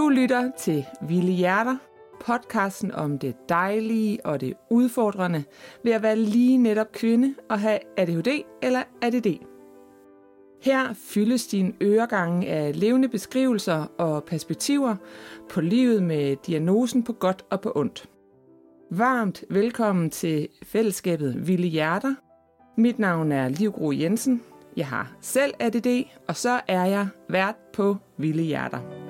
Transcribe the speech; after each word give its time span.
Du 0.00 0.08
lytter 0.08 0.50
til 0.58 0.86
Ville 1.08 1.32
Hjerter, 1.32 1.76
podcasten 2.20 2.92
om 2.92 3.18
det 3.18 3.34
dejlige 3.48 4.26
og 4.26 4.40
det 4.40 4.54
udfordrende 4.70 5.44
ved 5.84 5.92
at 5.92 6.02
være 6.02 6.16
lige 6.16 6.58
netop 6.58 6.92
kvinde 6.92 7.34
og 7.50 7.60
have 7.60 7.78
ADHD 7.96 8.28
eller 8.62 8.82
ADD. 9.02 9.26
Her 10.62 10.94
fyldes 10.94 11.46
din 11.46 11.74
øregange 11.82 12.48
af 12.48 12.80
levende 12.80 13.08
beskrivelser 13.08 13.86
og 13.98 14.24
perspektiver 14.24 14.96
på 15.50 15.60
livet 15.60 16.02
med 16.02 16.36
diagnosen 16.46 17.02
på 17.02 17.12
godt 17.12 17.44
og 17.50 17.60
på 17.60 17.72
ondt. 17.74 18.08
Varmt 18.90 19.44
velkommen 19.50 20.10
til 20.10 20.48
fællesskabet 20.62 21.46
Ville 21.46 21.66
Hjerter. 21.66 22.14
Mit 22.76 22.98
navn 22.98 23.32
er 23.32 23.48
Liv 23.48 23.72
Gro 23.72 23.92
Jensen. 23.92 24.42
Jeg 24.76 24.86
har 24.86 25.12
selv 25.20 25.54
ADD, 25.58 26.04
og 26.28 26.36
så 26.36 26.60
er 26.68 26.84
jeg 26.84 27.08
vært 27.28 27.56
på 27.72 27.96
Ville 28.18 28.42
Hjerter. 28.42 29.09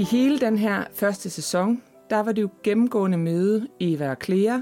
I 0.00 0.02
hele 0.02 0.38
den 0.38 0.58
her 0.58 0.84
første 0.94 1.30
sæson, 1.30 1.82
der 2.10 2.20
var 2.20 2.32
det 2.32 2.42
jo 2.42 2.48
gennemgående 2.62 3.18
møde 3.18 3.66
Eva 3.80 4.10
og 4.10 4.16
Clea, 4.24 4.58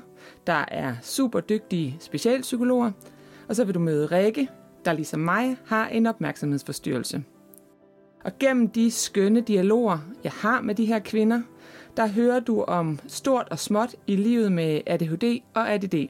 der 0.46 0.64
er 0.68 0.94
super 1.02 1.40
dygtige 1.40 1.96
specialpsykologer, 2.00 2.90
og 3.48 3.56
så 3.56 3.64
vil 3.64 3.74
du 3.74 3.80
møde 3.80 4.06
Rikke, 4.06 4.48
der 4.84 4.92
ligesom 4.92 5.20
mig 5.20 5.56
har 5.66 5.88
en 5.88 6.06
opmærksomhedsforstyrrelse. 6.06 7.24
Og 8.24 8.32
gennem 8.40 8.68
de 8.68 8.90
skønne 8.90 9.40
dialoger, 9.40 9.98
jeg 10.24 10.32
har 10.32 10.60
med 10.60 10.74
de 10.74 10.84
her 10.84 10.98
kvinder, 10.98 11.40
der 11.96 12.06
hører 12.06 12.40
du 12.40 12.62
om 12.62 12.98
stort 13.06 13.48
og 13.50 13.58
småt 13.58 13.96
i 14.06 14.16
livet 14.16 14.52
med 14.52 14.80
ADHD 14.86 15.42
og 15.54 15.72
ADD. 15.72 16.08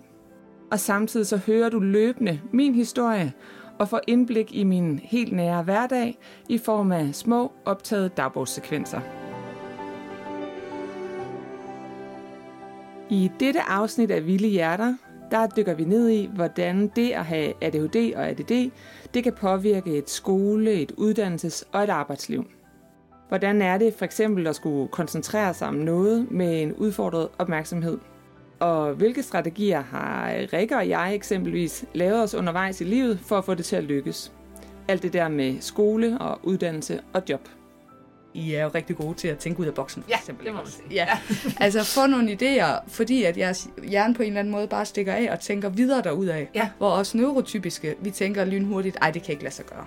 Og 0.71 0.81
samtidig 0.81 1.27
så 1.27 1.37
hører 1.37 1.69
du 1.69 1.79
løbende 1.79 2.41
min 2.53 2.75
historie 2.75 3.33
og 3.79 3.89
får 3.89 4.01
indblik 4.07 4.55
i 4.55 4.65
min 4.65 4.99
helt 4.99 5.33
nære 5.33 5.63
hverdag 5.63 6.19
i 6.49 6.59
form 6.59 6.93
af 6.93 7.15
små 7.15 7.53
optagede 7.65 8.09
dagbogssekvenser. 8.09 9.18
I 13.11 13.31
dette 13.41 13.61
afsnit 13.61 14.11
af 14.11 14.27
Vilde 14.27 14.49
Hjerter, 14.49 14.95
der 15.31 15.47
dykker 15.47 15.75
vi 15.75 15.85
ned 15.85 16.09
i, 16.09 16.31
hvordan 16.35 16.89
det 16.97 17.11
at 17.11 17.25
have 17.25 17.53
ADHD 17.61 18.15
og 18.17 18.29
ADD, 18.29 18.71
det 19.15 19.25
kan 19.25 19.33
påvirke 19.33 19.99
et 19.99 20.11
skole, 20.11 20.73
et 20.73 20.93
uddannelses- 20.93 21.63
og 21.73 21.85
et 21.85 21.91
arbejdsliv. 21.91 22.45
Hvordan 23.29 23.63
er 23.63 23.79
det 23.79 23.95
for 23.95 24.05
eksempel 24.05 24.47
at 24.47 24.57
skulle 24.57 24.89
koncentrere 24.89 25.55
sig 25.55 25.69
om 25.69 25.75
noget 25.75 26.31
med 26.31 26.63
en 26.63 26.73
udfordret 26.73 27.29
opmærksomhed? 27.39 27.99
Og 28.61 28.95
hvilke 28.95 29.23
strategier 29.23 29.83
har 29.83 30.33
Rikke 30.53 30.77
og 30.77 30.89
jeg 30.89 31.15
eksempelvis 31.15 31.85
lavet 31.95 32.23
os 32.23 32.35
undervejs 32.35 32.81
i 32.81 32.85
livet 32.85 33.21
for 33.21 33.39
at 33.39 33.45
få 33.45 33.55
det 33.55 33.65
til 33.65 33.77
at 33.77 33.85
lykkes? 33.85 34.33
Alt 34.89 35.03
det 35.03 35.13
der 35.13 35.29
med 35.29 35.61
skole 35.61 36.19
og 36.19 36.41
uddannelse 36.43 37.01
og 37.13 37.23
job. 37.29 37.49
I 38.39 38.55
er 38.55 38.63
jo 38.63 38.71
rigtig 38.75 38.97
gode 38.97 39.15
til 39.15 39.29
at 39.29 39.39
tænke 39.39 39.61
ud 39.61 39.67
af 39.67 39.75
boksen, 39.75 40.03
for 40.03 40.11
Ja, 40.11 40.17
eksempel. 40.17 40.45
det 40.47 40.53
må 40.53 40.57
man 40.57 40.67
også? 40.67 40.79
Ja. 40.91 41.07
altså 41.61 41.85
få 41.85 42.07
nogle 42.07 42.33
idéer, 42.33 42.89
fordi 42.89 43.25
at 43.25 43.37
jeres 43.39 43.69
hjerne 43.89 44.15
på 44.15 44.23
en 44.23 44.29
eller 44.29 44.41
anden 44.41 44.53
måde 44.53 44.69
bare 44.69 44.85
stikker 44.85 45.13
af 45.13 45.29
og 45.33 45.41
tænker 45.41 45.69
videre 45.69 46.03
derudad. 46.03 46.47
Ja. 46.55 46.71
Hvor 46.79 46.91
os 46.91 47.15
neurotypiske, 47.15 47.95
vi 48.01 48.11
tænker 48.11 48.45
lynhurtigt, 48.45 48.97
ej, 49.03 49.11
det 49.11 49.23
kan 49.23 49.33
ikke 49.33 49.45
lade 49.45 49.55
sig 49.55 49.65
gøre. 49.67 49.87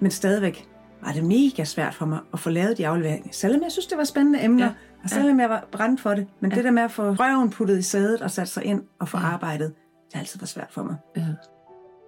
Men 0.00 0.10
stadigvæk 0.10 0.68
var 1.02 1.12
det 1.12 1.24
mega 1.24 1.64
svært 1.64 1.94
for 1.94 2.06
mig 2.06 2.18
at 2.32 2.38
få 2.40 2.50
lavet 2.50 2.78
de 2.78 2.86
afleveringer. 2.86 3.28
Selvom 3.32 3.62
jeg 3.62 3.72
synes, 3.72 3.86
det 3.86 3.98
var 3.98 4.04
spændende 4.04 4.44
emner, 4.44 4.64
Ja. 4.64 4.70
ja. 4.70 5.04
og 5.04 5.10
selvom 5.10 5.40
jeg 5.40 5.50
var 5.50 5.68
brændt 5.72 6.00
for 6.00 6.10
det. 6.14 6.26
Men 6.40 6.50
ja. 6.50 6.56
det 6.56 6.64
der 6.64 6.70
med 6.70 6.82
at 6.82 6.90
få 6.90 7.02
røven 7.12 7.50
puttet 7.50 7.78
i 7.78 7.82
sædet 7.82 8.22
og 8.22 8.30
sat 8.30 8.48
sig 8.48 8.64
ind 8.64 8.82
og 9.00 9.08
få 9.08 9.18
ja. 9.18 9.24
arbejdet, 9.24 9.68
det 10.06 10.14
har 10.14 10.20
altid 10.20 10.38
været 10.40 10.48
svært 10.48 10.68
for 10.70 10.82
mig. 10.82 10.96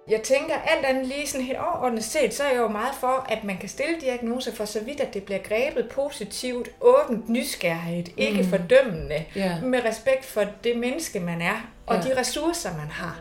Jeg 0.09 0.21
tænker 0.21 0.55
alt 0.55 0.85
andet 0.85 1.07
lige 1.07 1.27
sådan 1.27 1.45
helt 1.45 1.57
overordnet 1.59 2.03
set, 2.03 2.33
så 2.33 2.43
er 2.43 2.47
jeg 2.49 2.57
jo 2.57 2.67
meget 2.67 2.95
for, 2.99 3.25
at 3.29 3.43
man 3.43 3.57
kan 3.57 3.69
stille 3.69 3.95
diagnoser 4.01 4.51
for 4.51 4.65
så 4.65 4.79
vidt, 4.83 4.99
at 4.99 5.13
det 5.13 5.23
bliver 5.23 5.39
grebet 5.39 5.89
positivt, 5.91 6.69
åbent, 6.81 7.29
nysgerrigt, 7.29 8.09
ikke 8.17 8.41
Mm. 8.43 8.49
fordømmende, 8.49 9.25
Ja. 9.35 9.59
med 9.61 9.85
respekt 9.85 10.25
for 10.25 10.43
det 10.63 10.77
menneske, 10.77 11.19
man 11.19 11.41
er, 11.41 11.67
og 11.87 11.95
Ja. 11.95 12.01
de 12.01 12.19
ressourcer, 12.19 12.69
man 12.77 12.87
har. 12.87 13.19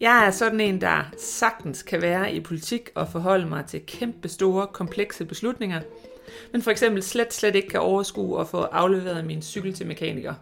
Jeg 0.00 0.26
er 0.26 0.30
sådan 0.30 0.60
en, 0.60 0.80
der 0.80 1.02
sagtens 1.18 1.82
kan 1.82 2.02
være 2.02 2.32
i 2.32 2.40
politik 2.40 2.90
og 2.94 3.08
forholde 3.08 3.46
mig 3.46 3.64
til 3.66 3.86
kæmpe 3.86 4.28
store, 4.28 4.66
komplekse 4.66 5.24
beslutninger, 5.24 5.80
men 6.52 6.62
for 6.62 6.70
eksempel 6.70 7.02
slet, 7.02 7.34
slet 7.34 7.54
ikke 7.54 7.68
kan 7.68 7.80
overskue 7.80 8.40
at 8.40 8.48
få 8.48 8.60
afleveret 8.60 9.24
min 9.24 9.42
cykel 9.42 9.74
til 9.74 9.86
mekaniker. 9.86 10.34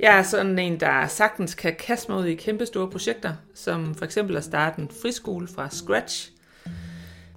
Jeg 0.00 0.18
er 0.18 0.22
sådan 0.22 0.58
en, 0.58 0.80
der 0.80 1.06
sagtens 1.06 1.54
kan 1.54 1.76
kaste 1.78 2.12
mig 2.12 2.20
ud 2.20 2.26
i 2.26 2.34
kæmpe 2.34 2.66
store 2.66 2.90
projekter, 2.90 3.32
som 3.54 3.94
for 3.94 4.04
eksempel 4.04 4.36
at 4.36 4.44
starte 4.44 4.82
en 4.82 4.90
friskole 5.02 5.48
fra 5.48 5.70
scratch. 5.70 6.30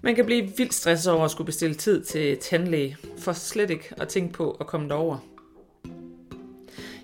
Man 0.01 0.15
kan 0.15 0.25
blive 0.25 0.51
vildt 0.57 0.73
stresset 0.73 1.13
over 1.13 1.25
at 1.25 1.31
skulle 1.31 1.45
bestille 1.45 1.75
tid 1.75 2.03
til 2.03 2.37
tandlæge, 2.37 2.97
for 3.17 3.33
slet 3.33 3.69
ikke 3.69 3.93
at 3.97 4.07
tænke 4.07 4.33
på 4.33 4.51
at 4.51 4.67
komme 4.67 4.89
derover. 4.89 5.17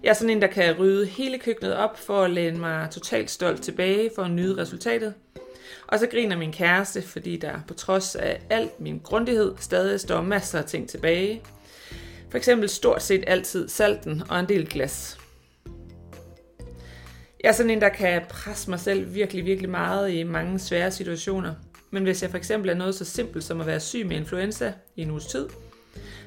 Jeg 0.05 0.11
er 0.11 0.15
sådan 0.15 0.29
en, 0.29 0.41
der 0.41 0.47
kan 0.47 0.75
rydde 0.79 1.05
hele 1.05 1.39
køkkenet 1.39 1.75
op 1.75 1.97
for 1.99 2.23
at 2.23 2.31
læne 2.31 2.59
mig 2.59 2.87
totalt 2.91 3.31
stolt 3.31 3.61
tilbage 3.61 4.11
for 4.15 4.21
at 4.21 4.31
nyde 4.31 4.61
resultatet. 4.61 5.13
Og 5.87 5.99
så 5.99 6.07
griner 6.07 6.37
min 6.37 6.51
kæreste, 6.51 7.01
fordi 7.01 7.37
der 7.37 7.53
på 7.67 7.73
trods 7.73 8.15
af 8.15 8.41
alt 8.49 8.79
min 8.79 8.99
grundighed 9.03 9.53
stadig 9.59 9.99
står 9.99 10.21
masser 10.21 10.59
af 10.59 10.65
ting 10.65 10.89
tilbage. 10.89 11.41
For 12.29 12.37
eksempel 12.37 12.69
stort 12.69 13.03
set 13.03 13.23
altid 13.27 13.67
salten 13.67 14.23
og 14.29 14.39
en 14.39 14.49
del 14.49 14.69
glas. 14.69 15.17
Jeg 17.43 17.49
er 17.49 17.53
sådan 17.53 17.69
en, 17.69 17.81
der 17.81 17.89
kan 17.89 18.21
presse 18.29 18.69
mig 18.69 18.79
selv 18.79 19.13
virkelig, 19.13 19.45
virkelig 19.45 19.69
meget 19.69 20.11
i 20.11 20.23
mange 20.23 20.59
svære 20.59 20.91
situationer. 20.91 21.53
Men 21.91 22.03
hvis 22.03 22.21
jeg 22.21 22.29
for 22.29 22.37
eksempel 22.37 22.69
er 22.69 22.75
noget 22.75 22.95
så 22.95 23.05
simpelt 23.05 23.43
som 23.43 23.61
at 23.61 23.67
være 23.67 23.79
syg 23.79 24.05
med 24.05 24.17
influenza 24.17 24.73
i 24.95 25.01
en 25.01 25.11
uges 25.11 25.25
tid, 25.25 25.47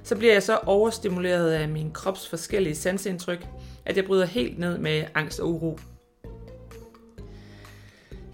så 0.02 0.16
bliver 0.16 0.32
jeg 0.32 0.42
så 0.42 0.58
overstimuleret 0.66 1.52
af 1.52 1.68
min 1.68 1.90
krops 1.92 2.28
forskellige 2.28 2.74
sansindtryk, 2.74 3.46
at 3.88 3.96
jeg 3.96 4.04
bryder 4.04 4.26
helt 4.26 4.58
ned 4.58 4.78
med 4.78 5.04
angst 5.14 5.40
og 5.40 5.48
uro. 5.48 5.78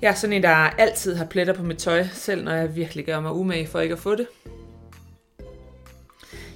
Jeg 0.02 0.10
er 0.10 0.14
sådan 0.14 0.36
en, 0.36 0.42
der 0.42 0.48
altid 0.48 1.14
har 1.14 1.24
pletter 1.24 1.54
på 1.54 1.62
mit 1.62 1.78
tøj, 1.78 2.04
selv 2.12 2.44
når 2.44 2.52
jeg 2.52 2.76
virkelig 2.76 3.06
gør 3.06 3.20
mig 3.20 3.32
umage 3.32 3.66
for 3.66 3.80
ikke 3.80 3.92
at 3.92 3.98
få 3.98 4.14
det. 4.14 4.26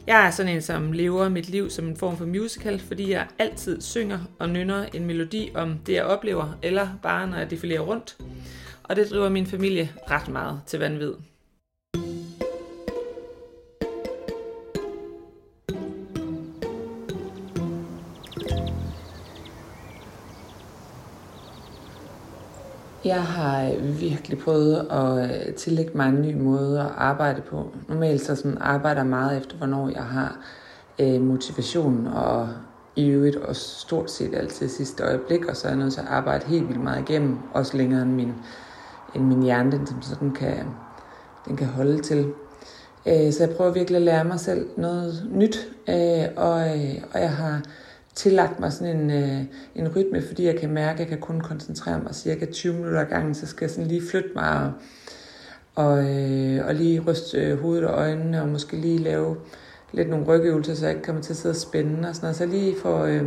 Jeg 0.07 0.27
er 0.27 0.31
sådan 0.31 0.55
en, 0.55 0.63
som 0.63 0.93
lever 0.93 1.29
mit 1.29 1.49
liv 1.49 1.71
som 1.71 1.87
en 1.89 1.97
form 1.97 2.17
for 2.17 2.27
musical, 2.27 2.81
fordi 2.81 3.11
jeg 3.11 3.27
altid 3.39 3.81
synger 3.81 4.19
og 4.39 4.49
nynner 4.49 4.85
en 4.95 5.05
melodi 5.05 5.51
om 5.55 5.79
det, 5.87 5.93
jeg 5.93 6.05
oplever, 6.05 6.59
eller 6.63 6.89
bare 7.03 7.27
når 7.27 7.37
jeg 7.37 7.51
defilerer 7.51 7.81
rundt. 7.81 8.17
Og 8.83 8.97
det 8.97 9.11
driver 9.11 9.29
min 9.29 9.47
familie 9.47 9.93
ret 10.11 10.29
meget 10.29 10.61
til 10.67 10.79
vanvid. 10.79 11.13
Jeg 23.09 23.23
har 23.23 23.65
øh, 23.65 24.01
virkelig 24.01 24.39
prøvet 24.39 24.87
at 24.91 25.31
øh, 25.31 25.55
tillægge 25.55 25.91
mig 25.95 26.09
en 26.09 26.23
ny 26.23 26.35
måde 26.35 26.81
at 26.81 26.87
arbejde 26.97 27.41
på. 27.41 27.71
Normalt 27.89 28.21
så 28.21 28.35
sådan 28.37 28.59
arbejder 28.61 29.01
jeg 29.01 29.07
meget 29.07 29.39
efter, 29.39 29.57
hvornår 29.57 29.89
jeg 29.89 30.03
har 30.03 30.37
øh, 30.99 31.21
motivation 31.21 32.07
og 32.07 32.49
i 32.97 33.07
øvrigt 33.07 33.37
og 33.37 33.57
stort 33.57 34.11
set 34.11 34.35
altid 34.35 34.69
sidste 34.69 35.05
øjeblik, 35.05 35.45
og 35.45 35.57
så 35.57 35.67
er 35.67 35.71
jeg 35.71 35.79
nødt 35.79 35.93
til 35.93 36.01
at 36.01 36.07
arbejde 36.07 36.47
helt 36.47 36.69
vildt 36.69 36.83
meget 36.83 37.11
igennem, 37.11 37.39
også 37.53 37.77
længere 37.77 38.03
end 38.03 38.13
min, 38.13 38.33
end 39.15 39.25
min 39.25 39.43
hjerne, 39.43 39.73
den 39.73 39.87
som 39.87 40.03
sådan 40.03 40.31
kan, 40.31 40.67
den 41.49 41.57
kan 41.57 41.67
holde 41.67 42.03
til. 42.03 42.33
Øh, 43.07 43.33
så 43.33 43.47
jeg 43.47 43.57
prøver 43.57 43.73
virkelig 43.73 43.97
at 43.97 44.03
lære 44.03 44.25
mig 44.25 44.41
selv 44.41 44.69
noget 44.77 45.29
nyt, 45.31 45.69
øh, 45.89 46.25
og, 46.37 46.79
øh, 46.79 46.95
og 47.13 47.21
jeg 47.21 47.33
har 47.33 47.63
tillagt 48.19 48.61
mig 48.61 48.73
sådan 48.73 48.97
en, 48.97 49.11
øh, 49.11 49.45
en 49.75 49.97
rytme, 49.97 50.23
fordi 50.23 50.45
jeg 50.45 50.57
kan 50.57 50.71
mærke, 50.71 50.93
at 50.93 51.01
jeg 51.01 51.09
kan 51.09 51.19
kun 51.19 51.41
koncentrere 51.41 52.01
mig 52.01 52.15
cirka 52.15 52.47
20 52.47 52.75
minutter 52.75 53.01
ad 53.01 53.07
gangen, 53.07 53.35
så 53.35 53.47
skal 53.47 53.65
jeg 53.65 53.71
sådan 53.71 53.87
lige 53.87 54.03
flytte 54.11 54.31
mig 54.35 54.51
og, 54.65 54.73
og, 55.85 55.99
øh, 55.99 56.67
og 56.67 56.75
lige 56.75 57.01
ryste 57.01 57.39
øh, 57.39 57.61
hovedet 57.61 57.85
og 57.85 57.99
øjnene, 57.99 58.43
og 58.43 58.49
måske 58.49 58.77
lige 58.77 58.99
lave 58.99 59.37
lidt 59.93 60.11
nogle 60.11 60.27
rygøvelser, 60.27 60.75
så 60.75 60.87
jeg 60.87 60.95
ikke 60.95 61.07
kommer 61.07 61.23
til 61.23 61.33
at 61.33 61.37
sidde 61.37 61.53
og 61.53 61.57
spænde 61.57 62.09
og 62.09 62.15
sådan 62.15 62.27
noget. 62.27 62.37
Så 62.37 62.47
lige 62.47 62.77
for, 62.83 63.03
øh, 63.03 63.27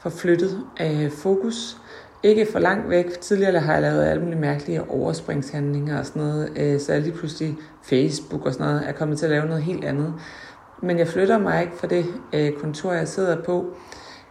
for 0.00 0.10
flyttet 0.10 0.58
øh, 0.80 1.10
fokus. 1.10 1.76
Ikke 2.22 2.46
for 2.52 2.58
langt 2.58 2.90
væk. 2.90 3.20
Tidligere 3.20 3.60
har 3.60 3.72
jeg 3.72 3.82
lavet 3.82 4.04
alle 4.04 4.22
mulige 4.22 4.40
mærkelige 4.40 4.90
overspringshandlinger 4.90 5.98
og 5.98 6.06
sådan 6.06 6.22
noget, 6.22 6.52
øh, 6.56 6.80
så 6.80 6.92
jeg 6.92 7.02
lige 7.02 7.14
pludselig 7.14 7.56
Facebook 7.82 8.46
og 8.46 8.52
sådan 8.52 8.66
noget 8.66 8.88
er 8.88 8.92
kommet 8.92 9.18
til 9.18 9.26
at 9.26 9.30
lave 9.30 9.46
noget 9.46 9.62
helt 9.62 9.84
andet. 9.84 10.14
Men 10.82 10.98
jeg 10.98 11.08
flytter 11.08 11.38
mig 11.38 11.62
ikke 11.62 11.76
fra 11.76 11.86
det 11.86 12.06
øh, 12.32 12.52
kontor, 12.52 12.92
jeg 12.92 13.08
sidder 13.08 13.42
på. 13.42 13.76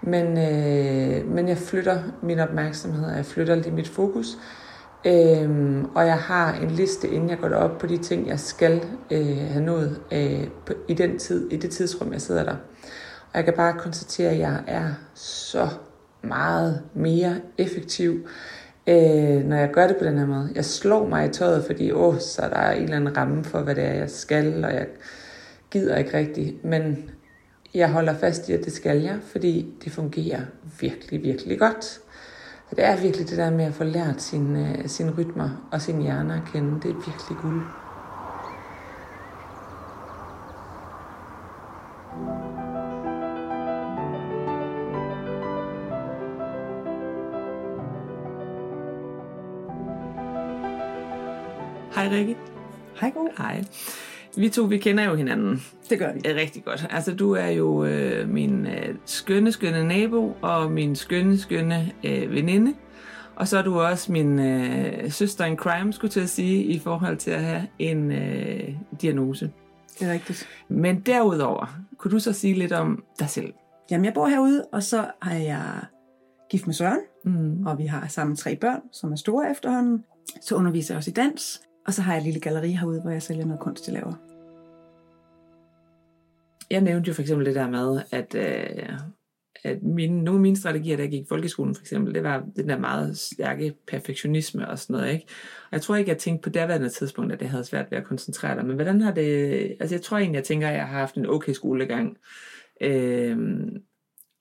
Men, 0.01 0.25
øh, 0.37 1.27
men 1.27 1.47
jeg 1.47 1.57
flytter 1.57 1.99
min 2.21 2.39
opmærksomhed, 2.39 3.05
og 3.05 3.15
jeg 3.15 3.25
flytter 3.25 3.55
lige 3.55 3.71
mit 3.71 3.87
fokus 3.87 4.37
Øhm, 5.05 5.85
og 5.95 6.07
jeg 6.07 6.17
har 6.17 6.53
en 6.53 6.71
liste, 6.71 7.09
inden 7.09 7.29
jeg 7.29 7.37
går 7.37 7.49
op 7.49 7.77
på 7.77 7.87
de 7.87 7.97
ting, 7.97 8.27
jeg 8.27 8.39
skal 8.39 8.81
øh, 9.11 9.37
have 9.37 9.65
nået 9.65 10.01
øh, 10.11 10.47
på, 10.65 10.73
i 10.87 10.93
den 10.93 11.19
tid, 11.19 11.51
i 11.51 11.57
det 11.57 11.71
tidsrum, 11.71 12.13
jeg 12.13 12.21
sidder 12.21 12.43
der. 12.43 12.55
Og 13.33 13.35
jeg 13.35 13.45
kan 13.45 13.53
bare 13.53 13.73
konstatere, 13.73 14.29
at 14.29 14.39
jeg 14.39 14.63
er 14.67 14.89
så 15.15 15.67
meget 16.21 16.81
mere 16.93 17.35
effektiv, 17.57 18.27
øh, 18.87 19.43
når 19.45 19.55
jeg 19.55 19.69
gør 19.73 19.87
det 19.87 19.97
på 19.97 20.05
den 20.05 20.17
her 20.17 20.25
måde. 20.25 20.49
Jeg 20.55 20.65
slår 20.65 21.07
mig 21.07 21.25
i 21.25 21.29
tøjet, 21.29 21.65
fordi 21.65 21.91
åh, 21.91 22.19
så 22.19 22.41
er 22.41 22.49
der 22.49 22.71
en 22.71 22.83
eller 22.83 22.95
anden 22.95 23.17
ramme 23.17 23.43
for, 23.43 23.59
hvad 23.59 23.75
det 23.75 23.83
er, 23.83 23.93
jeg 23.93 24.09
skal, 24.09 24.65
og 24.65 24.73
jeg 24.73 24.87
gider 25.71 25.97
ikke 25.97 26.17
rigtigt. 26.17 26.65
Men 26.65 27.09
jeg 27.73 27.91
holder 27.91 28.17
fast 28.17 28.49
i, 28.49 28.53
at 28.53 28.65
det 28.65 28.73
skal 28.73 29.01
jeg, 29.01 29.17
fordi 29.23 29.73
det 29.83 29.91
fungerer 29.91 30.41
virkelig, 30.79 31.23
virkelig 31.23 31.59
godt. 31.59 31.83
Så 32.69 32.75
det 32.75 32.85
er 32.85 33.01
virkelig 33.01 33.29
det 33.29 33.37
der 33.37 33.49
med 33.49 33.65
at 33.65 33.73
få 33.73 33.83
lært 33.83 34.21
sine, 34.21 34.75
uh, 34.79 34.89
sine 34.89 35.13
rytmer 35.17 35.67
og 35.71 35.81
sin 35.81 36.01
hjerne 36.01 36.33
at 36.33 36.51
kende. 36.53 36.81
Det 36.81 36.89
er 36.89 36.95
virkelig 36.95 37.37
guld. 37.41 37.61
Hej 51.95 52.07
Rikke. 52.07 52.37
Hej, 52.95 53.11
god. 53.15 53.29
Hej. 53.37 53.63
Vi 54.37 54.49
to, 54.49 54.63
vi 54.63 54.77
kender 54.77 55.03
jo 55.03 55.15
hinanden 55.15 55.61
Det 55.89 55.99
gør 55.99 56.13
vi. 56.13 56.21
øh, 56.29 56.35
rigtig 56.35 56.63
godt. 56.65 56.87
Altså, 56.89 57.15
du 57.15 57.31
er 57.31 57.47
jo 57.47 57.85
øh, 57.85 58.29
min 58.29 58.65
øh, 58.67 58.95
skønne, 59.05 59.51
skønne 59.51 59.87
nabo 59.87 60.35
og 60.41 60.71
min 60.71 60.95
skønne, 60.95 61.37
skønne 61.37 61.91
øh, 62.03 62.31
veninde. 62.31 62.73
Og 63.35 63.47
så 63.47 63.57
er 63.57 63.61
du 63.61 63.79
også 63.79 64.11
min 64.11 64.39
øh, 64.39 65.11
søster 65.11 65.45
in 65.45 65.57
crime, 65.57 65.93
skulle 65.93 66.11
til 66.11 66.19
at 66.19 66.29
sige, 66.29 66.63
i 66.63 66.79
forhold 66.79 67.17
til 67.17 67.31
at 67.31 67.41
have 67.41 67.67
en 67.79 68.11
øh, 68.11 68.69
diagnose. 69.01 69.51
Det 69.99 70.07
er 70.07 70.13
rigtigt. 70.13 70.47
Men 70.69 70.99
derudover, 70.99 71.79
kunne 71.97 72.11
du 72.11 72.19
så 72.19 72.33
sige 72.33 72.53
lidt 72.53 72.71
om 72.71 73.03
dig 73.19 73.29
selv? 73.29 73.53
Jamen, 73.91 74.05
jeg 74.05 74.13
bor 74.13 74.27
herude, 74.27 74.65
og 74.71 74.83
så 74.83 75.05
er 75.31 75.37
jeg 75.37 75.63
gift 76.49 76.65
med 76.67 76.73
Søren, 76.73 76.99
Mm. 77.25 77.65
og 77.67 77.77
vi 77.77 77.85
har 77.85 78.07
sammen 78.07 78.35
tre 78.35 78.55
børn, 78.55 78.79
som 78.91 79.11
er 79.11 79.15
store 79.15 79.51
efterhånden. 79.51 80.03
Så 80.41 80.55
underviser 80.55 80.93
jeg 80.93 80.97
også 80.97 81.09
i 81.09 81.13
dans, 81.13 81.61
og 81.87 81.93
så 81.93 82.01
har 82.01 82.13
jeg 82.13 82.19
et 82.19 82.25
lille 82.25 82.39
galleri 82.39 82.71
herude, 82.71 83.01
hvor 83.01 83.11
jeg 83.11 83.21
sælger 83.21 83.45
noget 83.45 83.59
kunst, 83.59 83.87
jeg 83.87 83.93
laver. 83.93 84.13
Jeg 86.71 86.81
nævnte 86.81 87.07
jo 87.07 87.13
for 87.13 87.21
eksempel 87.21 87.45
det 87.45 87.55
der 87.55 87.69
med, 87.69 88.01
at, 88.11 88.35
øh, 88.35 88.99
at 89.63 89.83
mine, 89.83 90.23
nogle 90.23 90.37
af 90.37 90.41
mine 90.41 90.57
strategier, 90.57 90.97
da 90.97 91.03
jeg 91.03 91.11
gik 91.11 91.21
i 91.21 91.25
folkeskolen 91.29 91.75
for 91.75 91.81
eksempel, 91.81 92.13
det 92.13 92.23
var 92.23 92.45
den 92.55 92.69
der 92.69 92.77
meget 92.77 93.17
stærke 93.17 93.73
perfektionisme 93.87 94.69
og 94.69 94.79
sådan 94.79 94.93
noget. 94.93 95.13
Ikke? 95.13 95.25
Og 95.63 95.69
jeg 95.71 95.81
tror 95.81 95.95
ikke, 95.95 96.09
jeg 96.09 96.17
tænkte 96.17 96.43
på 96.43 96.49
daværende 96.49 96.89
tidspunkt, 96.89 97.33
at 97.33 97.39
det 97.39 97.49
havde 97.49 97.63
svært 97.63 97.91
ved 97.91 97.97
at 97.97 98.05
koncentrere 98.05 98.55
dig. 98.55 98.65
Men 98.65 98.75
hvordan 98.75 99.01
har 99.01 99.11
det... 99.11 99.77
Altså 99.79 99.95
jeg 99.95 100.01
tror 100.01 100.17
egentlig, 100.17 100.37
jeg 100.37 100.43
tænker, 100.43 100.67
at 100.67 100.73
jeg 100.73 100.87
har 100.87 100.99
haft 100.99 101.15
en 101.15 101.25
okay 101.25 101.53
skolegang. 101.53 102.17
Øh, 102.81 103.37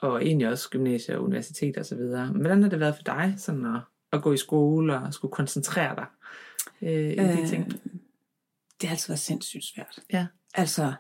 og 0.02 0.24
egentlig 0.24 0.48
også 0.48 0.70
gymnasier 0.70 1.16
og 1.16 1.24
universitet 1.24 1.78
og 1.78 1.86
så 1.86 1.96
videre. 1.96 2.32
Men 2.32 2.40
hvordan 2.40 2.62
har 2.62 2.70
det 2.70 2.80
været 2.80 2.94
for 2.94 3.02
dig, 3.02 3.34
sådan 3.36 3.66
at, 3.66 3.80
at 4.12 4.22
gå 4.22 4.32
i 4.32 4.36
skole 4.36 5.00
og 5.00 5.14
skulle 5.14 5.32
koncentrere 5.32 5.96
dig 5.96 6.06
øh, 6.82 7.10
i 7.10 7.16
de 7.16 7.48
ting? 7.48 7.72
det 8.80 8.88
har 8.88 8.94
altid 8.94 9.08
været 9.08 9.18
sindssygt 9.20 9.64
svært. 9.64 9.98
Ja. 10.12 10.26
Altså, 10.54 10.92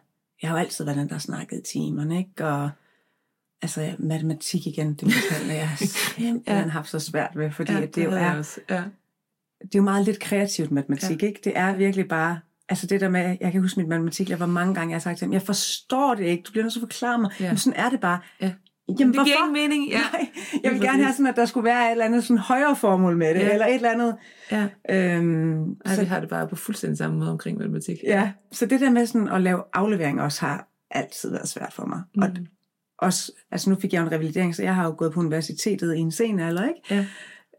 jeg 0.42 0.50
har 0.50 0.56
jo 0.56 0.60
altid 0.64 0.84
været 0.84 0.96
den, 0.98 1.08
der 1.08 1.54
i 1.58 1.62
timerne, 1.62 2.18
ikke? 2.18 2.46
Og 2.46 2.70
altså, 3.62 3.94
matematik 3.98 4.66
igen, 4.66 4.94
det 4.94 5.02
er 5.02 5.52
jeg 5.54 5.68
har 5.68 5.76
simpelthen 5.86 6.42
Ja. 6.46 6.68
haft 6.68 6.88
så 6.88 6.98
svært 6.98 7.30
ved, 7.34 7.50
fordi 7.50 7.72
ja, 7.72 7.86
det, 7.86 8.04
jo 8.04 8.10
havde 8.10 8.22
jeg 8.22 8.34
er, 8.34 8.38
også. 8.38 8.60
Ja. 8.70 8.82
det 9.62 9.74
er 9.74 9.78
jo 9.78 9.82
meget 9.82 10.04
lidt 10.04 10.20
kreativt 10.20 10.70
matematik, 10.70 11.22
ja. 11.22 11.26
ikke? 11.26 11.40
Det 11.44 11.52
er 11.56 11.76
virkelig 11.76 12.08
bare, 12.08 12.40
altså 12.68 12.86
det 12.86 13.00
der 13.00 13.08
med, 13.08 13.36
jeg 13.40 13.52
kan 13.52 13.60
huske 13.60 13.80
mit 13.80 13.88
matematik, 13.88 14.30
hvor 14.30 14.46
mange 14.46 14.74
gange 14.74 14.90
jeg 14.90 14.94
har 14.94 15.00
sagt 15.00 15.18
til 15.18 15.24
ham, 15.24 15.32
jeg 15.32 15.42
forstår 15.42 16.14
det 16.14 16.24
ikke, 16.24 16.42
du 16.42 16.50
bliver 16.52 16.64
nødt 16.64 16.72
til 16.72 16.80
at 16.80 16.82
forklare 16.82 17.18
mig, 17.18 17.30
ja. 17.40 17.48
men 17.48 17.58
sådan 17.58 17.78
er 17.80 17.90
det 17.90 18.00
bare. 18.00 18.20
Ja. 18.40 18.52
Jamen, 18.98 19.14
Det 19.14 19.24
giver 19.24 19.36
ingen 19.36 19.52
mening. 19.52 19.88
Ja. 19.90 19.98
Nej, 20.12 20.28
jeg 20.64 20.72
vil 20.72 20.80
gerne 20.80 21.02
have 21.02 21.12
sådan, 21.12 21.26
at 21.26 21.36
der 21.36 21.44
skulle 21.44 21.64
være 21.64 21.86
et 21.86 21.90
eller 21.90 22.04
andet 22.04 22.24
sådan 22.24 22.38
højere 22.38 22.76
formål 22.76 23.16
med 23.16 23.28
det, 23.34 23.40
Ja. 23.40 23.46
ja. 23.46 23.52
eller 23.52 23.66
et 23.66 23.74
eller 23.74 23.90
andet. 23.90 24.16
ja. 24.50 24.68
Øhm, 24.90 25.72
Ej, 25.72 25.94
så, 25.94 26.00
vi 26.00 26.06
har 26.06 26.20
det 26.20 26.28
bare 26.28 26.48
på 26.48 26.56
fuldstændig 26.56 26.98
samme 26.98 27.18
måde 27.18 27.30
omkring 27.30 27.58
matematik. 27.58 27.96
ja, 28.04 28.32
så 28.52 28.66
det 28.66 28.80
der 28.80 28.90
med 28.90 29.06
sådan 29.06 29.28
at 29.28 29.40
lave 29.40 29.62
aflevering 29.72 30.20
også 30.20 30.46
har 30.46 30.68
altid 30.90 31.30
været 31.30 31.48
svært 31.48 31.72
for 31.72 31.86
mig. 31.86 32.02
Mm. 32.14 32.22
Og 32.22 32.30
også, 32.98 33.32
altså 33.50 33.70
nu 33.70 33.76
fik 33.80 33.92
jeg 33.92 34.02
en 34.02 34.12
revalidering, 34.12 34.54
så 34.56 34.62
jeg 34.62 34.74
har 34.74 34.84
jo 34.84 34.94
gået 34.98 35.12
på 35.12 35.20
universitetet 35.20 35.94
i 35.96 35.98
en 35.98 36.10
sen 36.12 36.40
alder, 36.40 36.68
ikke? 36.68 37.06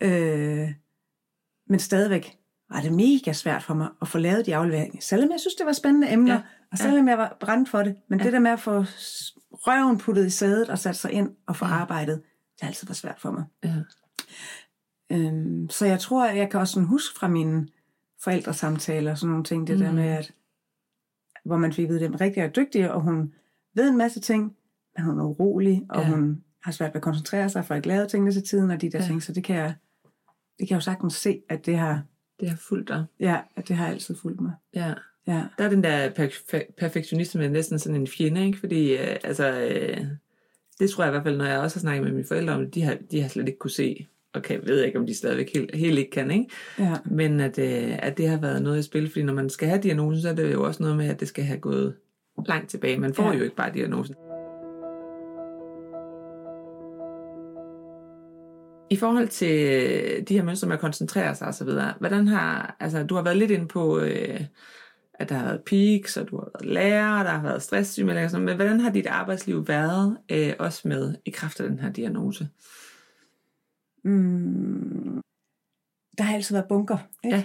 Ja. 0.02 0.08
Øh, 0.64 0.70
men 1.70 1.80
stadigvæk 1.80 2.38
var 2.74 2.82
det 2.82 2.94
mega 2.94 3.34
svært 3.34 3.64
for 3.64 3.74
mig 3.74 3.88
at 4.02 4.08
få 4.08 4.18
lavet 4.18 4.46
de 4.46 4.56
afleveringer, 4.56 5.02
selvom 5.02 5.32
jeg 5.32 5.40
synes, 5.40 5.56
det 5.56 5.66
var 5.66 5.74
spændende 5.74 6.12
emner, 6.14 6.34
Ja. 6.34 6.40
ja. 6.40 6.44
og 6.72 6.78
selvom 6.78 7.08
jeg 7.08 7.18
var 7.18 7.38
brændt 7.40 7.70
for 7.70 7.84
det. 7.84 7.96
Men 8.10 8.20
Ja. 8.20 8.24
ja. 8.24 8.28
det 8.28 8.34
der 8.34 8.40
med 8.40 8.52
at 8.52 8.60
få 8.60 8.84
røven 9.68 9.98
puttet 9.98 10.26
i 10.26 10.30
sædet 10.30 10.70
og 10.70 10.80
sat 10.80 10.96
sig 10.96 11.12
ind 11.12 11.30
og 11.48 11.56
få 11.56 11.66
Ja. 11.66 11.72
arbejdet, 11.72 12.16
det 12.54 12.62
har 12.62 12.68
altid 12.68 12.88
været 12.88 12.98
svært 12.98 13.20
for 13.20 13.32
mig. 13.32 13.44
Ja. 13.64 13.76
Øhm, 15.12 15.70
så 15.70 15.86
jeg 15.86 16.00
tror, 16.00 16.26
at 16.28 16.38
jeg 16.38 16.50
kan 16.52 16.60
også 16.60 16.74
sådan 16.74 16.88
huske 16.88 17.20
fra 17.20 17.28
mine 17.28 17.68
forældresamtaler 18.24 19.12
og 19.12 19.18
sådan 19.18 19.30
nogle 19.30 19.44
ting, 19.44 19.68
det 19.68 19.76
mm. 19.76 19.82
der 19.84 19.90
Mm. 19.92 19.96
med, 19.96 20.04
at 20.10 20.34
hvor 21.46 21.58
man 21.58 21.74
fik 21.74 21.84
at 21.84 21.90
vide, 21.90 22.06
at 22.06 22.12
den 22.12 22.22
rigtig 22.22 22.42
er 22.42 22.50
dygtig, 22.50 22.92
og 22.92 23.02
hun 23.02 23.34
ved 23.74 23.90
en 23.90 23.98
masse 23.98 24.20
ting, 24.20 24.56
men 24.98 25.06
hun 25.06 25.20
er 25.20 25.24
urolig, 25.24 25.86
og 25.90 26.02
Ja. 26.02 26.10
hun 26.10 26.44
har 26.64 26.72
svært 26.72 26.90
ved 26.90 26.96
at 26.96 27.02
koncentrere 27.02 27.50
sig, 27.50 27.66
for 27.66 27.74
at 27.74 27.78
ikke 27.78 27.88
lave 27.88 28.08
tingene 28.08 28.32
til 28.32 28.44
tiden, 28.44 28.72
og 28.72 28.82
de 28.82 28.92
der 28.92 29.00
ja. 29.00 29.06
ting, 29.06 29.24
så 29.24 29.34
det 29.34 29.44
kan 29.44 29.56
jeg, 29.56 29.76
det 30.60 30.68
kan 30.68 30.70
jeg 30.70 30.76
jo 30.76 30.80
sagtens 30.82 31.14
se, 31.14 31.42
at 31.50 31.66
det 31.66 31.78
har, 31.78 32.04
Det 32.40 32.50
har 32.50 32.58
fulgt 32.58 32.88
dig. 32.88 33.06
ja, 33.20 33.42
at 33.56 33.68
det 33.68 33.76
har 33.76 33.88
altid 33.88 34.16
fulgt 34.16 34.42
mig. 34.42 34.54
Ja. 34.74 34.94
Ja. 35.28 35.44
Der 35.58 35.64
er 35.64 35.70
den 35.70 35.84
der 35.84 36.10
perf- 36.10 36.74
perfektionisme 36.78 37.48
næsten 37.48 37.80
sådan 37.80 38.02
en 38.02 38.08
fjende, 38.08 38.46
ikke? 38.46 38.60
Fordi, 38.60 38.94
øh, 38.94 39.16
altså, 39.24 39.52
øh, 39.52 39.98
det 40.80 40.90
tror 40.90 41.04
jeg 41.04 41.10
i 41.10 41.14
hvert 41.14 41.24
fald, 41.24 41.38
når 41.38 41.46
jeg 41.46 41.60
også 41.60 41.78
har 41.78 41.82
snakket 41.82 42.04
med 42.04 42.12
mine 42.12 42.28
forældre 42.28 42.54
om 42.54 42.60
det, 42.60 42.76
de 42.76 42.82
har, 42.82 42.98
de 43.12 43.22
har 43.22 43.30
slet 43.30 43.48
ikke 43.48 43.60
kunne 43.60 43.72
se, 43.72 44.08
og 44.34 44.42
kan, 44.44 44.60
ved 44.64 44.84
ikke, 44.84 45.00
om 45.00 45.06
de 45.06 45.16
stadigvæk 45.16 45.54
helt, 45.54 45.76
helt 45.76 46.00
ikke 46.00 46.12
kan, 46.12 46.32
ikke? 46.32 46.46
Ja. 46.80 46.96
Men 47.06 47.40
at, 47.40 47.60
øh, 47.60 48.00
at 48.00 48.18
det 48.18 48.30
har 48.30 48.38
været 48.38 48.62
noget 48.62 48.80
i 48.80 48.84
spil, 48.84 49.10
fordi 49.10 49.24
når 49.24 49.34
man 49.34 49.50
skal 49.50 49.68
have 49.68 49.82
diagnosen, 49.82 50.22
så 50.22 50.30
er 50.30 50.34
det 50.34 50.54
jo 50.54 50.64
også 50.64 50.84
noget 50.84 50.98
med, 50.98 51.08
at 51.08 51.20
det 51.20 51.28
skal 51.28 51.44
have 51.44 51.60
gået 51.60 51.96
langt 52.48 52.70
tilbage. 52.70 52.98
Man 52.98 53.14
får 53.14 53.32
ja. 53.32 53.38
Jo 53.38 53.44
ikke 53.44 53.56
bare 53.56 53.74
diagnosen. 53.74 54.16
I 58.90 58.96
forhold 58.96 59.28
til 59.28 59.66
øh, 59.66 60.24
de 60.28 60.34
her 60.34 60.44
mønstre 60.44 60.68
med 60.68 60.76
at 60.76 60.82
koncentrere 60.82 61.36
sig 61.36 61.48
osv., 61.48 61.70
hvordan 62.00 62.28
har, 62.28 62.76
altså 62.80 63.04
du 63.04 63.16
har 63.16 63.24
været 63.24 63.38
lidt 63.38 63.52
inde 63.52 63.68
på, 63.68 64.00
øh, 64.00 64.40
at 65.14 65.30
der 65.30 65.36
har 65.36 65.46
været 65.46 65.64
peaks, 65.66 66.18
og 66.18 66.28
du 66.28 66.38
har 66.38 66.50
været 66.54 66.74
lærer, 66.74 67.24
der 67.24 67.30
har 67.30 67.42
været 67.42 67.64
stresssygemeldinger 67.64 68.26
og 68.26 68.32
sådan 68.32 68.46
noget, 68.46 68.58
men 68.58 68.66
hvordan 68.66 68.80
har 68.80 68.92
dit 68.92 69.08
arbejdsliv 69.08 69.68
været, 69.68 70.18
øh, 70.32 70.54
også 70.60 70.88
med 70.88 71.16
i 71.26 71.30
kraft 71.30 71.60
af 71.60 71.70
den 71.70 71.80
her 71.80 71.92
diagnose? 71.92 72.50
Mm, 74.04 75.22
der 76.18 76.24
har 76.24 76.36
altid 76.36 76.56
været 76.56 76.68
bunker. 76.70 76.98
Ikke? 77.24 77.38
Ja. 77.38 77.44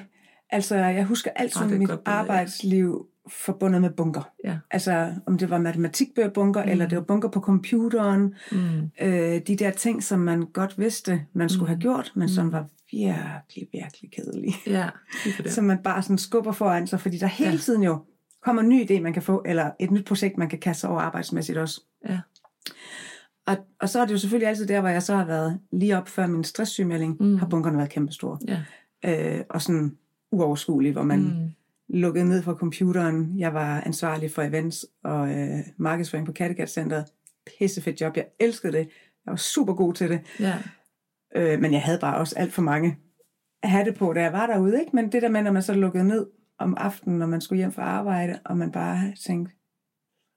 Altså, 0.51 0.77
jeg 0.77 1.05
husker 1.05 1.31
altid 1.31 1.61
et 1.61 1.79
mit 1.79 1.91
arbejdsliv 2.05 3.09
forbundet 3.29 3.81
med 3.81 3.91
bunker. 3.91 4.31
Ja. 4.45 4.59
Altså, 4.71 5.15
om 5.27 5.39
det 5.39 5.51
var 5.51 5.59
matematikbøgerbunker, 5.59 6.65
Mm. 6.65 6.71
eller 6.71 6.89
det 6.89 6.99
var 6.99 7.05
bunker 7.05 7.29
på 7.29 7.41
computeren. 7.41 8.35
Mm. 8.53 8.91
Øh, 9.03 9.41
de 9.47 9.57
der 9.57 9.71
ting, 9.71 10.03
som 10.03 10.19
man 10.21 10.41
godt 10.53 10.79
vidste, 10.79 11.23
man 11.33 11.49
skulle 11.49 11.63
Mm. 11.65 11.69
have 11.69 11.79
gjort, 11.81 12.13
men 12.17 12.29
som 12.29 12.47
Mm. 12.47 12.53
var 12.53 12.67
virkelig, 12.93 13.69
virkelig 13.73 14.11
kedelige. 14.13 14.55
Ja. 14.67 14.89
Som 15.55 15.65
man 15.65 15.79
bare 15.79 16.03
sådan 16.03 16.19
skubber 16.19 16.53
foran 16.53 16.87
sig, 16.87 17.01
fordi 17.01 17.19
der 17.19 17.27
hele 17.27 17.51
Ja. 17.51 17.57
tiden 17.57 17.83
jo 17.83 17.99
kommer 18.43 18.63
en 18.63 18.69
ny 18.69 18.85
idé, 18.91 19.01
man 19.01 19.13
kan 19.13 19.23
få, 19.23 19.43
eller 19.47 19.71
et 19.81 19.91
nyt 19.91 20.05
projekt, 20.07 20.39
man 20.39 20.49
kan 20.49 20.59
kaste 20.59 20.81
sig 20.81 20.91
over 20.91 21.01
arbejdsmæssigt 21.01 21.59
også. 21.59 21.81
Ja. 22.09 22.21
Og, 23.47 23.57
og 23.81 23.89
så 23.89 24.01
er 24.01 24.05
det 24.05 24.13
jo 24.13 24.19
selvfølgelig 24.19 24.49
altid 24.49 24.67
der, 24.67 24.81
hvor 24.81 24.89
jeg 24.89 25.03
så 25.03 25.17
har 25.17 25.25
været 25.25 25.61
lige 25.73 25.99
op 25.99 26.09
før 26.09 26.27
min 26.27 26.45
stresssygemelding, 26.45 27.17
mm. 27.21 27.37
har 27.39 27.47
bunkerne 27.49 27.79
været 27.79 27.91
kæmpestore. 27.91 28.39
Ja. 28.49 28.59
Øh, 29.39 29.45
og 29.51 29.63
sådan 29.63 29.97
uoverskuelige, 30.33 30.93
hvor 30.93 31.03
man 31.03 31.21
mm. 31.21 31.51
Lukkede 31.89 32.25
ned 32.29 32.43
fra 32.43 32.53
computeren. 32.55 33.39
Jeg 33.39 33.55
var 33.55 33.81
ansvarlig 33.81 34.31
for 34.31 34.43
events 34.43 34.87
og 35.05 35.31
øh, 35.31 35.59
markedsføring 35.79 36.27
på 36.27 36.33
Kattegat 36.33 36.71
Centeret. 36.71 37.05
Pissefedt 37.59 38.01
job. 38.01 38.17
Jeg 38.17 38.27
elskede 38.41 38.73
det. 38.73 38.89
Jeg 39.27 39.31
var 39.31 39.37
super 39.37 39.75
god 39.75 39.95
til 39.95 40.11
det. 40.11 40.21
Ja. 40.41 40.55
Øh, 41.37 41.61
men 41.61 41.73
jeg 41.73 41.83
havde 41.83 41.99
bare 41.99 42.17
også 42.17 42.39
alt 42.39 42.53
for 42.53 42.63
mange 42.63 42.97
hatte 43.63 43.93
på, 43.93 44.13
da 44.13 44.23
jeg 44.23 44.33
var 44.33 44.47
derude. 44.47 44.81
Ikke? 44.81 44.91
Men 44.97 45.13
det 45.13 45.23
der 45.23 45.29
med, 45.29 45.43
når 45.43 45.53
man 45.53 45.63
så 45.63 45.75
lukkede 45.75 46.05
ned 46.05 46.27
om 46.59 46.75
aftenen, 46.79 47.19
når 47.19 47.27
man 47.27 47.41
skulle 47.41 47.57
hjem 47.59 47.73
fra 47.73 47.83
arbejde, 47.83 48.39
og 48.45 48.57
man 48.57 48.73
bare 48.73 49.15
tænkte, 49.27 49.53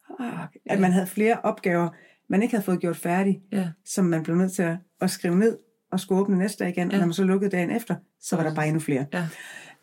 fuck, 0.08 0.58
at 0.66 0.80
man 0.80 0.92
havde 0.92 1.08
flere 1.08 1.42
opgaver, 1.44 1.90
man 2.30 2.42
ikke 2.42 2.54
havde 2.54 2.64
fået 2.66 2.80
gjort 2.80 2.98
færdig, 2.98 3.42
Ja. 3.52 3.70
som 3.86 4.06
man 4.06 4.24
blev 4.24 4.36
nødt 4.36 4.52
til 4.52 4.64
at, 4.64 4.78
at 5.02 5.10
skrive 5.10 5.36
ned 5.36 5.58
og 5.92 6.00
skulle 6.00 6.22
åbne 6.22 6.38
næste 6.38 6.64
dag 6.64 6.70
igen. 6.78 6.90
Ja. 6.90 6.96
Og 6.96 7.00
når 7.00 7.06
man 7.06 7.14
så 7.14 7.24
lukkede 7.24 7.52
dagen 7.52 7.72
efter, 7.72 7.96
så 8.22 8.36
var 8.36 8.44
der 8.44 8.56
bare 8.56 8.68
endnu 8.68 8.80
flere. 8.80 9.06
Ja. 9.14 9.28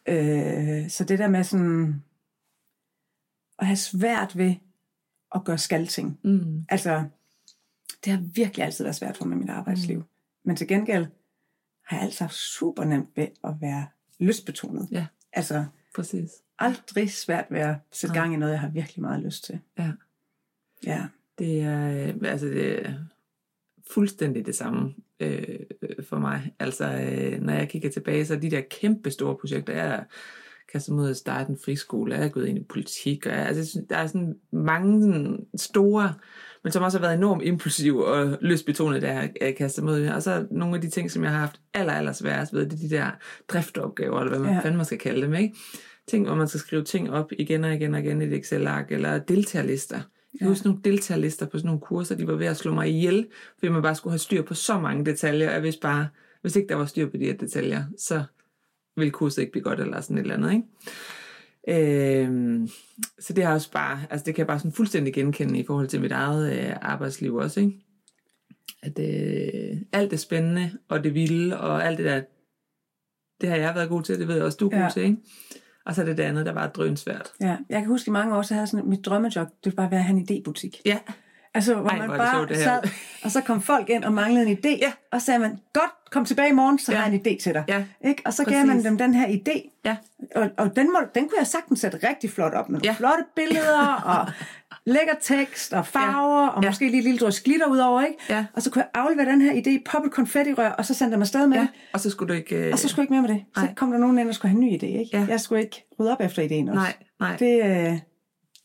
Øh, 0.08 0.90
så 0.90 1.04
det 1.04 1.18
der 1.18 1.28
med 1.28 1.44
sådan 1.44 2.02
at 3.58 3.66
have 3.66 3.76
svært 3.76 4.38
ved 4.38 4.54
at 5.34 5.44
gøre 5.44 5.58
skalting. 5.58 6.20
Mm. 6.24 6.64
Altså, 6.68 7.04
det 8.04 8.12
har 8.12 8.20
virkelig 8.34 8.64
altid 8.64 8.84
været 8.84 8.96
svært 8.96 9.16
for 9.16 9.24
mig 9.24 9.36
i 9.36 9.38
mit 9.38 9.50
arbejdsliv. 9.50 9.98
Mm. 9.98 10.04
Men 10.44 10.56
til 10.56 10.68
gengæld 10.68 11.06
har 11.84 11.96
jeg 11.96 12.04
altid 12.04 12.18
haft 12.18 12.34
super 12.34 12.84
nemt 12.84 13.08
ved 13.16 13.28
at 13.44 13.54
være 13.60 13.86
lystbetonet. 14.18 14.88
Ja. 14.90 15.06
Altså, 15.32 15.64
Præcis. 15.94 16.30
aldrig 16.58 17.12
svært 17.12 17.46
ved 17.50 17.60
at 17.60 17.76
sætte 17.92 18.14
gang 18.14 18.34
i 18.34 18.36
noget, 18.36 18.52
jeg 18.52 18.60
har 18.60 18.68
virkelig 18.68 19.02
meget 19.02 19.22
lyst 19.22 19.44
til. 19.44 19.60
Ja. 19.78 19.92
Ja. 20.86 21.06
Det 21.38 21.60
er, 21.60 22.08
øh, 22.08 22.14
altså 22.22 22.46
det 22.46 23.06
fuldstændig 23.90 24.46
det 24.46 24.54
samme 24.54 24.94
øh, 25.20 25.58
for 26.08 26.18
mig. 26.18 26.52
Altså, 26.58 26.84
øh, 26.84 27.42
når 27.42 27.52
jeg 27.52 27.68
kigger 27.68 27.90
tilbage, 27.90 28.26
så 28.26 28.34
er 28.34 28.38
de 28.38 28.50
der 28.50 28.60
kæmpe 28.60 29.10
store 29.10 29.36
projekter, 29.36 29.72
jeg 29.72 29.86
er 29.86 30.02
kastet 30.72 30.94
mod 30.94 31.10
at 31.10 31.16
starte 31.16 31.50
en 31.50 31.58
friskole, 31.64 32.14
jeg 32.14 32.24
er 32.24 32.28
gået 32.28 32.46
ind 32.46 32.58
i 32.58 32.64
politik, 32.68 33.26
og 33.26 33.32
jeg, 33.32 33.46
altså, 33.46 33.82
der 33.90 33.96
er 33.96 34.06
sådan 34.06 34.34
mange 34.52 35.02
sådan 35.02 35.46
store, 35.56 36.14
men 36.64 36.72
som 36.72 36.82
også 36.82 36.98
har 36.98 37.06
været 37.06 37.16
enormt 37.16 37.42
impulsive 37.42 38.06
og 38.06 38.38
lystbetonet, 38.40 39.02
der 39.02 39.12
jeg 39.12 39.32
er 39.40 39.52
kastet 39.52 39.84
mod. 39.84 40.06
Og 40.06 40.22
så 40.22 40.46
nogle 40.50 40.74
af 40.74 40.80
de 40.80 40.90
ting, 40.90 41.10
som 41.10 41.22
jeg 41.22 41.32
har 41.32 41.38
haft 41.38 41.60
aller, 41.74 41.92
aller 41.92 42.12
sværest 42.12 42.54
ved, 42.54 42.66
det 42.66 42.72
er 42.72 42.88
de 42.88 42.94
der 42.94 43.10
driftopgaver, 43.48 44.20
eller 44.20 44.30
hvad 44.30 44.38
man 44.38 44.54
ja. 44.54 44.60
fanden 44.60 44.76
man 44.76 44.86
skal 44.86 44.98
kalde 44.98 45.22
dem, 45.22 45.34
ikke? 45.34 45.56
Ting, 46.08 46.26
hvor 46.26 46.34
man 46.34 46.48
skal 46.48 46.60
skrive 46.60 46.84
ting 46.84 47.10
op 47.10 47.32
igen 47.38 47.64
og 47.64 47.74
igen 47.74 47.94
og 47.94 48.00
igen 48.00 48.22
i 48.22 48.24
et 48.24 48.32
Excel-ark, 48.32 48.92
eller 48.92 49.18
deltagerlister. 49.18 50.00
Jeg 50.36 50.38
kan 50.38 50.46
Ja. 50.46 50.52
huske 50.52 50.66
nogle 50.66 50.80
deltagerlister 50.84 51.46
på 51.46 51.58
sådan 51.58 51.66
nogle 51.66 51.80
kurser, 51.80 52.14
de 52.16 52.26
var 52.26 52.34
ved 52.34 52.46
at 52.46 52.56
slå 52.56 52.74
mig 52.74 52.88
ihjel, 52.88 53.26
fordi 53.58 53.72
man 53.72 53.82
bare 53.82 53.94
skulle 53.94 54.12
have 54.12 54.18
styr 54.18 54.42
på 54.42 54.54
så 54.54 54.80
mange 54.80 55.04
detaljer, 55.06 55.48
og 55.48 55.54
jeg 55.54 55.62
vidste 55.62 55.80
bare, 55.80 56.08
hvis 56.42 56.56
ikke 56.56 56.68
der 56.68 56.74
var 56.74 56.86
styr 56.86 57.10
på 57.10 57.16
de 57.16 57.24
her 57.24 57.36
detaljer, 57.36 57.84
så 57.98 58.24
ville 58.96 59.10
kurset 59.10 59.42
ikke 59.42 59.52
blive 59.52 59.62
godt, 59.64 59.80
eller 59.80 60.00
sådan 60.00 60.18
et 60.18 60.20
eller 60.22 60.34
andet, 60.34 60.52
ikke? 60.52 60.64
Øhm, 61.68 62.68
så 63.18 63.32
det 63.32 63.44
har 63.44 63.52
også 63.54 63.70
bare, 63.72 64.00
altså 64.10 64.24
det 64.24 64.34
kan 64.34 64.40
jeg 64.42 64.46
bare 64.46 64.58
sådan 64.58 64.72
fuldstændig 64.72 65.14
genkende 65.14 65.58
i 65.58 65.64
forhold 65.66 65.88
til 65.88 66.00
mit 66.00 66.12
eget 66.12 66.52
øh, 66.58 66.76
arbejdsliv 66.82 67.34
også, 67.34 67.60
ikke? 67.60 67.72
At 68.82 68.98
øh, 68.98 69.78
alt 69.92 70.10
det 70.10 70.20
spændende, 70.20 70.70
og 70.88 71.04
det 71.04 71.14
vilde, 71.14 71.60
og 71.60 71.86
alt 71.86 71.98
det 71.98 72.06
der, 72.06 72.22
det 73.40 73.48
har 73.48 73.56
jeg 73.56 73.74
været 73.74 73.88
god 73.88 74.02
til, 74.02 74.18
det 74.18 74.28
ved 74.28 74.34
jeg 74.34 74.44
også, 74.44 74.56
du 74.60 74.66
er 74.66 74.70
god 74.70 74.78
Ja. 74.80 74.90
til, 74.92 75.02
ikke? 75.02 75.16
Og 75.86 75.94
så 75.94 76.04
det 76.04 76.16
det 76.16 76.22
andet, 76.22 76.46
der 76.46 76.52
var 76.52 76.66
drønsvært. 76.66 77.28
ja. 77.40 77.56
Jeg 77.68 77.78
kan 77.80 77.86
huske 77.86 78.08
i 78.08 78.12
mange 78.12 78.36
år, 78.36 78.42
så 78.42 78.54
havde 78.54 78.62
jeg 78.62 78.68
sådan, 78.68 78.88
mit 78.88 79.04
drømmejob, 79.06 79.48
det 79.64 79.72
var 79.72 79.76
bare 79.76 79.86
at 79.86 79.90
være 79.90 80.00
at 80.00 80.04
have 80.06 80.18
en 80.18 80.28
idébutik. 80.30 80.80
Ja, 80.84 80.98
Altså, 81.54 81.74
hvor 81.74 81.90
Ej, 81.90 81.98
man 81.98 82.08
hvor 82.08 82.16
bare 82.16 82.34
sjovt, 82.34 82.48
det 82.48 82.56
sad, 82.58 82.78
og 83.24 83.30
så 83.30 83.40
kom 83.40 83.62
folk 83.62 83.88
ind 83.90 84.04
og 84.04 84.12
manglede 84.12 84.46
en 84.50 84.58
idé, 84.58 84.68
Ja. 84.82 84.92
og 85.12 85.20
så 85.20 85.24
sagde 85.24 85.38
man, 85.40 85.58
godt, 85.72 85.90
kom 86.10 86.24
tilbage 86.24 86.48
i 86.48 86.52
morgen, 86.52 86.78
så 86.78 86.92
Ja. 86.92 86.98
har 86.98 87.06
jeg 87.06 87.14
en 87.14 87.20
idé 87.26 87.42
til 87.42 87.54
dig. 87.54 87.64
Ja. 87.68 87.84
Ikke? 88.04 88.22
Og 88.24 88.32
så 88.34 88.44
gav 88.44 88.58
man 88.58 88.68
Præcis. 88.68 88.84
dem 88.84 88.98
den 88.98 89.14
her 89.14 89.26
idé, 89.28 89.80
ja, 89.84 89.96
og, 90.36 90.50
og 90.58 90.76
den, 90.76 90.86
må, 90.92 90.98
den 91.14 91.28
kunne 91.28 91.38
jeg 91.38 91.46
sagtens 91.46 91.80
sætte 91.80 92.08
rigtig 92.08 92.30
flot 92.30 92.54
op 92.54 92.68
med 92.68 92.78
nogle 92.80 92.88
Ja. 92.88 92.92
flotte 92.98 93.24
billeder, 93.36 93.92
og 94.04 94.26
lækker 94.86 95.14
tekst, 95.22 95.72
og 95.72 95.86
farver, 95.86 96.42
ja. 96.42 96.48
og 96.48 96.62
Ja. 96.62 96.68
måske 96.68 96.86
lige 96.88 96.98
et 96.98 97.04
lille 97.04 97.18
drøs 97.18 97.40
glitter 97.40 97.66
ud 97.66 97.78
over, 97.78 98.02
ikke? 98.02 98.18
Ja. 98.28 98.46
Og 98.54 98.62
så 98.62 98.70
kunne 98.70 98.82
jeg 98.82 98.90
aflevere 99.02 99.26
den 99.26 99.40
her 99.40 99.52
idé, 99.52 99.82
poppe 99.92 100.06
et 100.06 100.12
konfettirør, 100.12 100.70
og 100.70 100.84
så 100.84 100.94
sendte 100.94 101.12
jeg 101.12 101.18
mig 101.18 101.24
afsted 101.24 101.46
med 101.46 101.56
ja. 101.56 101.62
det. 101.62 101.70
Og 101.92 102.00
så 102.00 102.10
skulle 102.10 102.28
du 102.28 102.34
ikke... 102.38 102.56
Øh, 102.56 102.72
Og 102.72 102.78
så 102.78 102.88
skulle 102.88 103.00
jeg 103.00 103.04
ikke 103.04 103.12
mere 103.12 103.22
med 103.22 103.30
det. 103.30 103.44
Så 103.56 103.64
Nej. 103.64 103.74
kom 103.74 103.90
der 103.90 103.98
nogen 103.98 104.18
ind, 104.18 104.26
der 104.28 104.34
skulle 104.34 104.50
have 104.50 104.62
en 104.62 104.68
ny 104.68 104.78
idé, 104.78 104.86
ikke? 104.86 105.10
Ja. 105.12 105.26
Jeg 105.28 105.40
skulle 105.40 105.62
ikke 105.62 105.86
rydde 106.00 106.12
op 106.12 106.20
efter 106.20 106.42
idéen 106.42 106.70
også. 106.70 106.74
Nej, 106.74 106.94
nej, 107.20 107.36
Det, 107.36 107.64
øh, 107.92 107.98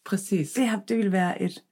præcis. 0.05 0.51
det, 0.51 0.67
har, 0.67 0.79
det 0.87 0.97
ville 0.97 1.11
være 1.11 1.41
et... 1.41 1.63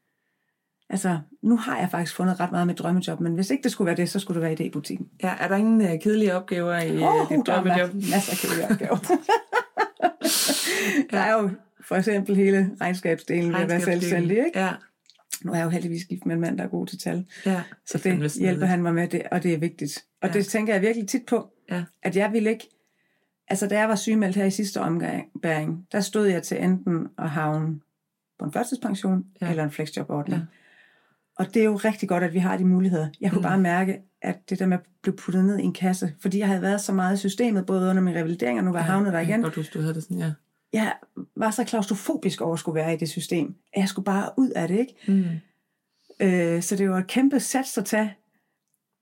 Altså, 0.91 1.19
nu 1.43 1.57
har 1.57 1.77
jeg 1.79 1.87
faktisk 1.91 2.15
fundet 2.15 2.39
ret 2.39 2.51
meget 2.51 2.67
med 2.67 2.75
drømmejob, 2.75 3.19
men 3.19 3.33
hvis 3.33 3.49
ikke 3.49 3.63
det 3.63 3.71
skulle 3.71 3.85
være 3.85 3.95
det, 3.95 4.09
så 4.09 4.19
skulle 4.19 4.41
det 4.41 4.49
være 4.49 4.57
idébutikken. 4.67 5.17
Ja, 5.23 5.33
er 5.39 5.47
der 5.47 5.55
ingen 5.55 5.81
øh, 5.81 5.99
kedelige 6.01 6.35
opgaver 6.35 6.77
i 6.77 6.95
øh, 6.95 7.03
Åh, 7.21 7.29
dit 7.29 7.45
der 7.45 7.53
er 7.53 7.63
drømmejob? 7.63 7.93
masser 7.93 8.31
af 8.31 8.37
kedelige 8.37 8.67
opgaver. 8.71 8.97
der 11.11 11.19
er 11.19 11.33
jo 11.41 11.49
for 11.89 11.95
eksempel 11.95 12.35
hele 12.35 12.71
regnskabsdelen 12.81 13.53
ved 13.53 13.59
at 13.59 13.69
være 13.69 13.81
selvstændig, 13.81 14.37
ikke? 14.37 14.59
Ja, 14.59 14.71
Nu 15.43 15.51
er 15.51 15.55
jeg 15.57 15.65
jo 15.65 15.69
heldigvis 15.69 16.05
gift 16.05 16.25
med 16.25 16.35
en 16.35 16.41
mand, 16.41 16.57
der 16.57 16.63
er 16.63 16.67
god 16.67 16.87
til 16.87 16.99
tal, 16.99 17.25
ja. 17.45 17.61
så 17.85 17.97
det 17.97 18.01
snedigt. 18.03 18.39
hjælper 18.39 18.65
han 18.65 18.81
mig 18.81 18.93
med, 18.93 19.07
det, 19.07 19.23
og 19.31 19.43
det 19.43 19.53
er 19.53 19.57
vigtigt. 19.57 20.05
Og 20.21 20.27
Ja. 20.29 20.33
det 20.33 20.45
tænker 20.45 20.73
jeg 20.73 20.81
virkelig 20.81 21.07
tit 21.07 21.21
på, 21.27 21.53
Ja. 21.71 21.83
at 22.03 22.15
jeg 22.15 22.31
ville 22.33 22.49
ikke... 22.49 22.69
Altså, 23.47 23.67
da 23.67 23.79
jeg 23.79 23.89
var 23.89 23.95
sygemeldt 23.95 24.35
her 24.35 24.45
i 24.45 24.51
sidste 24.51 24.81
omgang, 24.81 25.23
der 25.91 25.99
stod 25.99 26.27
jeg 26.27 26.43
til 26.43 26.63
enten 26.63 27.07
at 27.17 27.29
havne 27.29 27.79
på 28.39 28.45
en 28.45 28.51
førtidspension 28.53 29.25
Ja. 29.41 29.45
ja. 29.45 29.51
eller 29.51 29.63
en 29.63 29.71
flexjobordning. 29.71 30.39
Ja. 30.41 30.45
Og 31.35 31.53
det 31.53 31.59
er 31.59 31.63
jo 31.65 31.75
rigtig 31.75 32.09
godt, 32.09 32.23
at 32.23 32.33
vi 32.33 32.39
har 32.39 32.57
de 32.57 32.65
muligheder. 32.65 33.09
Jeg 33.21 33.29
kunne 33.31 33.39
Mm. 33.39 33.43
bare 33.43 33.59
mærke, 33.59 33.97
at 34.21 34.49
det 34.49 34.59
der 34.59 34.65
med 34.65 34.77
at 34.77 34.83
blive 35.01 35.15
puttet 35.15 35.45
ned 35.45 35.57
i 35.59 35.63
en 35.63 35.73
kasse, 35.73 36.13
fordi 36.21 36.39
jeg 36.39 36.47
havde 36.47 36.61
været 36.61 36.81
så 36.81 36.93
meget 36.93 37.13
i 37.15 37.19
systemet, 37.19 37.65
både 37.65 37.89
under 37.89 38.01
min 38.03 38.15
revalidering 38.15 38.59
og 38.59 38.65
nu 38.65 38.71
var 38.71 38.79
jeg 38.79 38.85
havnet 38.85 39.13
der 39.13 39.19
igen. 39.19 39.45
Og 39.45 39.55
du, 39.55 39.63
du 39.73 39.79
havde 39.81 39.93
det 39.93 40.03
sådan, 40.03 40.17
ja. 40.17 40.31
Jeg 40.73 40.93
var 41.35 41.51
så 41.51 41.63
klaustrofobisk 41.63 42.41
over 42.41 42.53
at 42.53 42.59
skulle 42.59 42.75
være 42.75 42.93
i 42.93 42.97
det 42.97 43.09
system, 43.09 43.55
jeg 43.75 43.89
skulle 43.89 44.05
bare 44.05 44.29
ud 44.37 44.49
af 44.49 44.67
det, 44.67 44.79
ikke? 44.79 44.95
Mm. 45.07 45.25
Øh, 46.27 46.61
så 46.63 46.75
det 46.75 46.89
var 46.89 46.97
et 46.97 47.07
kæmpe 47.07 47.39
sats 47.39 47.77
at 47.77 47.85
tage. 47.85 48.15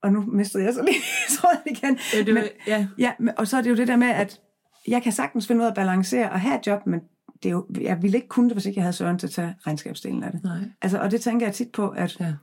Og 0.03 0.11
nu 0.13 0.21
mistede 0.21 0.63
jeg 0.63 0.73
så 0.73 0.83
lige 0.83 1.01
tråden 1.39 1.59
igen. 1.65 1.99
Ja, 2.13 2.17
det 2.23 2.35
var, 2.35 2.41
Men- 2.41 2.49
ja. 2.67 2.87
Ja, 2.97 3.13
og 3.37 3.47
så 3.47 3.57
er 3.57 3.61
det 3.61 3.69
jo 3.69 3.75
det 3.75 3.87
der 3.87 3.95
med, 3.95 4.07
at 4.07 4.41
jeg 4.87 5.03
kan 5.03 5.11
sagtens 5.11 5.47
finde 5.47 5.59
ud 5.61 5.65
af 5.65 5.69
at 5.69 5.75
balancere 5.75 6.29
og 6.31 6.41
have 6.41 6.59
et 6.59 6.67
job, 6.67 6.85
men 6.87 6.99
det 7.43 7.49
er 7.49 7.53
jo, 7.53 7.67
jeg 7.81 8.01
ville 8.01 8.17
ikke 8.17 8.27
kunne 8.27 8.49
det, 8.49 8.55
hvis 8.55 8.65
ikke 8.65 8.77
jeg 8.77 8.83
havde 8.83 8.93
Søren 8.93 9.19
til 9.19 9.27
at 9.27 9.31
tage 9.33 9.55
regnskabsdelen 9.61 10.23
af 10.23 10.31
det. 10.31 10.43
Nej, 10.43 10.57
Altså, 10.81 10.99
og 10.99 11.11
det 11.11 11.21
tænker 11.21 11.45
jeg 11.45 11.55
tit 11.55 11.71
på, 11.71 11.89
at, 11.89 12.19
ja. 12.19 12.33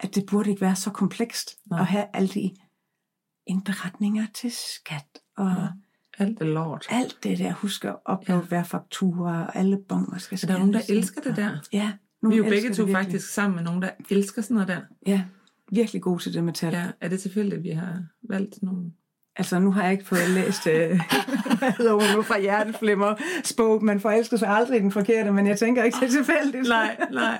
at 0.00 0.14
det 0.14 0.26
burde 0.26 0.50
ikke 0.50 0.60
være 0.60 0.76
så 0.76 0.90
komplekst 0.90 1.58
Nej. 1.70 1.80
at 1.80 1.86
have 1.86 2.04
alle 2.12 2.28
de 2.28 2.50
indberetninger 3.46 4.26
til 4.34 4.52
skat 4.52 5.06
og 5.36 5.46
Ja. 5.48 5.66
Alt 6.18 6.40
er 6.40 6.44
lort. 6.44 6.86
alt 6.90 7.16
det 7.22 7.38
der, 7.38 7.52
husk 7.52 7.84
at 7.84 7.94
uploade 8.12 8.40
Ja. 8.42 8.46
hver 8.48 8.62
faktura 8.62 9.44
og 9.46 9.56
alle 9.56 9.78
bonger 9.88 10.18
skal 10.18 10.38
Så 10.38 10.46
der 10.46 10.54
er 10.54 10.58
nogen, 10.58 10.72
der 10.72 10.80
scannes 10.80 10.98
elsker 11.04 11.20
det 11.20 11.36
der. 11.36 11.50
Ja. 11.72 11.92
Vi 12.22 12.34
er 12.34 12.36
jo 12.36 12.42
nogen 12.42 12.50
begge 12.50 12.74
to 12.74 12.86
det 12.86 12.96
faktisk 12.96 13.28
sammen 13.34 13.56
med 13.56 13.64
nogen, 13.64 13.82
der 13.82 13.88
elsker 14.10 14.42
sådan 14.42 14.54
noget 14.54 14.68
der. 14.68 14.80
Ja, 15.06 15.22
virkelig 15.72 16.02
gode 16.02 16.22
til 16.22 16.34
det 16.34 16.44
med 16.44 16.52
tal. 16.52 16.72
Ja, 16.72 16.84
er 17.00 17.08
det 17.08 17.20
tilfældigt, 17.20 17.54
at 17.58 17.62
vi 17.64 17.70
har 17.70 18.02
valgt 18.28 18.62
nogen? 18.62 18.92
Altså, 19.36 19.58
nu 19.58 19.72
har 19.72 19.82
jeg 19.82 19.92
ikke 19.92 20.04
fået 20.06 20.30
læst, 20.34 20.66
øh, 20.66 20.72
hvad 21.58 21.72
hedder 21.78 21.92
hun 21.92 22.02
nu, 22.16 22.22
fra 22.22 22.38
Hjerteflimmer 22.40 23.14
Spoke, 23.44 23.84
man 23.84 24.00
forelsker 24.00 24.36
sig 24.36 24.48
aldrig 24.48 24.80
den 24.80 24.90
forkerte, 24.90 25.32
men 25.32 25.46
jeg 25.46 25.58
tænker 25.58 25.82
ikke, 25.84 25.96
det 26.00 26.06
er 26.06 26.10
tilfældigt. 26.24 26.68
Nej, 26.68 26.96
nej. 27.12 27.38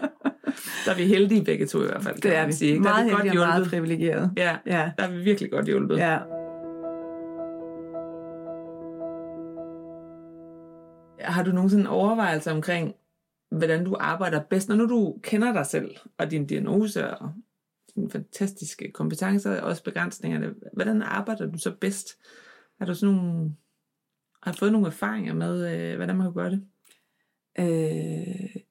Der 0.84 0.92
er 0.92 0.96
vi 0.96 1.04
heldige 1.06 1.44
begge 1.44 1.66
to 1.66 1.82
i 1.82 1.86
hvert 1.86 2.02
fald, 2.02 2.20
det 2.20 2.36
er 2.36 2.46
vi. 2.46 2.52
sige. 2.52 2.74
Der 2.74 2.80
Meget 2.80 3.00
er 3.00 3.04
vi 3.04 3.10
heldige 3.10 3.30
og 3.40 3.46
meget 3.46 3.54
hjulpet. 3.56 3.70
privilegeret. 3.70 4.30
Ja, 4.36 4.56
Ja, 4.66 4.90
der 4.98 5.04
er 5.04 5.10
vi 5.10 5.18
virkelig 5.22 5.50
godt 5.50 5.66
hjulpet. 5.66 5.96
ja. 5.96 6.18
Har 11.24 11.42
du 11.42 11.52
nogensinde 11.52 11.90
overvejelser 11.90 12.52
omkring, 12.52 12.94
hvordan 13.50 13.84
du 13.84 13.96
arbejder 14.00 14.42
bedst, 14.42 14.68
når 14.68 14.76
nu 14.76 14.88
du 14.88 15.18
kender 15.22 15.52
dig 15.52 15.66
selv 15.66 15.96
og 16.18 16.30
din 16.30 16.46
diagnose 16.46 17.10
og 17.10 17.32
dine 17.94 18.10
fantastiske 18.10 18.90
kompetencer 18.92 19.60
og 19.60 19.68
også 19.68 19.84
begrænsningerne? 19.84 20.54
Hvordan 20.72 21.02
arbejder 21.02 21.50
du 21.50 21.58
så 21.58 21.74
bedst? 21.80 22.08
Har 22.78 22.86
du 22.86 22.94
sådan 22.94 23.14
nogle, 23.14 23.56
har 24.42 24.52
du 24.52 24.58
fået 24.58 24.72
nogle 24.72 24.86
erfaringer 24.86 25.34
med, 25.34 25.74
øh, 25.74 25.96
hvordan 25.96 26.16
man 26.16 26.26
kan 26.26 26.34
gøre 26.34 26.50
det? 26.50 26.66
Øh, 27.58 28.62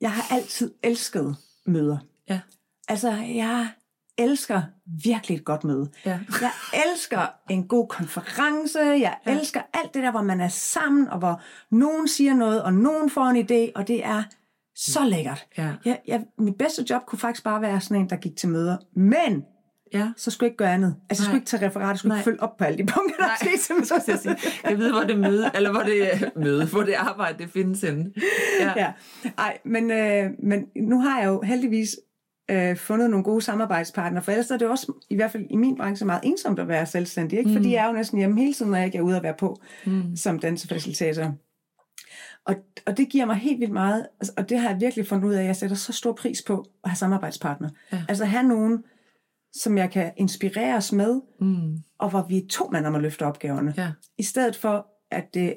jeg 0.00 0.12
har 0.12 0.34
altid 0.36 0.74
elsket 0.82 1.36
møder. 1.66 1.98
Ja. 2.28 2.40
Altså, 2.88 3.10
jeg 3.12 3.74
elsker 4.18 4.62
virkelig 5.04 5.36
et 5.36 5.44
godt 5.44 5.64
møde. 5.64 5.90
Ja. 6.06 6.10
Jeg 6.40 6.50
elsker 6.92 7.20
en 7.50 7.68
god 7.68 7.88
konference. 7.88 8.78
Jeg 8.80 9.16
Ja. 9.26 9.32
elsker 9.38 9.60
alt 9.74 9.94
det 9.94 10.02
der, 10.02 10.10
hvor 10.10 10.22
man 10.22 10.40
er 10.40 10.48
sammen, 10.48 11.08
og 11.08 11.18
hvor 11.18 11.40
nogen 11.70 12.08
siger 12.08 12.34
noget, 12.34 12.62
og 12.62 12.74
nogen 12.74 13.10
får 13.10 13.24
en 13.24 13.36
idé, 13.36 13.72
og 13.74 13.88
det 13.88 14.04
er 14.04 14.22
så 14.76 15.04
lækkert. 15.04 15.46
Ja. 15.58 15.68
Jeg, 15.84 16.00
jeg, 16.06 16.24
mit 16.38 16.54
bedste 16.58 16.84
job 16.90 17.06
kunne 17.06 17.18
faktisk 17.18 17.44
bare 17.44 17.62
være 17.62 17.80
sådan 17.80 17.96
en, 18.02 18.10
der 18.10 18.16
gik 18.16 18.36
til 18.36 18.48
møder. 18.48 18.76
Men 18.96 19.44
Ja. 19.94 20.08
så 20.16 20.30
skulle 20.30 20.46
jeg 20.46 20.50
ikke 20.50 20.56
gøre 20.56 20.72
andet. 20.74 20.96
Altså, 21.10 21.22
jeg 21.22 21.26
skulle 21.26 21.36
ikke 21.38 21.46
tage 21.46 21.66
referat, 21.66 21.88
jeg 21.88 21.98
skulle 21.98 22.08
Nej. 22.08 22.18
ikke 22.18 22.24
følge 22.24 22.42
op 22.42 22.56
på 22.56 22.64
alle 22.64 22.78
de 22.78 22.86
punkter, 22.86 23.16
der 23.16 23.26
Nej. 23.26 23.36
skete 23.40 23.58
skal 23.58 23.76
jeg 24.08 24.18
sige, 24.18 24.36
jeg 24.70 24.78
ved, 24.78 24.90
hvor 24.92 25.00
det 25.00 25.18
møde, 25.18 25.50
eller 25.54 25.70
hvor 25.70 25.80
det 25.82 26.10
øh, 26.12 26.22
møde, 26.42 26.66
hvor 26.66 26.82
det 26.82 26.92
arbejde, 26.94 27.38
det 27.38 27.50
findes 27.50 27.80
henne. 27.80 28.12
Ja. 28.60 28.72
ja. 28.76 28.92
Ej, 29.38 29.58
men, 29.64 29.90
øh, 29.90 30.30
men 30.42 30.64
nu 30.76 31.00
har 31.00 31.20
jeg 31.20 31.28
jo 31.28 31.42
heldigvis 31.42 31.96
øh, 32.50 32.76
fundet 32.76 33.10
nogle 33.10 33.24
gode 33.24 33.42
samarbejdspartnere, 33.42 34.22
for 34.22 34.32
ellers 34.32 34.50
er 34.50 34.56
det 34.56 34.68
også, 34.68 34.92
i 35.10 35.16
hvert 35.16 35.30
fald 35.32 35.46
i 35.50 35.56
min 35.56 35.76
branche, 35.76 36.06
meget 36.06 36.20
ensomt 36.24 36.58
at 36.58 36.68
være 36.68 36.86
selvstændig, 36.86 37.38
ikke? 37.38 37.50
fordi 37.52 37.66
Mm. 37.66 37.72
jeg 37.72 37.82
er 37.84 37.86
jo 37.86 37.92
næsten 37.92 38.18
hjemme 38.18 38.40
hele 38.40 38.54
tiden, 38.54 38.70
når 38.70 38.78
jeg 38.78 38.86
ikke 38.86 38.98
er 38.98 39.02
ude 39.02 39.16
at 39.16 39.22
være 39.22 39.34
på 39.38 39.60
Mm. 39.86 40.16
som 40.16 40.38
dansefacilitator. 40.38 41.34
Og, 42.46 42.54
og 42.86 42.96
det 42.96 43.08
giver 43.08 43.24
mig 43.24 43.36
helt 43.36 43.60
vildt 43.60 43.72
meget, 43.72 44.06
altså, 44.20 44.32
og 44.36 44.48
det 44.48 44.58
har 44.58 44.70
jeg 44.70 44.80
virkelig 44.80 45.06
fundet 45.06 45.28
ud 45.28 45.32
af, 45.34 45.40
at 45.40 45.46
jeg 45.46 45.56
sætter 45.56 45.76
så 45.76 45.92
stor 45.92 46.12
pris 46.12 46.42
på 46.46 46.64
at 46.84 46.90
have 46.90 46.96
samarbejdspartnere. 46.96 47.70
Ja. 47.92 48.02
Altså 48.08 48.24
have 48.24 48.42
nogen, 48.42 48.84
som 49.52 49.78
jeg 49.78 49.90
kan 49.90 50.12
inspireres 50.16 50.92
med, 50.92 51.20
Mm. 51.40 51.76
og 51.98 52.10
hvor 52.10 52.26
vi 52.28 52.38
er 52.38 52.46
to 52.50 52.68
mand 52.72 52.86
om 52.86 52.94
at 52.94 53.02
løfte 53.02 53.26
opgaverne. 53.26 53.74
Ja. 53.76 53.90
I 54.18 54.22
stedet 54.22 54.56
for, 54.56 54.86
at 55.10 55.34
det 55.34 55.54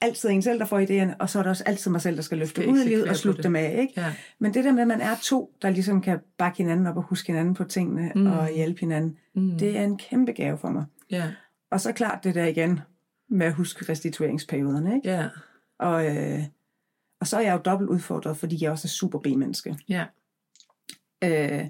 altid 0.00 0.28
en 0.28 0.42
selv, 0.42 0.58
der 0.58 0.64
får 0.64 0.80
idéerne, 0.80 1.16
og 1.20 1.30
så 1.30 1.38
er 1.38 1.42
det 1.42 1.50
også 1.50 1.64
altid 1.66 1.90
mig 1.90 2.00
selv, 2.00 2.16
der 2.16 2.22
skal 2.22 2.38
løfte 2.38 2.68
ud 2.68 2.78
i 2.80 2.88
livet 2.88 3.08
og 3.08 3.16
slutte 3.16 3.42
dem 3.42 3.56
af. 3.56 3.76
Ikke? 3.80 3.92
Ja. 4.00 4.14
Men 4.38 4.54
det 4.54 4.64
der 4.64 4.72
med, 4.72 4.82
at 4.82 4.88
man 4.88 5.00
er 5.00 5.16
to, 5.22 5.54
der 5.62 5.70
ligesom 5.70 6.00
kan 6.00 6.18
bakke 6.38 6.58
hinanden 6.58 6.86
op 6.86 6.96
og 6.96 7.02
huske 7.02 7.26
hinanden 7.26 7.54
på 7.54 7.64
tingene 7.64 8.12
Mm. 8.14 8.26
og 8.26 8.48
hjælpe 8.48 8.80
hinanden, 8.80 9.18
Mm. 9.34 9.58
det 9.58 9.78
er 9.78 9.84
en 9.84 9.98
kæmpe 9.98 10.32
gave 10.32 10.58
for 10.58 10.68
mig. 10.70 10.84
Ja. 11.10 11.32
Og 11.70 11.80
så 11.80 11.92
klart 11.92 12.24
det 12.24 12.34
der 12.34 12.44
igen 12.46 12.80
med 13.30 13.46
at 13.46 13.54
huske 13.54 13.92
restitueringsperioderne. 13.92 14.94
Ikke? 14.96 15.08
Ja. 15.10 15.28
Og, 15.78 16.16
øh, 16.16 16.40
og 17.20 17.26
så 17.26 17.36
er 17.36 17.40
jeg 17.40 17.52
jo 17.52 17.58
dobbelt 17.64 17.90
udfordret, 17.90 18.36
fordi 18.36 18.58
jeg 18.64 18.70
også 18.70 18.86
er 18.86 18.88
super 18.90 19.18
B-menneske. 19.18 19.76
Ja. 19.88 20.04
Øh, 21.24 21.66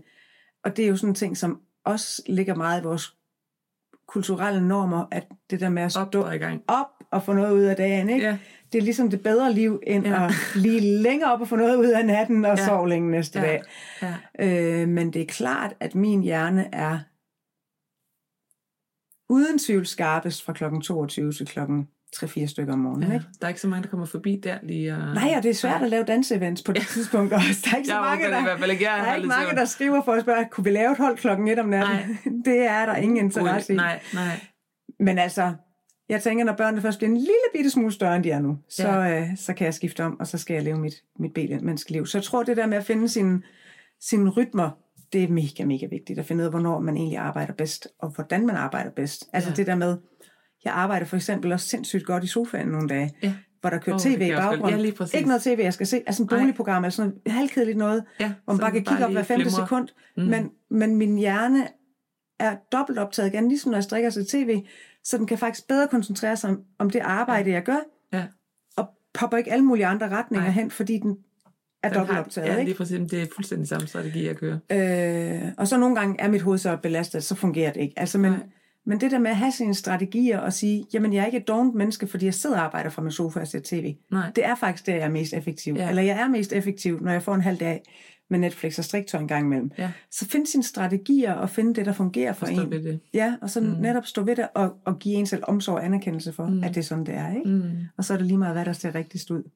og 0.65 0.77
det 0.77 0.85
er 0.85 0.89
jo 0.89 0.97
sådan 0.97 1.09
en 1.11 1.15
ting, 1.15 1.37
som 1.37 1.61
også 1.85 2.23
ligger 2.27 2.55
meget 2.55 2.81
i 2.81 2.85
vores 2.85 3.17
kulturelle 4.09 4.69
normer, 4.69 5.07
at 5.11 5.27
det 5.51 5.61
der 5.61 5.69
med 5.69 5.83
at 5.83 5.97
Op 5.97 6.09
stå 6.09 6.23
og 6.23 6.35
i 6.35 6.39
gang. 6.39 6.63
op 6.69 6.87
og 7.13 7.23
få 7.23 7.33
noget 7.33 7.53
ud 7.53 7.63
af 7.63 7.77
dagen, 7.77 8.09
ikke? 8.11 8.27
Ja. 8.27 8.39
Det 8.73 8.79
er 8.79 8.83
ligesom 8.83 9.11
det 9.11 9.23
bedre 9.23 9.53
liv, 9.53 9.81
end 9.87 10.07
Ja. 10.07 10.13
ja. 10.23 10.25
at 10.27 10.33
lige 10.55 10.81
længere 11.03 11.33
op 11.33 11.41
og 11.41 11.49
få 11.49 11.57
noget 11.57 11.77
ud 11.77 11.87
af 11.87 12.07
natten 12.07 12.45
og 12.45 12.57
Ja. 12.57 12.63
ja. 12.63 12.67
sove 12.69 12.89
længe 12.89 13.11
næste 13.11 13.41
Ja. 13.41 13.47
dag. 13.47 13.63
Ja. 14.03 14.15
Øh, 14.83 14.89
men 14.89 15.13
det 15.13 15.23
er 15.23 15.27
klart, 15.27 15.75
at 15.81 15.95
min 15.95 16.23
hjerne 16.23 16.75
er 16.75 16.99
uden 19.33 19.59
tvivl 19.59 19.87
skarpest 19.87 20.45
fra 20.45 20.53
klokken 20.53 20.81
22 20.83 21.33
til 21.33 21.47
klokken 21.47 21.89
3-4 22.17 22.47
stykker 22.47 22.73
om 22.73 22.79
morgenen. 22.79 23.09
Ja. 23.09 23.15
Ikke? 23.15 23.27
Der 23.41 23.47
er 23.47 23.49
ikke 23.49 23.61
så 23.61 23.69
mange, 23.69 23.83
der 23.83 23.89
kommer 23.89 24.07
forbi 24.07 24.41
der 24.45 24.59
lige. 24.63 24.93
Og... 24.95 24.99
Nej, 25.15 25.33
og 25.37 25.43
det 25.43 25.51
er 25.51 25.55
svært 25.55 25.83
at 25.83 25.89
lave 25.91 26.05
danseevents 26.05 26.63
på 26.63 26.73
det 26.73 26.83
tidspunkt 26.95 27.33
også. 27.33 27.49
Der 27.65 27.71
er 27.73 27.77
ikke 27.77 27.89
så 27.89 27.95
Jeg 27.95 28.01
mange, 28.03 28.13
orker 28.13 28.25
det 28.25 28.33
der, 28.33 28.41
i 28.41 28.43
hvert 28.43 28.59
fald 28.59 28.71
ikke. 28.71 28.85
Jeg 28.91 28.99
der, 29.05 29.11
er 29.11 29.15
ikke 29.17 29.29
mange, 29.29 29.55
der 29.57 29.65
skriver 29.65 30.03
for 30.05 30.13
at 30.13 30.23
spørge, 30.23 30.47
kunne 30.51 30.65
vi 30.65 30.71
lave 30.71 30.93
et 30.93 30.99
hold 30.99 31.17
klokken 31.17 31.49
1 31.49 31.59
om 31.59 31.69
natten? 31.69 31.97
Nej. 31.97 32.17
Det 32.45 32.59
er 32.67 32.87
der 32.87 32.97
ingen 32.97 33.17
interesse 33.17 33.73
i. 33.73 33.77
Nej, 33.77 34.01
nej. 34.15 34.41
Men 35.01 35.19
altså, 35.19 35.53
jeg 36.09 36.23
tænker, 36.23 36.45
når 36.45 36.53
børnene 36.53 36.83
først 36.83 36.99
bliver 36.99 37.11
en 37.11 37.17
lille 37.17 37.33
bitte 37.55 37.71
smule 37.71 37.93
større, 37.93 38.17
end 38.17 38.25
de 38.25 38.31
er 38.31 38.41
nu, 38.41 38.59
så, 38.69 38.89
ja. 38.89 39.21
øh, 39.21 39.37
så 39.37 39.55
kan 39.55 39.65
jeg 39.65 39.75
skifte 39.75 40.05
om, 40.05 40.21
og 40.21 40.27
så 40.27 40.39
skal 40.39 40.55
jeg 40.55 40.63
leve 40.63 40.79
mit, 40.79 40.95
mit 41.19 41.63
menneskeliv. 41.63 42.07
Så 42.07 42.19
jeg 42.19 42.23
tror, 42.25 42.43
det 42.43 42.57
der 42.57 42.67
med 42.67 42.77
at 42.79 42.85
finde 42.85 43.09
sine, 43.09 43.43
sine 44.01 44.31
rytmer, 44.31 44.71
det 45.13 45.25
er 45.25 45.29
mega, 45.29 45.65
mega 45.65 45.87
vigtigt 45.87 46.19
at 46.19 46.25
finde 46.27 46.43
ud 46.43 46.45
af, 46.47 46.53
hvornår 46.53 46.81
man 46.81 46.97
egentlig 46.97 47.19
arbejder 47.19 47.53
bedst, 47.53 47.89
og 47.99 48.09
hvordan 48.11 48.47
man 48.47 48.57
arbejder 48.57 48.91
bedst. 48.91 49.25
Altså 49.33 49.51
Ja. 49.51 49.55
det 49.57 49.67
der 49.67 49.75
med, 49.75 49.97
jeg 50.65 50.73
arbejder 50.73 51.07
for 51.07 51.17
eksempel 51.17 51.53
også 51.53 51.69
sindssygt 51.69 52.05
godt 52.07 52.25
i 52.25 52.27
sofaen 52.27 52.69
nogle 52.69 52.89
dage, 52.89 53.15
Ja. 53.23 53.35
hvor 53.61 53.71
der 53.71 53.79
kører 53.79 53.97
oh, 53.97 54.01
tv 54.01 54.21
i 54.23 54.33
baggrunden. 54.35 54.79
ja, 54.79 54.83
lige 54.83 54.93
præcis. 54.95 55.15
ikke 55.15 55.29
noget 55.29 55.43
tv, 55.43 55.59
jeg 55.63 55.75
skal 55.75 55.87
se. 55.87 56.03
Altså 56.07 56.23
en 56.23 56.29
boligprogram, 56.29 56.85
eller 56.85 56.91
sådan 56.91 57.13
noget 57.25 57.37
halvkedeligt 57.39 57.79
noget, 57.79 58.05
Ja, 58.21 58.33
hvor 58.45 58.53
man 58.55 58.61
bare 58.61 58.73
kan 58.73 58.85
kigge 58.85 59.05
op 59.07 59.13
hver 59.13 59.23
femte 59.23 59.45
flimre. 59.51 59.67
sekund. 59.67 59.89
Mm. 60.17 60.23
Men, 60.23 60.51
men 60.71 60.97
min 60.97 61.19
hjerne 61.19 61.69
er 62.41 62.57
dobbelt 62.73 62.99
optaget 62.99 63.29
igen, 63.35 63.49
ligesom 63.49 63.71
når 63.71 63.77
jeg 63.77 63.85
strikker 63.85 64.11
til 64.11 64.27
tv, 64.27 64.63
så 65.09 65.19
den 65.19 65.27
kan 65.27 65.39
faktisk 65.39 65.69
bedre 65.69 65.89
koncentrere 65.89 66.37
sig 66.37 66.51
om, 66.51 66.61
om 66.79 66.91
det 66.91 66.99
arbejde, 67.01 67.51
jeg 67.51 67.63
gør, 67.63 67.79
Ja. 68.13 68.25
og 68.77 68.89
popper 69.15 69.37
ikke 69.37 69.53
alle 69.53 69.65
mulige 69.65 69.87
andre 69.87 70.09
retninger 70.09 70.45
Nej. 70.47 70.53
hen, 70.53 70.71
fordi 70.71 70.99
den 70.99 71.17
er 71.83 71.89
Den 71.89 71.99
dobbelt 71.99 72.17
har- 72.17 72.25
optaget. 72.25 72.47
Ja, 72.49 72.63
lige 72.63 72.75
præcis. 72.75 73.11
Det 73.11 73.23
er 73.23 73.27
fuldstændig 73.35 73.69
samme 73.69 73.87
strategi, 73.87 74.27
jeg 74.27 74.37
kører. 74.37 74.59
Øh, 75.43 75.53
og 75.57 75.69
så 75.69 75.79
nogle 75.79 75.95
gange 75.97 76.21
er 76.21 76.29
mit 76.29 76.43
hoved 76.43 76.59
så 76.59 76.77
belastet, 76.77 77.25
så 77.25 77.35
fungerer 77.35 77.73
det 77.73 77.81
ikke. 77.81 77.95
Altså, 77.99 78.19
men, 78.19 78.33
Nej. 78.33 78.41
men 78.87 79.01
det 79.01 79.11
der 79.11 79.19
med 79.19 79.31
at 79.31 79.37
have 79.37 79.53
sine 79.53 79.75
strategier 79.75 80.39
og 80.39 80.53
sige, 80.53 80.85
jamen 80.95 81.13
jeg 81.13 81.23
er 81.23 81.27
ikke 81.27 81.39
et 81.39 81.49
dovent 81.49 81.75
menneske, 81.75 82.07
fordi 82.07 82.25
jeg 82.25 82.35
sidder 82.35 82.57
og 82.57 82.63
arbejder 82.65 82.91
fra 82.91 83.03
min 83.03 83.13
sofa 83.13 83.41
og 83.41 83.47
ser 83.49 83.61
tv. 83.65 83.95
Nej. 84.11 84.31
Det 84.37 84.45
er 84.45 84.55
faktisk 84.55 84.87
der, 84.87 84.95
jeg 84.95 85.05
er 85.05 85.09
mest 85.11 85.33
effektiv. 85.35 85.75
Ja. 85.75 85.89
Eller 85.89 86.03
jeg 86.03 86.21
er 86.21 86.29
mest 86.29 86.53
effektiv, 86.53 87.01
når 87.01 87.13
jeg 87.13 87.23
får 87.23 87.35
en 87.35 87.43
halv 87.43 87.59
dag 87.59 87.83
med 88.31 88.39
Netflix 88.39 88.79
og 88.79 88.85
striktøj 88.85 89.21
en 89.21 89.29
gang 89.29 89.45
imellem. 89.47 89.71
Ja. 89.79 89.91
Så 90.11 90.29
find 90.29 90.47
sine 90.47 90.63
strategier 90.63 91.33
og 91.35 91.51
find 91.51 91.75
det, 91.75 91.87
der 91.87 91.93
fungerer 91.93 92.33
for 92.33 92.47
en. 92.47 92.71
ved 92.71 92.83
det. 92.83 93.01
Ja, 93.15 93.35
og 93.43 93.51
så 93.51 93.61
mm. 93.61 93.67
netop 93.67 94.07
stå 94.07 94.23
ved 94.23 94.37
det 94.37 94.49
og, 94.55 94.75
og 94.85 94.99
give 94.99 95.15
en 95.15 95.27
selv 95.27 95.43
omsorg 95.47 95.75
og 95.75 95.85
anerkendelse 95.85 96.33
for, 96.33 96.47
Mm. 96.47 96.65
at 96.65 96.69
det 96.75 96.77
er 96.81 96.85
sådan, 96.85 97.07
det 97.07 97.15
er. 97.15 97.29
Ikke? 97.37 97.49
Mm. 97.51 97.71
Og 97.97 98.05
så 98.05 98.13
er 98.13 98.17
det 98.17 98.27
lige 98.27 98.39
meget, 98.39 98.55
hvad 98.55 98.65
der 98.65 98.73
ser 98.73 98.95
rigtigst 98.95 99.31
ud 99.31 99.43
på 99.43 99.49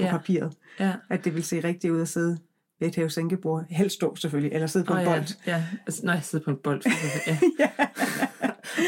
Ja. 0.00 0.06
ja. 0.06 0.12
papiret. 0.12 0.52
Ja. 0.80 0.92
At 1.10 1.24
det 1.24 1.34
vil 1.34 1.44
se 1.44 1.60
rigtigt 1.64 1.92
ud 1.92 2.00
at 2.00 2.08
sidde 2.08 2.38
ved 2.80 2.88
et 2.88 2.96
hævesænkebord. 2.96 3.64
Helst 3.70 3.94
stå 3.96 4.16
selvfølgelig, 4.16 4.52
eller 4.54 4.66
sidde 4.66 4.86
på 4.86 4.92
Åh, 4.92 5.00
en 5.00 5.06
ja. 5.06 5.12
bold. 5.14 5.24
Ja, 5.46 5.64
altså, 5.86 6.06
nej, 6.06 6.20
sidde 6.20 6.44
på 6.44 6.50
en 6.50 6.56
bold. 6.56 6.82
Ja. 7.58 7.70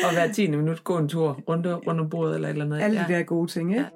og 0.06 0.12
hver 0.12 0.32
10. 0.32 0.50
minut 0.50 0.85
gå 0.85 0.99
en 0.99 1.09
tur 1.09 1.32
rundt, 1.49 1.66
rundt 1.66 2.00
om 2.00 2.11
bordet 2.11 2.35
eller 2.35 2.49
et 2.49 2.52
eller 2.52 2.64
andet. 2.64 2.80
Alle 2.80 3.00
ja. 3.00 3.06
de 3.09 3.12
der 3.12 3.23
gode 3.23 3.50
ting, 3.50 3.70
ikke? 3.70 3.80
Ja. 3.82 3.88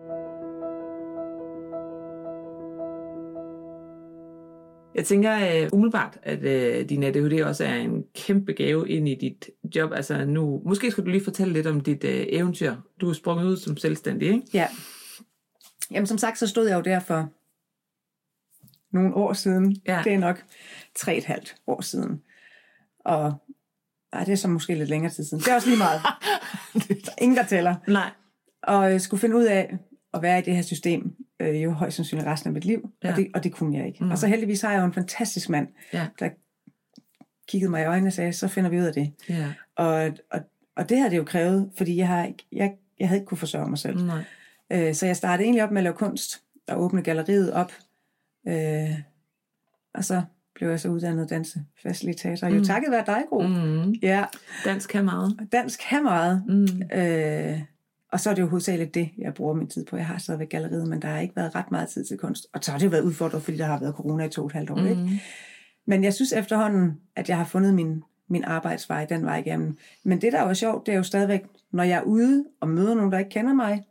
Jeg 4.94 5.04
tænker 5.04 5.62
uh, 5.64 5.68
umiddelbart, 5.72 6.18
at 6.22 6.38
uh, 6.38 6.88
din 6.88 7.02
ADHD 7.02 7.42
også 7.42 7.64
er 7.64 7.74
en 7.74 8.04
kæmpe 8.14 8.52
gave 8.52 8.88
ind 8.88 9.08
i 9.08 9.14
dit 9.14 9.50
job. 9.74 9.92
Altså 9.92 10.24
nu, 10.24 10.62
måske 10.64 10.90
skulle 10.90 11.06
du 11.06 11.10
lige 11.10 11.24
fortælle 11.24 11.52
lidt 11.52 11.66
om 11.66 11.80
dit 11.80 12.04
uh, 12.04 12.10
eventyr. 12.10 12.74
Du 13.00 13.08
er 13.08 13.12
sprunget 13.12 13.46
ud 13.46 13.56
som 13.56 13.76
selvstændig, 13.76 14.28
ikke? 14.28 14.42
Ja. 14.54 14.68
Jamen 15.90 16.06
som 16.06 16.18
sagt, 16.18 16.38
så 16.38 16.46
stod 16.46 16.68
jeg 16.68 16.76
jo 16.76 16.80
der 16.80 17.00
for 17.00 17.28
nogle 18.92 19.14
år 19.14 19.32
siden. 19.32 19.76
Ja. 19.86 20.00
Det 20.04 20.12
er 20.12 20.18
nok 20.18 20.44
tre 20.96 21.16
et 21.16 21.24
halvt 21.24 21.56
år 21.66 21.80
siden. 21.80 22.22
Og 23.04 23.34
ej, 24.12 24.24
det 24.24 24.32
er 24.32 24.36
så 24.36 24.48
måske 24.48 24.74
lidt 24.74 24.88
længere 24.88 25.12
tid 25.12 25.24
siden. 25.24 25.42
Det 25.42 25.50
er 25.50 25.54
også 25.54 25.68
lige 25.68 25.78
meget. 25.78 26.00
Der 27.04 27.10
er 27.10 27.22
Ingen, 27.22 27.36
der 27.36 27.46
tæller. 27.46 27.74
Nej. 27.88 28.10
Og 28.62 28.90
jeg 28.90 29.00
skulle 29.00 29.20
finde 29.20 29.36
ud 29.36 29.44
af 29.44 29.78
at 30.14 30.22
være 30.22 30.38
i 30.38 30.42
det 30.42 30.54
her 30.54 30.62
system, 30.62 31.14
øh, 31.40 31.62
jo 31.62 31.70
højst 31.72 31.96
sandsynligt 31.96 32.28
resten 32.28 32.48
af 32.48 32.52
mit 32.54 32.64
liv. 32.64 32.90
Ja. 33.04 33.10
Og, 33.10 33.16
det, 33.16 33.28
og 33.34 33.44
det 33.44 33.52
kunne 33.52 33.78
jeg 33.78 33.86
ikke. 33.86 34.04
Mm. 34.04 34.10
Og 34.10 34.18
så 34.18 34.26
heldigvis 34.26 34.62
har 34.62 34.72
jeg 34.72 34.80
jo 34.80 34.84
en 34.84 34.92
fantastisk 34.92 35.48
mand, 35.48 35.68
Ja. 35.92 36.06
der 36.18 36.28
kiggede 37.48 37.70
mig 37.70 37.82
i 37.82 37.86
øjnene 37.86 38.08
og 38.08 38.12
sagde, 38.12 38.32
så 38.32 38.48
finder 38.48 38.70
vi 38.70 38.78
ud 38.80 38.84
af 38.84 38.92
det. 38.92 39.12
Ja. 39.28 39.52
Og, 39.76 40.10
og, 40.30 40.40
og 40.76 40.88
det 40.88 40.98
har 40.98 41.08
det 41.08 41.16
jo 41.16 41.24
krævet, 41.24 41.70
fordi 41.76 41.96
jeg, 41.96 42.08
har, 42.08 42.24
ikke- 42.24 42.46
jeg, 42.52 42.74
jeg 43.00 43.08
havde 43.08 43.18
ikke 43.20 43.26
kunne 43.28 43.38
forsørge 43.38 43.68
mig 43.68 43.78
selv. 43.78 44.04
Nej. 44.06 44.24
Øh, 44.72 44.94
så 44.94 45.06
jeg 45.06 45.16
startede 45.16 45.44
egentlig 45.44 45.64
op 45.64 45.70
med 45.70 45.78
at 45.78 45.84
lave 45.84 45.94
kunst 45.96 46.42
og 46.68 46.82
åbne 46.82 47.02
galleriet 47.02 47.52
op. 47.52 47.72
Øh, 48.48 48.90
og 49.94 50.04
så 50.04 50.22
blev 50.54 50.68
jeg 50.68 50.80
så 50.80 50.88
uddannet 50.88 51.30
dansefacilitator. 51.30 52.48
Mm. 52.48 52.56
Jo 52.56 52.64
takket 52.64 52.90
være 52.90 53.04
dig, 53.06 53.22
Gro. 53.28 53.42
Mm. 53.46 53.90
Ja, 54.02 54.24
Dansk 54.64 54.90
kan 54.90 55.04
meget. 55.04 55.48
dansk 55.52 55.80
kan 55.88 56.02
meget. 56.02 56.42
Mm. 56.48 56.98
Øh, 56.98 57.60
og 58.14 58.20
så 58.20 58.30
er 58.30 58.34
det 58.34 58.42
jo 58.42 58.46
hovedsageligt 58.46 58.94
det, 58.94 59.10
jeg 59.18 59.34
bruger 59.34 59.54
min 59.54 59.68
tid 59.68 59.84
på. 59.84 59.96
Jeg 59.96 60.06
har 60.06 60.18
stadigvæk 60.18 60.48
galleriet, 60.48 60.88
men 60.88 61.02
der 61.02 61.08
har 61.08 61.20
ikke 61.20 61.36
været 61.36 61.54
ret 61.54 61.70
meget 61.70 61.88
tid 61.88 62.04
til 62.04 62.18
kunst. 62.18 62.46
Og 62.52 62.64
så 62.64 62.70
har 62.70 62.78
det 62.78 62.84
jo 62.84 62.90
været 62.90 63.02
udfordret, 63.02 63.42
fordi 63.42 63.56
der 63.56 63.64
har 63.64 63.80
været 63.80 63.94
corona 63.94 64.24
i 64.24 64.28
to 64.28 64.42
og 64.42 64.46
et 64.46 64.52
halvt 64.52 64.70
år. 64.70 64.76
Mm. 64.76 64.86
Ikke? 64.86 65.02
Mm. 65.02 65.08
Men 65.86 66.04
jeg 66.04 66.14
synes 66.14 66.32
efterhånden, 66.32 67.00
at 67.16 67.28
jeg 67.28 67.36
har 67.36 67.44
fundet 67.44 67.74
min, 67.74 68.02
min 68.28 68.44
arbejdsvej 68.44 69.04
den 69.04 69.24
vej 69.24 69.38
igennem. 69.38 69.76
Men 70.04 70.20
det, 70.20 70.32
der 70.32 70.38
er 70.40 70.48
jo 70.48 70.54
sjovt, 70.54 70.86
det 70.86 70.92
er 70.92 70.96
jo 70.96 71.02
stadigvæk, 71.02 71.44
når 71.72 71.82
jeg 71.82 71.98
er 71.98 72.02
ude 72.02 72.44
og 72.60 72.68
møder 72.68 72.94
nogen, 72.94 73.12
der 73.12 73.18
ikke 73.18 73.30
kender 73.30 73.54
mig, 73.54 73.84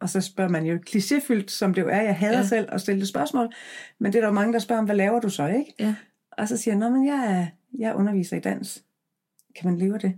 og 0.00 0.08
så 0.08 0.20
spørger 0.20 0.50
man 0.50 0.66
jo 0.66 0.78
klichéfyldt, 0.90 1.48
som 1.48 1.74
det 1.74 1.82
jo 1.82 1.88
er, 1.88 2.02
jeg 2.02 2.16
hader 2.16 2.38
Ja. 2.38 2.44
selv 2.44 2.68
at 2.72 2.80
stille 2.80 3.00
det 3.00 3.08
spørgsmål, 3.08 3.52
men 3.98 4.12
det 4.12 4.18
er 4.18 4.22
der 4.22 4.28
jo 4.28 4.34
mange, 4.34 4.52
der 4.52 4.58
spørger 4.58 4.80
om, 4.80 4.86
hvad 4.86 4.96
laver 4.96 5.20
du 5.20 5.28
så, 5.28 5.46
ikke? 5.46 5.74
Ja. 5.78 5.94
Og 6.32 6.48
så 6.48 6.56
siger 6.56 6.78
jeg, 6.78 6.92
men 6.92 7.06
jeg 7.06 7.50
jeg 7.78 7.90
er 7.90 7.94
underviser 7.94 8.36
i 8.36 8.40
dans. 8.40 8.84
Kan 9.56 9.70
man 9.70 9.78
leve 9.78 9.94
af 9.94 10.00
det? 10.00 10.14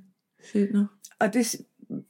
Fedt 0.52 0.74
nu. 0.74 0.86
Og 1.18 1.34
det 1.34 1.54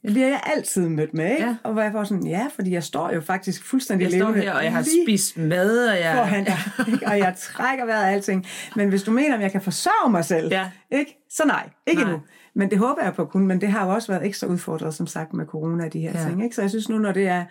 bliver 0.03 0.27
jeg 0.27 0.41
altid 0.55 0.89
mødt 0.89 1.13
med, 1.13 1.31
ikke? 1.31 1.43
Ja. 1.43 1.55
Og 1.63 1.73
hvor 1.73 1.81
jeg 1.81 1.91
får 1.91 2.03
sådan, 2.03 2.27
ja, 2.27 2.47
fordi 2.55 2.71
jeg 2.71 2.83
står 2.83 3.11
jo 3.13 3.21
faktisk 3.21 3.63
fuldstændig 3.63 4.03
Jeg 4.05 4.11
står 4.11 4.19
levende 4.19 4.41
her, 4.41 4.53
og 4.53 4.63
jeg 4.63 4.71
har 4.73 4.85
spist 5.03 5.37
mad, 5.37 5.87
og 5.89 5.95
jeg... 5.99 6.15
foran 6.15 6.43
dig, 6.45 6.57
ikke? 6.93 7.07
og 7.07 7.17
jeg 7.17 7.33
trækker 7.37 7.85
vejret 7.85 8.03
af 8.05 8.11
alting. 8.13 8.45
Men 8.75 8.89
hvis 8.89 9.03
du 9.03 9.11
mener, 9.11 9.35
at 9.35 9.41
jeg 9.41 9.51
kan 9.51 9.61
forsørge 9.61 10.11
mig 10.11 10.25
selv, 10.25 10.47
Ja. 10.51 10.69
ikke? 10.91 11.25
så 11.29 11.43
nej, 11.47 11.69
ikke 11.87 12.01
Nej. 12.01 12.11
endnu. 12.11 12.25
Men 12.55 12.69
det 12.69 12.77
håber 12.77 13.03
jeg 13.03 13.13
på 13.13 13.25
kunne, 13.25 13.47
men 13.47 13.61
det 13.61 13.69
har 13.69 13.85
jo 13.85 13.93
også 13.93 14.11
været 14.11 14.25
ekstra 14.25 14.47
udfordret, 14.47 14.93
som 14.93 15.07
sagt, 15.07 15.33
med 15.33 15.45
corona 15.45 15.85
og 15.85 15.93
de 15.93 15.99
her 15.99 16.11
Ja. 16.21 16.27
ting. 16.29 16.43
Ikke? 16.43 16.55
Så 16.55 16.61
jeg 16.61 16.69
synes 16.69 16.89
nu, 16.89 16.97
når 16.97 17.11
det 17.11 17.27
er 17.27 17.45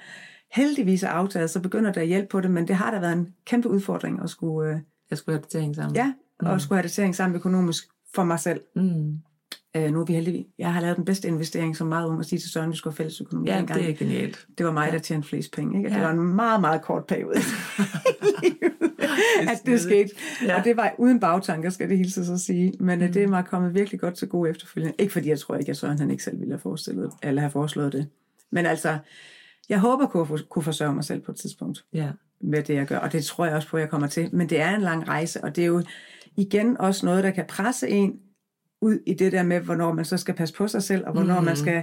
heldigvis 0.53 1.03
er 1.03 1.09
aftaget, 1.09 1.51
så 1.51 1.61
begynder 1.61 1.93
det 1.93 2.01
at 2.01 2.07
hjælpe 2.07 2.29
på 2.29 2.41
det, 2.41 2.51
men 2.51 2.69
det 2.69 2.77
har 2.77 2.91
da 2.91 2.99
været 2.99 3.13
en 3.13 3.29
kæmpe 3.47 3.69
udfordring 3.69 4.23
at 4.23 4.31
skulle, 4.31 4.71
øh, 4.71 4.77
Jeg 5.11 5.19
skulle 5.19 5.35
have 5.35 5.43
det 5.43 5.49
til 5.49 5.59
at 5.59 5.63
hænge 5.63 5.75
sammen. 5.75 5.97
ja, 5.97 6.13
og 6.41 6.61
skulle 6.61 6.77
have 6.77 6.83
det 6.83 6.93
til 6.93 7.01
at 7.01 7.05
hænge 7.05 7.15
sammen 7.17 7.37
økonomisk 7.37 7.85
for 8.15 8.25
mig 8.25 8.41
selv. 8.41 8.61
Mm. 8.77 9.19
Øh, 9.77 9.93
nu 9.93 10.01
er 10.01 10.05
vi 10.05 10.13
heldigvis. 10.13 10.47
Jeg 10.59 10.73
har 10.73 10.81
lavet 10.81 10.97
den 10.97 11.05
bedste 11.05 11.29
investering, 11.29 11.77
som 11.77 11.87
meget 11.87 12.09
ung 12.09 12.21
at 12.21 12.27
sige 12.27 12.39
til 12.39 12.51
Søren, 12.51 12.71
vi 12.71 12.77
skulle 12.77 12.93
have 12.93 12.97
fælles 12.97 13.21
økonomi 13.21 13.49
Ja, 13.51 13.57
dengang. 13.59 13.81
det 13.81 13.91
er 13.91 13.95
genialt. 13.95 14.47
Det 14.59 14.67
var 14.67 14.73
mig, 14.73 14.93
der 14.93 14.99
tjente 14.99 15.29
flest 15.29 15.53
penge. 15.53 15.79
Ikke? 15.79 15.89
Og 15.89 15.93
Ja. 15.93 15.99
Det 15.99 16.07
var 16.07 16.13
en 16.13 16.35
meget, 16.35 16.61
meget 16.61 16.83
kort 16.83 17.07
periode 17.07 17.37
at 19.51 19.61
det 19.67 19.81
skete. 19.81 20.11
Ja. 20.43 20.47
Ja. 20.47 20.59
Og 20.59 20.65
det 20.65 20.77
var 20.77 20.95
uden 20.99 21.21
bagtanker, 21.21 21.71
skal 21.71 21.89
det 21.89 21.99
hilse 21.99 22.25
så 22.27 22.39
sige. 22.39 22.73
Men 22.81 22.99
mm. 22.99 23.13
det 23.13 23.23
er 23.23 23.29
mig 23.29 23.45
kommet 23.47 23.75
virkelig 23.75 24.01
godt 24.01 24.15
til 24.15 24.29
gode 24.29 24.51
efterfølgende. 24.51 24.95
Ikke 24.99 25.13
fordi 25.13 25.29
jeg 25.29 25.39
tror 25.39 25.57
ikke, 25.57 25.71
at 25.71 25.77
Søren 25.77 25.99
han 25.99 26.11
ikke 26.11 26.23
selv 26.23 26.39
ville 26.41 26.53
have 26.53 26.61
forestillet, 26.61 27.11
eller 27.23 27.41
have 27.41 27.51
foreslået 27.51 27.93
det. 27.93 28.09
Men 28.53 28.67
altså, 28.67 28.99
jeg 29.69 29.79
håber 29.81 30.05
at 30.05 30.11
kunne, 30.11 30.39
kunne 30.51 30.63
forsørge 30.63 30.95
mig 30.95 31.05
selv 31.05 31.21
på 31.21 31.33
et 31.33 31.39
tidspunkt 31.39 31.85
Ja. 31.93 32.09
med 32.41 32.63
det, 32.63 32.75
jeg 32.75 32.87
gør. 32.87 32.99
Og 32.99 33.13
det 33.13 33.25
tror 33.25 33.47
jeg 33.47 33.55
også 33.55 33.69
på, 33.69 33.77
at 33.77 33.81
jeg 33.81 33.91
kommer 33.91 34.09
til. 34.09 34.29
Men 34.35 34.49
det 34.49 34.61
er 34.61 34.75
en 34.75 34.81
lang 34.83 35.09
rejse, 35.09 35.45
og 35.45 35.57
det 35.57 35.63
er 35.63 35.67
jo 35.69 35.83
igen 36.37 36.81
også 36.81 37.07
noget, 37.07 37.25
der 37.25 37.31
kan 37.31 37.45
presse 37.49 37.89
en 37.89 38.13
ud 38.85 38.99
i 39.07 39.15
det 39.15 39.33
der 39.33 39.43
med, 39.43 39.61
hvornår 39.61 39.93
man 39.93 40.05
så 40.05 40.17
skal 40.17 40.35
passe 40.35 40.55
på 40.55 40.69
sig 40.69 40.83
selv, 40.83 41.07
og 41.07 41.13
hvornår 41.13 41.41
mm. 41.41 41.45
man 41.45 41.57
skal 41.57 41.83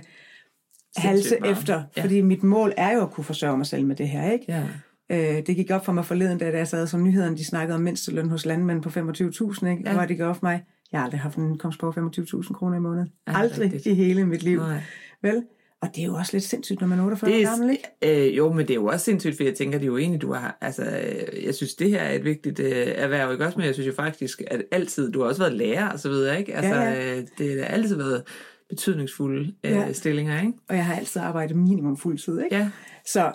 halse 0.97 1.37
efter. 1.45 1.83
Ja. 1.97 2.03
Fordi 2.03 2.21
mit 2.21 2.43
mål 2.43 2.73
er 2.77 2.93
jo 2.93 3.01
at 3.01 3.11
kunne 3.11 3.23
forsørge 3.23 3.57
mig 3.57 3.65
selv 3.65 3.85
med 3.85 3.95
det 3.95 4.09
her, 4.09 4.31
ikke? 4.31 4.45
Ja. 4.47 4.63
Øh, 5.11 5.47
det 5.47 5.55
gik 5.55 5.71
op 5.71 5.85
for 5.85 5.91
mig 5.91 6.05
forleden, 6.05 6.37
da 6.37 6.57
jeg 6.57 6.67
sad 6.67 6.87
som 6.87 7.03
nyhederne, 7.03 7.37
de 7.37 7.45
snakkede 7.45 7.75
om 7.75 7.81
mindsteløn 7.81 8.29
hos 8.29 8.45
landmænd 8.45 8.81
på 8.81 8.89
25.000, 8.89 9.67
ikke? 9.67 9.83
Ja. 9.85 9.93
Hvor 9.93 10.01
det 10.01 10.09
gik 10.09 10.19
op 10.19 10.35
for 10.35 10.45
mig, 10.45 10.63
jeg 10.91 10.99
har 10.99 11.05
aldrig 11.05 11.21
haft 11.21 11.37
en 11.37 11.49
indkomst 11.49 11.79
på 11.79 11.89
25.000 11.89 12.53
kroner 12.53 12.77
i 12.77 12.79
måneden. 12.79 13.11
Ja, 13.27 13.37
aldrig 13.37 13.73
rigtigt. 13.73 13.85
i 13.85 13.93
hele 13.93 14.25
mit 14.25 14.43
liv. 14.43 14.59
Nej. 14.59 14.81
Vel? 15.21 15.43
Og 15.81 15.89
det 15.95 16.01
er 16.01 16.05
jo 16.05 16.13
også 16.15 16.33
lidt 16.33 16.43
sindssygt, 16.43 16.79
når 16.81 16.87
man 16.87 16.99
er 16.99 17.03
48 17.03 17.31
Det 17.31 17.45
år 17.47 17.49
gammel, 17.49 17.69
ikke? 17.69 17.83
er, 18.01 18.25
øh, 18.27 18.37
jo, 18.37 18.53
men 18.53 18.59
det 18.67 18.69
er 18.69 18.75
jo 18.75 18.85
også 18.85 19.05
sindssygt, 19.05 19.37
for 19.37 19.43
jeg 19.43 19.53
tænker, 19.55 19.77
det 19.77 19.85
er 19.85 19.87
jo 19.87 19.97
egentlig, 19.97 20.21
du 20.21 20.33
har, 20.33 20.57
altså, 20.61 20.83
øh, 20.83 21.45
jeg 21.45 21.55
synes, 21.55 21.73
det 21.75 21.89
her 21.89 21.99
er 21.99 22.13
et 22.13 22.23
vigtigt 22.23 22.59
øh, 22.59 22.71
erhverv, 22.95 23.31
ikke 23.31 23.45
også, 23.45 23.57
men 23.57 23.65
jeg 23.65 23.73
synes 23.73 23.87
jo 23.87 23.93
faktisk, 23.93 24.41
at 24.47 24.61
altid, 24.71 25.11
du 25.11 25.21
har 25.21 25.27
også 25.27 25.41
været 25.41 25.53
lærer 25.53 25.89
og 25.89 25.99
så 25.99 26.09
videre, 26.09 26.39
ikke? 26.39 26.55
Altså, 26.55 26.75
Ja, 26.75 27.17
øh, 27.17 27.23
det 27.37 27.59
har 27.63 27.65
altid 27.67 27.95
været 27.95 28.23
betydningsfulde 28.69 29.53
øh, 29.63 29.71
Ja. 29.71 29.93
stillinger, 29.93 30.39
ikke? 30.41 30.53
Og 30.69 30.75
jeg 30.75 30.85
har 30.85 30.95
altid 30.95 31.21
arbejdet 31.21 31.55
minimum 31.57 31.97
fuld 31.97 32.17
tid, 32.17 32.41
ikke? 32.43 32.55
Ja, 32.55 32.69
Så, 33.05 33.31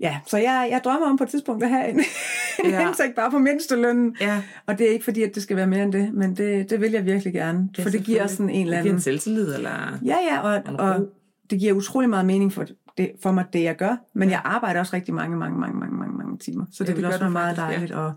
ja, 0.00 0.18
så 0.26 0.36
jeg, 0.38 0.68
jeg 0.70 0.80
drømmer 0.84 1.06
om 1.10 1.16
på 1.18 1.24
et 1.24 1.30
tidspunkt 1.30 1.64
at 1.64 1.70
have 1.70 1.88
en, 1.88 2.00
en 2.64 2.70
Ja. 2.70 2.88
indtægt 2.88 3.14
bare 3.16 3.30
på 3.30 3.38
mindstelønnen. 3.38 4.16
Ja, 4.20 4.42
Og 4.66 4.78
det 4.78 4.86
er 4.88 4.92
ikke 4.92 5.04
fordi, 5.04 5.22
at 5.22 5.34
det 5.34 5.42
skal 5.42 5.56
være 5.56 5.66
mere 5.66 5.82
end 5.82 5.92
det, 5.92 6.14
men 6.14 6.36
det, 6.36 6.70
det 6.70 6.80
vil 6.80 6.92
jeg 6.92 7.04
virkelig 7.04 7.32
gerne. 7.32 7.68
Ja, 7.78 7.82
for 7.82 7.90
det 7.90 8.04
giver 8.04 8.26
sådan 8.26 8.50
en 8.50 8.66
eller 8.66 8.76
det 8.76 8.82
giver 8.82 8.92
anden... 8.92 8.94
en 8.94 9.00
selvtillid, 9.00 9.54
eller... 9.54 9.98
Ja, 10.04 10.16
ja, 10.30 10.40
og, 10.40 10.62
og. 10.78 11.08
Det 11.50 11.60
giver 11.60 11.72
utrolig 11.72 12.10
meget 12.10 12.26
mening 12.26 12.52
for, 12.52 12.66
det, 12.98 13.12
for 13.22 13.32
mig, 13.32 13.44
det 13.52 13.62
jeg 13.62 13.76
gør. 13.76 13.96
Men 14.14 14.30
jeg 14.30 14.40
arbejder 14.44 14.80
også 14.80 14.96
rigtig 14.96 15.14
mange, 15.14 15.36
mange, 15.36 15.58
mange, 15.58 15.78
mange, 15.78 15.96
mange, 15.96 16.16
mange 16.16 16.38
timer. 16.38 16.66
Så 16.72 16.84
det, 16.84 16.88
Ja, 16.90 16.94
vil 16.94 17.02
det 17.02 17.06
også 17.08 17.18
gør 17.18 17.24
være 17.24 17.32
meget 17.32 17.56
faktisk, 17.56 17.72
ja. 17.72 17.72
dejligt. 17.76 17.92
Og 17.92 18.12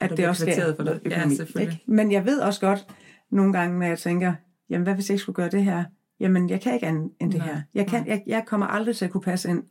at 0.00 0.10
det 0.10 0.16
bliver 0.16 0.28
også 0.28 0.44
kvitteret 0.46 0.76
for 0.76 0.82
noget 0.82 1.04
det. 1.04 1.10
Ja, 1.10 1.16
økonomi. 1.16 1.36
selvfølgelig. 1.36 1.72
ikke? 1.74 1.84
Men 1.92 2.12
jeg 2.12 2.24
ved 2.24 2.40
også 2.40 2.60
godt 2.60 2.86
nogle 3.30 3.52
gange, 3.52 3.78
når 3.78 3.86
jeg 3.86 3.98
tænker, 3.98 4.34
jamen 4.70 4.82
hvad 4.82 4.94
hvis 4.94 5.08
jeg 5.10 5.14
ikke 5.14 5.22
skulle 5.22 5.36
gøre 5.36 5.50
det 5.50 5.64
her? 5.64 5.84
Jamen 6.20 6.50
jeg 6.50 6.60
kan 6.60 6.74
ikke 6.74 6.86
andet 6.86 7.12
end 7.20 7.32
det 7.32 7.38
Nej, 7.38 7.46
her. 7.52 7.62
Jeg, 7.74 7.86
kan, 7.86 8.06
jeg, 8.06 8.22
jeg 8.26 8.44
kommer 8.46 8.66
aldrig 8.66 8.96
til 8.96 9.04
at 9.04 9.10
kunne 9.10 9.20
passe 9.20 9.48
ind 9.50 9.62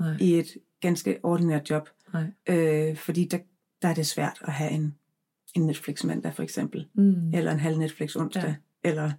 Nej, 0.00 0.16
i 0.20 0.38
et 0.38 0.46
ganske 0.80 1.18
ordinært 1.22 1.70
job. 1.70 1.88
nej. 2.12 2.24
Øh, 2.46 2.96
fordi 2.96 3.24
der, 3.24 3.38
der 3.82 3.88
er 3.88 3.94
det 3.94 4.06
svært 4.06 4.38
at 4.40 4.52
have 4.52 4.70
en, 4.70 4.94
en 5.54 5.62
Netflix 5.66 6.04
mandag 6.04 6.34
for 6.34 6.42
eksempel. 6.42 6.86
Mm. 6.94 7.34
Eller 7.34 7.52
en 7.52 7.58
halv 7.60 7.78
Netflix 7.78 8.16
onsdag. 8.16 8.42
Ja. 8.44 8.54
Eller 8.84 9.10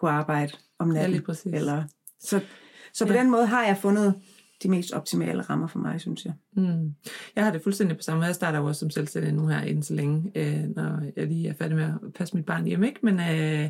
kunne 0.00 0.10
arbejde 0.10 0.52
om 0.78 0.92
Ja, 0.92 1.02
natten. 1.02 1.22
præcis. 1.22 1.52
eller, 1.54 1.84
så, 2.22 2.40
så 2.94 3.06
på 3.06 3.12
Ja. 3.12 3.18
den 3.18 3.30
måde 3.30 3.46
har 3.46 3.64
jeg 3.66 3.76
fundet 3.76 4.14
de 4.62 4.68
mest 4.68 4.92
optimale 4.92 5.42
rammer 5.42 5.66
for 5.66 5.78
mig, 5.78 6.00
synes 6.00 6.24
jeg. 6.24 6.32
Mm. 6.56 6.94
Jeg 7.36 7.44
har 7.44 7.50
det 7.52 7.62
fuldstændig 7.62 7.96
på 7.96 8.02
samme 8.02 8.18
måde. 8.18 8.26
Jeg 8.26 8.34
starter 8.34 8.58
jo 8.58 8.66
også 8.66 8.78
som 8.80 8.90
selvstændig 8.90 9.32
nu 9.34 9.46
her 9.46 9.60
inden 9.62 9.82
så 9.82 9.94
længe, 9.94 10.32
øh, 10.34 10.64
når 10.76 11.02
jeg 11.16 11.26
lige 11.26 11.48
er 11.48 11.54
færdig 11.54 11.76
med 11.76 11.84
at 11.84 12.12
passe 12.14 12.36
mit 12.36 12.46
barn 12.46 12.64
hjemme. 12.64 12.86
Ikke? 12.86 13.00
Men 13.02 13.20
øh, 13.20 13.68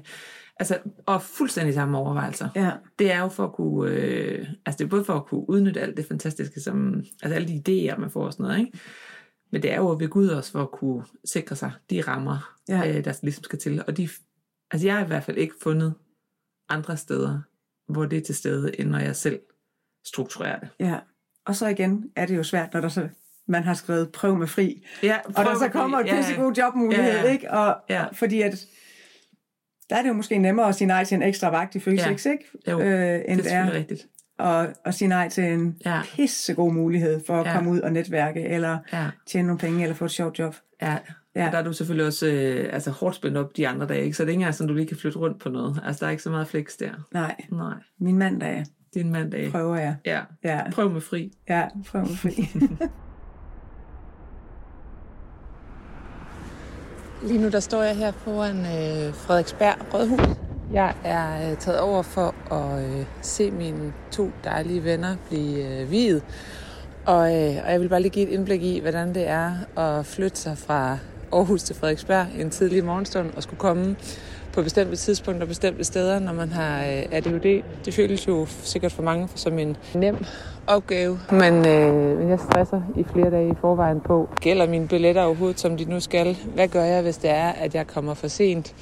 altså, 0.61 0.79
og 1.07 1.23
fuldstændig 1.23 1.75
samme 1.75 1.99
overvejelser. 1.99 2.49
Ja, 2.57 2.71
Det 2.99 3.13
er 3.13 3.19
jo 3.21 3.29
for 3.29 3.45
at 3.45 3.53
kunne, 3.53 3.91
øh, 3.91 4.47
altså 4.67 4.79
det 4.79 4.85
er 4.85 4.89
både 4.89 5.05
for 5.05 5.15
at 5.15 5.27
kunne 5.27 5.49
udnytte 5.51 5.81
alt 5.81 5.97
det 5.97 6.07
fantastiske, 6.07 6.61
som, 6.61 6.95
altså 7.23 7.35
alle 7.35 7.49
de 7.49 7.63
idéer, 7.93 8.01
man 8.01 8.11
får 8.11 8.25
og 8.27 8.33
sådan 8.33 8.45
noget, 8.45 8.59
ikke? 8.59 8.79
Men 9.53 9.63
det 9.63 9.73
er 9.73 9.77
jo 9.77 9.97
ved 10.01 10.09
Gud 10.09 10.29
også 10.29 10.53
for 10.53 10.63
at 10.63 10.71
kunne 10.71 11.05
sikre 11.25 11.57
sig 11.57 11.73
de 11.91 12.01
rammer, 12.01 12.55
Ja. 12.69 12.99
øh, 12.99 13.05
der 13.05 13.19
ligesom 13.23 13.45
skal 13.45 13.59
til. 13.59 13.83
Og 13.87 13.97
de, 13.97 14.09
altså 14.71 14.87
jeg 14.87 14.97
har 14.97 15.05
i 15.05 15.07
hvert 15.07 15.25
fald 15.25 15.37
ikke 15.37 15.55
fundet 15.63 15.95
andre 16.69 16.97
steder, 16.97 17.41
hvor 17.89 18.05
det 18.07 18.19
er 18.19 18.23
til 18.23 18.35
stede, 18.35 18.81
end 18.81 18.89
når 18.91 18.99
jeg 18.99 19.17
selv 19.17 19.41
strukturerer 20.07 20.59
det. 20.61 20.69
ja. 20.81 20.97
Og 21.47 21.57
så 21.57 21.67
igen 21.67 22.05
er 22.17 22.27
det 22.27 22.37
jo 22.37 22.43
svært, 22.43 22.73
når 22.75 22.81
der 22.81 22.89
så, 22.89 23.09
man 23.49 23.63
har 23.65 23.75
skrevet 23.75 24.13
prøv 24.13 24.37
med 24.37 24.47
fri, 24.47 24.85
Ja, 25.03 25.19
og 25.25 25.45
der 25.45 25.55
så 25.59 25.69
kommer 25.69 25.99
et 25.99 26.07
pissegod 26.17 26.53
jobmulighed, 26.53 27.13
Ja, 27.13 27.23
ja. 27.23 27.31
ikke? 27.33 27.51
Og, 27.51 27.77
Ja. 27.89 28.05
Fordi 28.13 28.43
at, 28.43 28.67
der 29.91 29.97
er 29.97 30.03
det 30.03 30.09
jo 30.09 30.15
måske 30.15 30.39
nemmere 30.39 30.69
at 30.69 30.75
sige 30.75 30.89
nej 30.89 31.05
til 31.05 31.15
en 31.15 31.23
ekstra 31.23 31.51
vagt 31.51 31.75
i 31.75 31.81
Føtex, 31.81 32.27
ikke? 32.27 32.45
Jo, 32.71 32.81
øh, 32.81 32.87
det 32.89 33.25
end 33.33 33.41
er 33.41 33.45
det 33.45 33.53
er 33.53 33.73
rigtigt. 33.73 34.07
At, 34.43 34.73
at 34.85 34.95
sige 34.95 35.09
nej 35.09 35.29
til 35.29 35.45
en 35.45 35.77
Ja. 35.87 36.01
pissegod 36.17 36.73
mulighed 36.73 37.21
for 37.27 37.41
at 37.41 37.47
Ja. 37.47 37.55
komme 37.55 37.71
ud 37.71 37.81
og 37.81 37.93
netværke, 37.93 38.41
eller 38.49 38.79
Ja, 38.93 39.07
tjene 39.27 39.47
nogle 39.47 39.59
penge, 39.59 39.83
eller 39.83 39.95
få 39.95 40.05
et 40.05 40.11
sjovt 40.11 40.39
job. 40.39 40.55
ja. 40.83 40.97
Ja. 41.37 41.47
Og 41.47 41.53
der 41.53 41.59
er 41.59 41.63
du 41.63 41.73
selvfølgelig 41.73 42.07
også 42.07 42.27
øh, 42.27 42.69
altså, 42.73 42.91
hårdt 42.91 43.17
spændt 43.17 43.37
op 43.37 43.57
de 43.57 43.69
andre 43.69 43.87
dage, 43.87 44.05
ikke? 44.05 44.17
så 44.17 44.23
det 44.23 44.29
er 44.29 44.33
ikke 44.33 44.41
engang 44.41 44.55
sådan, 44.55 44.69
du 44.69 44.75
lige 44.75 44.87
kan 44.87 44.97
flytte 44.97 45.19
rundt 45.19 45.41
på 45.41 45.49
noget. 45.49 45.81
Altså, 45.87 46.01
der 46.01 46.07
er 46.07 46.11
ikke 46.11 46.23
så 46.23 46.31
meget 46.31 46.49
flex 46.49 46.67
der. 46.81 46.91
Nej, 47.13 47.35
Nej, 47.51 47.75
min 48.01 48.19
mandag 48.19 48.65
det 48.95 49.01
er 49.01 49.05
en 49.05 49.13
mandag. 49.13 49.51
prøver 49.51 49.77
jeg. 49.77 49.97
Ja, 50.05 50.21
Ja, 50.45 50.71
prøv 50.71 50.91
med 50.91 51.01
fri. 51.01 51.33
ja 51.49 51.63
prøv 51.91 52.01
med 52.01 52.17
fri. 52.17 52.49
Lige 57.29 57.41
nu 57.43 57.49
der 57.49 57.61
står 57.61 57.83
jeg 57.83 57.97
her 57.97 58.13
foran 58.13 58.57
øh, 58.59 59.15
Frederiksberg 59.15 59.95
Rådhus. 59.95 60.37
Jeg 60.73 60.95
er 61.05 61.51
øh, 61.51 61.57
taget 61.57 61.81
over 61.81 62.03
for 62.03 62.35
at 62.51 62.85
øh, 62.85 63.05
se 63.23 63.51
mine 63.51 63.93
to 64.11 64.31
dejlige 64.45 64.85
venner 64.85 65.17
blive 65.29 65.81
øh, 65.81 65.91
viet. 65.91 66.23
Og, 67.07 67.37
øh, 67.37 67.57
og 67.65 67.73
jeg 67.73 67.81
vil 67.81 67.89
bare 67.89 68.03
lige 68.03 68.11
give 68.11 68.29
et 68.29 68.33
indblik 68.33 68.63
i, 68.63 68.81
hvordan 68.81 69.15
det 69.15 69.29
er 69.29 69.53
at 69.77 70.07
flytte 70.07 70.39
sig 70.39 70.59
fra 70.59 70.99
Aarhus 71.33 71.63
til 71.63 71.77
Frederiksberg 71.77 72.27
en 72.39 72.51
tidlig 72.51 72.85
morgenstund 72.85 73.31
og 73.37 73.43
skulle 73.43 73.61
komme 73.61 73.97
på 74.53 74.63
bestemte 74.63 74.97
tidspunkter 74.97 75.43
og 75.43 75.49
bestemte 75.49 75.85
steder, 75.85 76.19
når 76.19 76.33
man 76.33 76.53
har 76.53 76.79
øh, 76.79 77.03
ADHD. 77.13 77.63
Det 77.85 77.95
føles 77.95 78.29
jo 78.29 78.47
sikkert 78.47 78.93
for 78.93 79.03
mange 79.03 79.29
som 79.35 79.59
en 79.59 79.77
nem 79.95 80.25
opgave. 80.67 81.19
Men, 81.31 81.67
øh, 81.67 82.19
men 82.19 82.29
jeg 82.31 82.39
stresser 82.39 82.81
i 82.97 83.05
flere 83.13 83.31
dage 83.31 83.51
i 83.51 83.55
forvejen 83.61 84.01
på. 84.01 84.29
Gælder 84.41 84.67
mine 84.67 84.89
billetter 84.89 85.23
overhovedet, 85.23 85.61
som 85.61 85.77
de 85.77 85.85
nu 85.85 86.01
skal? 86.01 86.37
Hvad 86.55 86.69
gør 86.69 86.85
jeg, 86.85 87.03
hvis 87.03 87.17
det 87.17 87.31
er, 87.31 87.49
at 87.49 87.75
jeg 87.75 87.87
kommer 87.87 88.15
for 88.15 88.29
sent? 88.29 88.75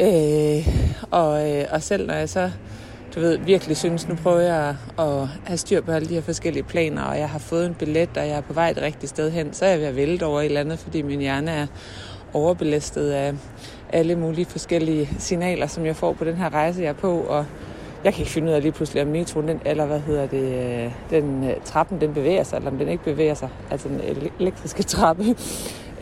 Øh, 0.00 0.68
og, 1.10 1.50
øh, 1.50 1.64
og 1.70 1.82
selv 1.82 2.06
når 2.06 2.14
jeg 2.14 2.28
så 2.28 2.50
du 3.14 3.20
ved, 3.20 3.38
virkelig 3.38 3.76
synes, 3.76 4.08
nu 4.08 4.14
prøver 4.14 4.40
jeg 4.40 4.76
at 4.98 5.28
have 5.44 5.56
styr 5.56 5.80
på 5.80 5.92
alle 5.92 6.08
de 6.08 6.14
her 6.14 6.20
forskellige 6.20 6.62
planer, 6.62 7.02
og 7.02 7.18
jeg 7.18 7.28
har 7.28 7.38
fået 7.38 7.66
en 7.66 7.74
billet, 7.74 8.16
og 8.16 8.28
jeg 8.28 8.36
er 8.36 8.40
på 8.40 8.52
vej 8.52 8.72
det 8.72 8.82
rigtige 8.82 9.08
sted 9.08 9.30
hen, 9.30 9.52
så 9.52 9.64
er 9.64 9.68
jeg 9.68 9.80
ved 9.80 9.86
at 9.86 9.96
vælte 9.96 10.26
over 10.26 10.40
et 10.40 10.46
eller 10.46 10.60
andet, 10.60 10.78
fordi 10.78 11.02
min 11.02 11.20
hjerne 11.20 11.50
er 11.50 11.66
overbelastet 12.32 13.10
af 13.10 13.34
alle 13.92 14.16
mulige 14.16 14.44
forskellige 14.44 15.10
signaler, 15.18 15.66
som 15.66 15.86
jeg 15.86 15.96
får 15.96 16.12
på 16.12 16.24
den 16.24 16.34
her 16.34 16.54
rejse, 16.54 16.82
jeg 16.82 16.88
er 16.88 16.92
på, 16.92 17.18
og 17.18 17.46
jeg 18.04 18.14
kan 18.14 18.20
ikke 18.20 18.32
finde 18.32 18.48
ud 18.48 18.52
af 18.52 18.62
lige 18.62 18.72
pludselig, 18.72 19.02
om 19.02 19.08
metroen, 19.08 19.48
den, 19.48 19.60
eller 19.64 19.86
hvad 19.86 20.00
hedder 20.00 20.26
det, 20.26 20.84
øh, 20.84 20.92
den 21.10 21.44
øh, 21.44 21.56
trappen, 21.64 22.00
den 22.00 22.14
bevæger 22.14 22.42
sig, 22.42 22.56
eller 22.56 22.70
om 22.70 22.78
den 22.78 22.88
ikke 22.88 23.04
bevæger 23.04 23.34
sig, 23.34 23.48
altså 23.70 23.88
den 23.88 24.00
elektriske 24.40 24.82
trappe. 24.82 25.36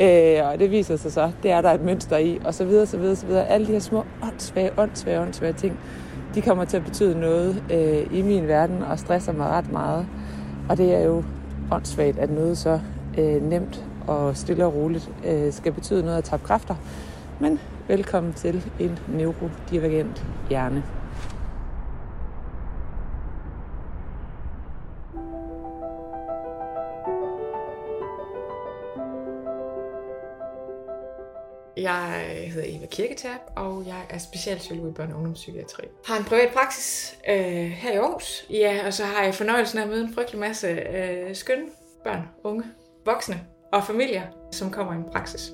Øh, 0.01 0.47
og 0.53 0.59
det 0.59 0.71
viser 0.71 0.97
sig 0.97 1.13
så, 1.13 1.31
det 1.43 1.51
er 1.51 1.61
der 1.61 1.71
et 1.71 1.81
mønster 1.81 2.17
i, 2.17 2.41
og 2.45 2.55
så 2.55 2.65
videre, 2.65 2.87
så 2.87 2.99
videre, 2.99 3.17
så 3.17 3.27
videre. 3.27 3.49
Alle 3.49 3.67
de 3.67 3.73
her 3.73 3.79
små 3.79 4.05
åndssvage, 4.23 4.71
åndssvage, 4.79 5.21
åndssvage 5.21 5.53
ting, 5.53 5.79
de 6.35 6.43
kommer 6.43 6.65
til 6.65 6.77
at 6.77 6.85
betyde 6.85 7.21
noget 7.21 7.63
øh, 7.71 8.19
i 8.19 8.23
min 8.23 8.49
verden, 8.49 8.83
og 8.83 8.99
stresser 8.99 9.33
mig 9.33 9.47
ret 9.47 9.73
meget. 9.73 10.07
Og 10.69 10.77
det 10.77 10.95
er 10.95 11.01
jo 11.01 11.25
åndssvagt, 11.73 12.19
at 12.19 12.31
noget 12.31 12.59
så 12.59 12.81
øh, 13.19 13.43
nemt 13.43 13.85
og 14.07 14.37
stille 14.37 14.67
og 14.67 14.75
roligt 14.75 15.11
øh, 15.27 15.53
skal 15.53 15.73
betyde 15.73 16.03
noget 16.03 16.19
at 16.19 16.25
tabe 16.25 16.43
kræfter. 16.45 16.75
Men 17.41 17.61
velkommen 17.89 18.33
til 18.33 18.65
en 18.79 18.99
neurodivergent 19.09 20.25
hjerne. 20.49 20.83
Jeg 31.77 32.25
hedder 32.53 32.79
Eva 32.79 32.87
Kirketab, 32.87 33.41
og 33.57 33.85
jeg 33.87 34.03
er 34.11 34.19
specialpsykolog 34.19 34.89
i 34.89 34.93
børne- 34.93 35.13
og 35.13 35.17
ungdomspsykiatri. 35.17 35.83
Har 36.07 36.17
en 36.19 36.25
privat 36.25 36.51
praksis 36.55 37.17
øh, 37.29 37.37
her 37.71 37.93
i 37.93 37.97
Aarhus. 37.97 38.47
Ja, 38.51 38.87
og 38.87 38.95
så 38.95 39.05
har 39.05 39.25
jeg 39.25 39.35
fornøjelsen 39.35 39.79
af 39.79 39.83
at 39.83 39.89
møde 39.89 40.05
en 40.05 40.15
frygtelig 40.15 40.41
masse 40.41 40.67
øh, 40.69 41.35
skønne 41.35 41.65
børn, 42.05 42.29
unge, 42.45 42.65
voksne 43.05 43.41
og 43.73 43.85
familier, 43.85 44.23
som 44.53 44.71
kommer 44.71 44.93
i 44.93 44.97
en 44.97 45.05
praksis. 45.13 45.53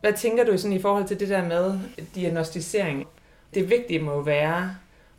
Hvad 0.00 0.12
tænker 0.12 0.44
du 0.44 0.58
sådan 0.58 0.76
i 0.76 0.80
forhold 0.80 1.04
til 1.06 1.20
det 1.20 1.28
der 1.28 1.44
med 1.44 1.78
diagnostisering? 2.14 3.06
Det 3.54 3.70
vigtige 3.70 3.98
må 3.98 4.12
jo 4.12 4.18
være 4.18 4.76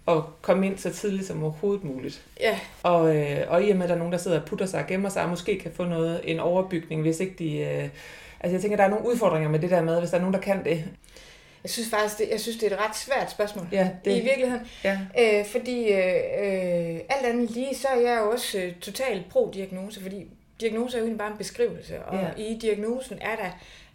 at 0.07 0.23
komme 0.41 0.65
ind 0.65 0.77
så 0.77 0.93
tidligt 0.93 1.27
som 1.27 1.43
overhovedet 1.43 1.83
muligt. 1.83 2.25
Ja, 2.39 2.59
Og, 2.83 3.15
øh, 3.15 3.41
og 3.47 3.63
i 3.63 3.69
og 3.69 3.77
med, 3.77 3.83
at 3.83 3.89
der 3.89 3.95
er 3.95 3.99
nogen, 3.99 4.13
der 4.13 4.19
sidder 4.19 4.39
og 4.39 4.45
putter 4.47 4.65
sig 4.65 4.81
og 4.81 4.88
gemmer 4.88 5.09
sig, 5.09 5.23
og 5.23 5.29
måske 5.29 5.59
kan 5.59 5.71
få 5.71 5.85
noget, 5.85 6.21
en 6.23 6.39
overbygning, 6.39 7.01
hvis 7.01 7.19
ikke 7.19 7.35
de... 7.39 7.57
Øh, 7.57 7.89
altså 8.45 8.55
jeg 8.55 8.62
tænker, 8.62 8.77
der 8.77 8.84
er 8.84 8.89
nogle 8.89 9.05
udfordringer 9.08 9.49
med 9.49 9.60
det 9.60 9.69
der 9.69 9.81
med, 9.81 9.99
hvis 9.99 10.10
der 10.10 10.17
er 10.17 10.21
nogen, 10.21 10.34
der 10.34 10.41
kan 10.41 10.63
det. 10.63 10.84
jeg 11.63 11.69
synes 11.71 11.89
faktisk, 11.89 12.17
det, 12.17 12.27
jeg 12.31 12.39
synes, 12.39 12.58
det 12.58 12.71
er 12.71 12.75
et 12.77 12.81
ret 12.89 12.95
svært 12.95 13.31
spørgsmål. 13.31 13.67
Ja, 13.71 13.89
det, 14.05 14.12
I 14.17 14.21
virkeligheden. 14.21 14.67
ja. 14.84 14.99
Øh, 15.19 15.45
fordi 15.45 15.91
øh, 15.91 16.15
øh, 16.43 16.99
alt 17.10 17.25
andet 17.25 17.51
lige, 17.51 17.75
så 17.75 17.88
er 17.88 17.99
jeg 17.99 18.19
jo 18.21 18.31
også 18.31 18.58
øh, 18.60 18.75
totalt 18.81 19.29
pro-diagnose, 19.29 20.01
fordi 20.01 20.27
diagnose 20.62 20.97
er 20.97 20.99
jo 21.01 21.05
egentlig 21.05 21.19
bare 21.19 21.31
en 21.31 21.38
beskrivelse, 21.38 22.03
og 22.05 22.17
Ja. 22.17 22.43
i 22.43 22.58
diagnosen 22.62 23.17
er 23.21 23.36
der 23.36 23.49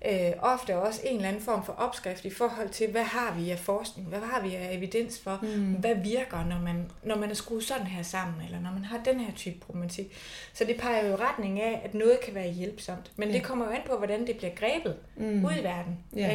øh, 0.07 0.33
ofte 0.43 0.79
også 0.79 1.01
en 1.05 1.17
eller 1.17 1.29
anden 1.29 1.43
form 1.43 1.65
for 1.65 1.73
opskrift 1.73 2.25
i 2.25 2.31
forhold 2.31 2.69
til, 2.69 2.91
hvad 2.91 3.03
har 3.03 3.35
vi 3.39 3.51
af 3.51 3.59
forskning, 3.59 4.09
hvad 4.09 4.19
har 4.21 4.41
vi 4.43 4.55
af 4.55 4.69
evidens 4.75 5.21
for, 5.21 5.39
mm. 5.43 5.73
hvad 5.73 5.95
virker, 5.95 6.45
når 6.45 6.59
man, 6.59 6.91
når 7.03 7.17
man 7.17 7.31
er 7.31 7.35
skruet 7.35 7.65
sådan 7.65 7.87
her 7.87 8.03
sammen, 8.03 8.43
eller 8.47 8.61
når 8.61 8.71
man 8.71 8.85
har 8.85 9.01
den 9.05 9.21
her 9.21 9.33
type 9.35 9.59
problematik. 9.61 10.07
Så 10.53 10.65
det 10.65 10.77
peger 10.81 11.07
jo 11.07 11.13
i 11.13 11.17
retning 11.17 11.61
af, 11.61 11.81
at 11.85 11.95
noget 11.95 12.21
kan 12.25 12.35
være 12.35 12.51
hjælpsomt, 12.51 13.11
men 13.17 13.29
Ja. 13.29 13.35
det 13.35 13.43
kommer 13.43 13.65
jo 13.65 13.71
an 13.71 13.81
på, 13.87 13.97
hvordan 13.97 14.27
det 14.27 14.37
bliver 14.37 14.55
grebet 14.55 14.97
Mm. 15.17 15.45
ud 15.45 15.53
i 15.61 15.65
verden. 15.65 15.99
Ja. 16.17 16.31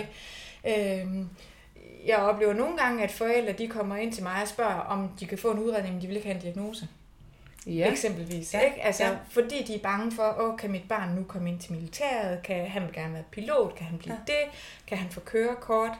Ikke? 0.65 1.01
Øhm, 1.01 1.29
jeg 2.05 2.17
oplever 2.17 2.53
nogle 2.53 2.77
gange, 2.77 3.03
at 3.03 3.11
forældre 3.11 3.51
de 3.53 3.67
kommer 3.67 3.95
ind 3.95 4.13
til 4.13 4.23
mig 4.23 4.41
og 4.41 4.47
spørger, 4.47 4.75
om 4.79 5.09
de 5.19 5.25
kan 5.25 5.37
få 5.37 5.51
en 5.51 5.59
udredning, 5.59 5.93
men 5.93 6.01
de 6.01 6.07
vil 6.07 6.15
ikke 6.15 6.27
have 6.27 6.35
en 6.35 6.41
diagnose. 6.41 6.87
Ja. 7.67 7.91
Eksempelvis. 7.91 8.53
Ja, 8.53 8.59
Ikke? 8.59 8.81
Altså, 8.83 9.03
ja. 9.03 9.11
Fordi 9.29 9.63
de 9.63 9.75
er 9.75 9.79
bange 9.79 10.11
for, 10.11 10.35
åh, 10.39 10.57
kan 10.57 10.71
mit 10.71 10.87
barn 10.89 11.09
nu 11.09 11.23
komme 11.23 11.49
ind 11.49 11.59
til 11.59 11.73
militæret? 11.73 12.43
Kan 12.43 12.67
han 12.67 12.81
vil 12.83 12.93
gerne 12.93 13.13
være 13.13 13.23
pilot? 13.31 13.75
Kan 13.75 13.85
han 13.85 13.97
blive 13.97 14.17
ja. 14.27 14.33
det? 14.33 14.51
Kan 14.87 14.97
han 14.97 15.09
få 15.09 15.19
kørekort? 15.19 15.91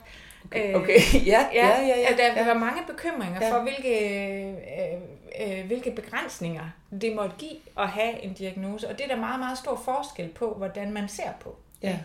Okay, 0.44 0.74
Øh, 0.74 0.80
okay. 0.80 0.98
ja, 1.32 1.46
ja, 1.54 1.66
ja, 1.80 1.86
ja, 1.86 2.16
Der 2.16 2.30
vil 2.32 2.38
ja. 2.38 2.44
være 2.44 2.54
mange 2.58 2.82
bekymringer 2.86 3.38
Ja. 3.40 3.46
ja. 3.46 3.52
for, 3.54 3.62
hvilke, 3.62 4.08
øh, 4.18 5.58
øh, 5.58 5.66
hvilke 5.66 5.90
begrænsninger 5.90 6.64
det 7.00 7.14
måtte 7.16 7.34
give 7.38 7.56
at 7.78 7.88
have 7.88 8.22
en 8.22 8.32
diagnose. 8.32 8.88
Og 8.88 8.98
det 8.98 9.04
er 9.04 9.08
der 9.08 9.20
meget, 9.20 9.40
meget 9.40 9.58
stor 9.58 9.82
forskel 9.84 10.28
på, 10.28 10.54
hvordan 10.54 10.92
man 10.92 11.08
ser 11.08 11.30
på. 11.40 11.56
ja. 11.82 11.98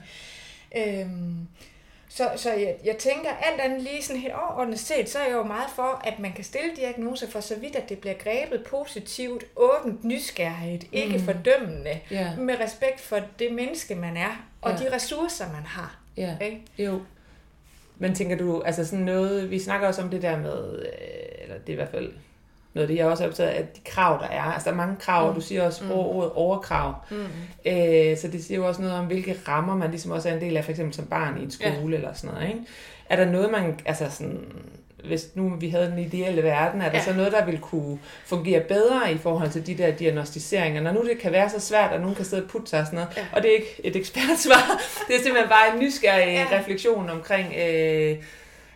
Øhm, 0.77 1.47
Så, 2.13 2.29
så 2.35 2.53
jeg, 2.53 2.75
jeg 2.85 2.97
tænker, 2.97 3.29
alt 3.29 3.61
andet 3.61 3.81
lige 3.81 4.03
sådan 4.03 4.21
helt 4.21 4.33
overordnet 4.33 4.79
set, 4.79 5.09
så 5.09 5.19
er 5.19 5.23
jeg 5.23 5.33
jo 5.33 5.43
meget 5.43 5.69
for, 5.75 6.01
at 6.03 6.19
man 6.19 6.33
kan 6.33 6.43
stille 6.43 6.75
diagnoser 6.75 7.27
for 7.29 7.39
så 7.39 7.55
vidt, 7.59 7.75
at 7.75 7.89
det 7.89 7.99
bliver 7.99 8.13
grebet 8.13 8.63
positivt, 8.69 9.43
åbent, 9.55 10.03
nysgerrigt, 10.03 10.85
ikke 10.91 11.17
Mm. 11.17 11.23
fordømmende, 11.23 11.99
Ja. 12.11 12.35
med 12.35 12.59
respekt 12.59 12.99
for 13.01 13.19
det 13.39 13.51
menneske, 13.53 13.95
man 13.95 14.17
er, 14.17 14.47
og 14.61 14.71
Ja. 14.71 14.77
de 14.77 14.95
ressourcer, 14.95 15.45
man 15.45 15.63
har. 15.65 15.99
Ja. 16.17 16.37
Ikke? 16.41 16.61
Jo. 16.77 17.01
Men 17.97 18.15
tænker 18.15 18.37
du, 18.37 18.61
altså 18.61 18.85
sådan 18.85 19.05
noget, 19.05 19.51
vi 19.51 19.59
snakker 19.59 19.87
også 19.87 20.01
om 20.01 20.09
det 20.09 20.21
der 20.21 20.37
med, 20.37 20.79
øh, 20.79 21.43
eller 21.43 21.55
det 21.57 21.69
er 21.69 21.73
i 21.73 21.75
hvert 21.75 21.91
fald 21.91 22.11
noget 22.73 22.83
af 22.83 22.87
det, 22.87 22.95
jeg 22.97 23.05
også 23.07 23.23
er 23.23 23.27
optaget 23.27 23.49
af, 23.49 23.59
at 23.59 23.75
de 23.75 23.81
krav, 23.85 24.19
der 24.21 24.27
er, 24.27 24.41
altså 24.43 24.65
der 24.65 24.71
er 24.71 24.77
mange 24.77 24.95
krav, 24.99 25.27
mm. 25.29 25.35
du 25.35 25.41
siger 25.41 25.65
også 25.65 25.83
mm. 25.83 25.91
ordet 25.91 26.31
overkrav, 26.31 26.93
Mm. 27.11 27.17
øh, 27.65 28.17
så 28.17 28.27
det 28.27 28.43
siger 28.43 28.57
jo 28.57 28.67
også 28.67 28.81
noget 28.81 28.95
om, 28.97 29.05
hvilke 29.05 29.37
rammer 29.47 29.75
man 29.75 29.89
ligesom 29.89 30.11
også 30.11 30.29
er 30.29 30.33
en 30.33 30.41
del 30.41 30.57
af, 30.57 30.63
for 30.63 30.71
eksempel 30.71 30.95
som 30.95 31.05
barn 31.05 31.37
i 31.39 31.43
en 31.43 31.51
skole 31.51 31.71
ja. 31.91 31.95
eller 31.97 32.13
sådan 32.13 32.35
noget, 32.35 32.47
ikke? 32.47 32.59
Er 33.09 33.15
der 33.15 33.31
noget, 33.31 33.51
man, 33.51 33.79
altså 33.85 34.05
sådan, 34.09 34.39
hvis 35.05 35.27
nu 35.35 35.49
vi 35.59 35.69
havde 35.69 35.85
den 35.85 35.99
ideelle 35.99 36.43
verden, 36.43 36.81
er 36.81 36.89
der 36.89 36.97
Ja. 36.97 37.03
så 37.03 37.13
noget, 37.13 37.31
der 37.31 37.45
vil 37.45 37.59
kunne 37.59 37.99
fungere 38.25 38.59
bedre 38.59 39.13
i 39.13 39.17
forhold 39.17 39.49
til 39.49 39.67
de 39.67 39.77
der 39.77 39.91
diagnostiseringer, 39.91 40.81
når 40.81 40.91
nu 40.91 41.03
det 41.07 41.19
kan 41.19 41.31
være 41.31 41.49
så 41.49 41.59
svært, 41.59 41.91
at 41.93 42.01
nogen 42.01 42.15
kan 42.15 42.25
sidde 42.25 42.43
og 42.43 42.49
putte 42.49 42.69
sig 42.69 42.79
og 42.79 42.85
sådan 42.85 42.99
noget, 42.99 43.09
Ja. 43.17 43.23
og 43.33 43.41
det 43.43 43.51
er 43.51 43.55
ikke 43.55 43.81
et 43.83 43.95
ekspertsvar, 43.95 44.81
det 45.07 45.15
er 45.15 45.19
simpelthen 45.23 45.49
bare 45.49 45.73
en 45.73 45.79
nysgerrig 45.79 46.33
ja. 46.51 46.57
refleksion 46.59 47.09
omkring, 47.09 47.53
øh, 47.67 48.17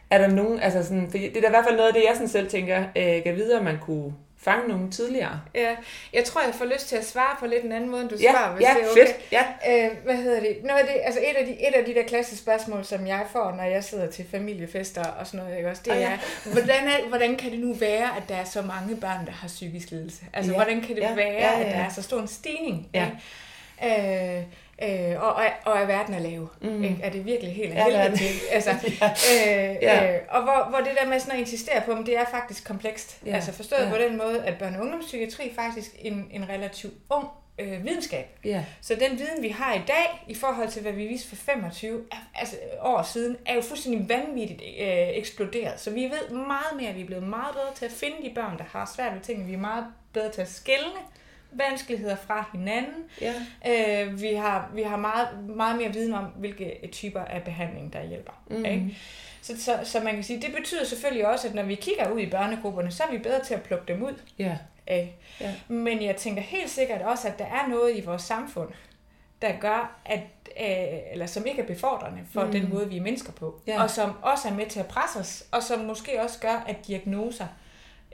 er 0.10 0.18
der 0.18 0.28
nogen, 0.28 0.60
altså 0.60 0.84
sådan, 0.84 1.08
for 1.12 1.18
det 1.18 1.38
er 1.38 1.41
da 1.41 1.48
i 1.48 1.50
hvert 1.50 1.65
fald 1.65 1.76
noget 1.76 1.88
af 1.88 1.94
det, 1.94 2.04
jeg 2.04 2.12
sådan 2.13 2.28
selv 2.28 2.50
tænker, 2.50 2.84
øh, 2.96 3.24
kan 3.24 3.36
videre, 3.36 3.63
man 3.63 3.78
kunne 3.82 4.13
fange 4.46 4.68
nogen 4.68 4.91
tidligere. 4.91 5.41
Ja, 5.56 5.76
jeg 6.13 6.24
tror, 6.24 6.41
jeg 6.41 6.56
får 6.56 6.65
lyst 6.65 6.88
til 6.88 6.96
at 6.96 7.06
svare 7.06 7.36
på 7.39 7.46
lidt 7.46 7.63
en 7.63 7.72
anden 7.72 7.89
måde, 7.89 8.02
end 8.02 8.10
du 8.10 8.15
Ja, 8.22 8.32
svarer, 8.32 8.56
hvis 8.56 8.68
ja, 8.68 8.74
det 8.74 8.84
er 8.84 8.91
okay. 8.91 9.06
fedt, 9.06 9.32
ja. 9.32 9.44
Øh, 9.70 9.91
hvad 10.04 10.15
hedder 10.15 10.39
det? 10.39 10.58
Noget 10.63 10.80
af 10.80 10.86
det, 10.86 11.02
altså 11.04 11.20
et 11.20 11.36
af, 11.38 11.46
de, 11.46 11.68
et 11.68 11.74
af 11.74 11.86
de 11.86 11.94
der 11.94 12.04
klassiske 12.04 12.44
spørgsmål, 12.44 12.86
som 12.86 13.08
jeg 13.08 13.26
får, 13.32 13.54
når 13.58 13.63
jeg 13.63 13.84
sidder 13.84 14.12
til 14.12 14.26
familiefester 14.32 15.04
og 15.04 15.28
sådan 15.28 15.39
noget, 15.39 15.58
ikke 15.58 15.70
også, 15.70 15.82
det 15.86 15.94
er, 15.94 16.00
ja. 16.00 16.20
hvordan, 16.46 16.88
er, 16.88 17.08
hvordan 17.08 17.36
kan 17.36 17.52
det 17.52 17.60
nu 17.60 17.74
være, 17.74 18.18
at 18.18 18.24
der 18.30 18.36
er 18.36 18.44
så 18.44 18.62
mange 18.62 18.96
børn, 18.96 19.26
der 19.26 19.32
har 19.32 19.48
psykisk 19.48 19.91
lidelse? 19.91 20.24
Altså, 20.34 20.52
Ja, 20.52 20.58
hvordan 20.58 20.82
kan 20.82 20.96
det 20.96 21.02
ja, 21.02 21.13
være, 21.15 21.28
ja, 21.28 21.60
ja, 21.60 21.63
at 21.63 21.65
der 21.65 21.80
er 21.84 21.89
så 21.89 22.02
stor 22.02 22.22
en 22.22 22.28
stigning? 22.28 22.88
Ja. 22.94 23.06
ikke? 23.06 24.38
Øh, 24.38 24.44
øh, 24.84 25.22
og, 25.24 25.34
og, 25.34 25.44
og 25.66 25.78
er 25.80 25.86
verden 25.86 26.14
er 26.14 26.20
lav. 26.20 26.50
Mm. 26.62 26.84
Ikke? 26.84 26.98
Er 27.04 27.10
det 27.10 27.26
virkelig 27.26 27.54
helt 27.54 27.74
Ja, 27.74 27.84
heldigt 27.84 28.00
verden. 28.02 28.18
til? 28.18 28.28
Altså, 28.52 28.70
Ja. 29.02 29.70
øh, 29.70 29.76
Ja. 29.82 30.16
øh, 30.16 30.22
og 30.30 30.44
hvor, 30.44 30.68
hvor 30.70 30.78
det 30.80 30.92
der 31.02 31.10
med 31.10 31.20
sådan 31.20 31.34
at 31.34 31.40
insistere 31.40 31.82
på, 31.86 31.92
at 31.92 32.06
det 32.06 32.18
er 32.18 32.26
faktisk 32.32 32.68
komplekst. 32.68 33.20
Ja. 33.26 33.36
Altså 33.36 33.52
forstået 33.54 33.82
Ja. 33.86 33.90
på 33.90 33.98
den 33.98 34.18
måde, 34.18 34.44
at 34.46 34.54
børne- 34.62 34.76
og 34.78 34.82
ungdomspsykiatri 34.82 35.50
er 35.50 35.54
faktisk 35.56 35.92
en, 36.00 36.28
en 36.32 36.50
relativt 36.50 36.94
ung 37.10 37.28
øh, 37.60 37.84
videnskab. 37.86 38.26
Ja. 38.46 38.64
Så 38.82 38.96
den 38.96 39.20
viden, 39.20 39.44
vi 39.44 39.50
har 39.50 39.74
i 39.74 39.82
dag, 39.88 40.24
i 40.28 40.36
forhold 40.36 40.70
til, 40.70 40.82
hvad 40.82 40.92
vi 40.92 41.08
viste 41.08 41.30
for 41.30 41.36
25 41.36 42.02
er, 42.12 42.16
altså, 42.36 42.56
år 42.82 43.04
siden, 43.04 43.38
er 43.46 43.54
jo 43.56 43.62
fuldstændig 43.62 44.10
vanvittigt 44.10 44.62
øh, 44.82 45.08
eksploderet. 45.18 45.80
Så 45.80 45.90
vi 45.92 46.04
ved 46.04 46.36
meget 46.38 46.82
mere, 46.82 46.94
vi 46.94 47.02
er 47.02 47.06
blevet 47.06 47.24
meget 47.24 47.54
bedre 47.54 47.74
til 47.76 47.86
at 47.86 47.92
finde 47.92 48.16
de 48.30 48.32
børn, 48.36 48.58
der 48.58 48.64
har 48.72 48.92
svært 48.96 49.14
ved 49.14 49.22
tingene. 49.22 49.48
Vi 49.48 49.54
er 49.54 49.58
meget 49.58 49.86
bedre 50.14 50.32
til 50.32 50.42
at 50.42 50.50
skelne 50.52 51.00
vanskeligheder 51.58 52.15
fra 52.15 52.50
hinanden. 52.52 53.04
Ja. 53.22 53.34
Øh, 53.68 54.22
vi 54.22 54.34
har, 54.34 54.70
vi 54.74 54.82
har 54.82 54.98
meget, 54.98 55.28
meget 55.56 55.78
mere 55.78 55.94
viden 55.94 56.13
om, 56.13 56.24
hvilke 56.24 56.89
typer 56.91 57.22
af 57.22 57.44
behandling, 57.44 57.94
der 57.94 58.04
hjælper. 58.04 58.34
Mm. 58.50 58.65
Ikke? 58.65 58.98
Så, 59.41 59.62
så, 59.62 59.80
så 59.84 60.00
man 60.00 60.13
kan 60.13 60.24
sige, 60.24 60.41
det 60.41 60.56
betyder 60.56 60.86
selvfølgelig 60.86 61.28
også, 61.28 61.48
at 61.48 61.56
når 61.56 61.63
vi 61.63 61.76
kigger 61.76 62.12
ud 62.12 62.20
i 62.20 62.30
børnegrupperne, 62.30 62.91
så 62.91 63.04
er 63.04 63.12
vi 63.12 63.18
bedre 63.18 63.44
til 63.44 63.54
at 63.54 63.63
plukke 63.63 63.94
dem 63.94 64.04
ud. 64.04 64.13
Ja. 64.39 64.58
Ikke? 64.88 65.15
Ja. 65.41 65.54
Men 65.68 66.04
jeg 66.04 66.15
tænker 66.15 66.41
helt 66.41 66.70
sikkert 66.70 67.02
også, 67.02 67.28
at 67.28 67.39
der 67.39 67.46
er 67.46 67.68
noget 67.68 67.98
i 67.98 68.02
vores 68.02 68.22
samfund, 68.22 68.70
der 69.41 69.52
gør, 69.60 70.00
at, 70.06 70.20
øh, 70.60 70.98
eller 71.12 71.26
som 71.26 71.46
ikke 71.46 71.62
er 71.62 71.65
befordrende 71.68 72.20
for 72.34 72.46
mm. 72.46 72.52
den 72.52 72.70
måde, 72.70 72.89
vi 72.89 72.98
er 72.98 73.02
mennesker 73.02 73.32
på. 73.32 73.62
Ja. 73.68 73.84
Og 73.84 73.89
som 73.89 74.13
også 74.22 74.48
er 74.48 74.54
med 74.54 74.65
til 74.65 74.80
at 74.80 74.88
presse 74.88 75.20
os, 75.20 75.44
og 75.52 75.63
som 75.63 75.80
måske 75.80 76.22
også 76.22 76.39
gør, 76.39 76.63
at 76.68 76.88
diagnoser 76.88 77.48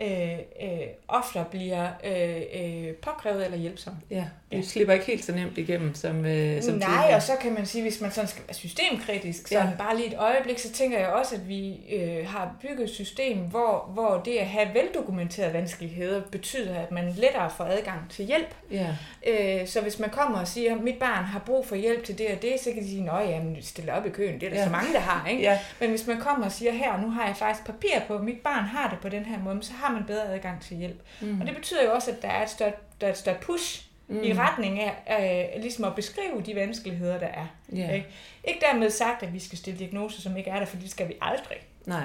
øh, 0.01 0.31
øh, 0.63 0.79
ofte 1.07 1.45
bliver 1.51 1.87
øh, 2.03 2.41
øh, 2.63 2.93
påkrævet 2.95 3.45
eller 3.45 3.57
hjælpsomme. 3.57 3.99
Ja, 4.11 4.25
vi 4.49 4.57
Ja. 4.57 4.61
slipper 4.61 4.93
ikke 4.93 5.05
helt 5.05 5.25
så 5.25 5.31
nemt 5.31 5.57
igennem 5.57 5.95
som, 5.95 6.25
øh, 6.25 6.61
som 6.61 6.73
Nej, 6.73 6.87
tidligere. 6.87 7.15
og 7.15 7.21
så 7.21 7.31
kan 7.41 7.53
man 7.53 7.65
sige, 7.65 7.81
hvis 7.81 8.01
man 8.01 8.11
sådan 8.11 8.27
skal 8.27 8.43
være 8.47 8.53
systemkritisk, 8.53 9.47
sådan 9.47 9.65
Ja. 9.69 9.71
bare 9.77 9.95
lige 9.97 10.07
et 10.07 10.17
øjeblik, 10.19 10.59
så 10.59 10.71
tænker 10.71 10.99
jeg 10.99 11.07
også, 11.07 11.35
at 11.35 11.47
vi 11.49 11.79
øh, 11.95 12.27
har 12.27 12.55
bygget 12.61 12.83
et 12.83 12.89
system, 12.89 13.37
hvor, 13.37 13.89
hvor 13.93 14.21
det 14.25 14.37
at 14.37 14.45
have 14.47 14.67
veldokumenterede 14.73 15.53
vanskeligheder 15.53 16.21
betyder, 16.31 16.75
at 16.79 16.91
man 16.91 17.13
lettere 17.17 17.49
får 17.57 17.63
adgang 17.63 17.99
til 18.09 18.25
hjælp. 18.25 18.55
Ja. 18.71 18.87
Øh, 19.27 19.67
så 19.67 19.81
hvis 19.81 19.99
man 19.99 20.09
kommer 20.09 20.39
og 20.39 20.47
siger, 20.47 20.75
at 20.75 20.81
mit 20.83 20.99
barn 20.99 21.23
har 21.23 21.39
brug 21.39 21.67
for 21.67 21.75
hjælp 21.75 22.03
til 22.03 22.17
det 22.17 22.27
og 22.35 22.41
det, 22.41 22.53
så 22.59 22.71
kan 22.73 22.83
de 22.83 22.87
sige, 22.89 23.11
at 23.11 23.29
jamen, 23.29 23.57
stille 23.61 23.93
op 23.93 24.05
i 24.05 24.09
køen, 24.09 24.39
det 24.39 24.43
er 24.45 24.49
der 24.49 24.57
Ja. 24.57 24.65
så 24.65 24.71
mange, 24.71 24.93
der 24.93 24.99
har. 24.99 25.27
Ikke? 25.27 25.41
Ja. 25.43 25.59
Men 25.79 25.89
hvis 25.89 26.07
man 26.07 26.19
kommer 26.19 26.45
og 26.45 26.51
siger, 26.51 26.71
her, 26.71 27.01
nu 27.01 27.09
har 27.09 27.25
jeg 27.27 27.35
faktisk 27.35 27.65
papir 27.65 27.99
på, 28.07 28.15
at 28.15 28.21
mit 28.23 28.39
barn 28.43 28.63
har 28.63 28.89
det 28.89 28.99
på 28.99 29.09
den 29.09 29.25
her 29.25 29.39
måde, 29.39 29.63
så 29.63 29.73
har 29.73 29.90
man 29.91 30.03
bedre 30.05 30.33
adgang 30.33 30.61
til 30.61 30.77
hjælp. 30.77 31.01
Mm. 31.21 31.41
Og 31.41 31.47
det 31.47 31.55
betyder 31.55 31.83
jo 31.83 31.91
også, 31.91 32.11
at 32.11 32.21
der 32.21 32.27
er 32.27 32.43
et 32.43 32.49
større, 32.49 32.71
der 33.01 33.07
er 33.07 33.11
et 33.11 33.17
større 33.17 33.37
push 33.41 33.85
mm. 34.07 34.23
i 34.23 34.33
retning 34.33 34.79
af 34.79 35.53
øh, 35.55 35.61
ligesom 35.61 35.83
at 35.85 35.95
beskrive 35.95 36.41
de 36.45 36.55
vanskeligheder, 36.55 37.19
der 37.19 37.27
er. 37.27 37.47
Ja. 37.75 37.91
Ikke? 37.91 38.07
ikke 38.43 38.59
dermed 38.71 38.89
sagt, 38.89 39.23
at 39.23 39.33
vi 39.33 39.39
skal 39.39 39.57
stille 39.57 39.79
diagnoser, 39.79 40.21
som 40.21 40.37
ikke 40.37 40.49
er 40.49 40.59
der, 40.59 40.65
for 40.65 40.77
det 40.77 40.91
skal 40.91 41.07
vi 41.07 41.13
aldrig. 41.21 41.57
Nej, 41.85 42.03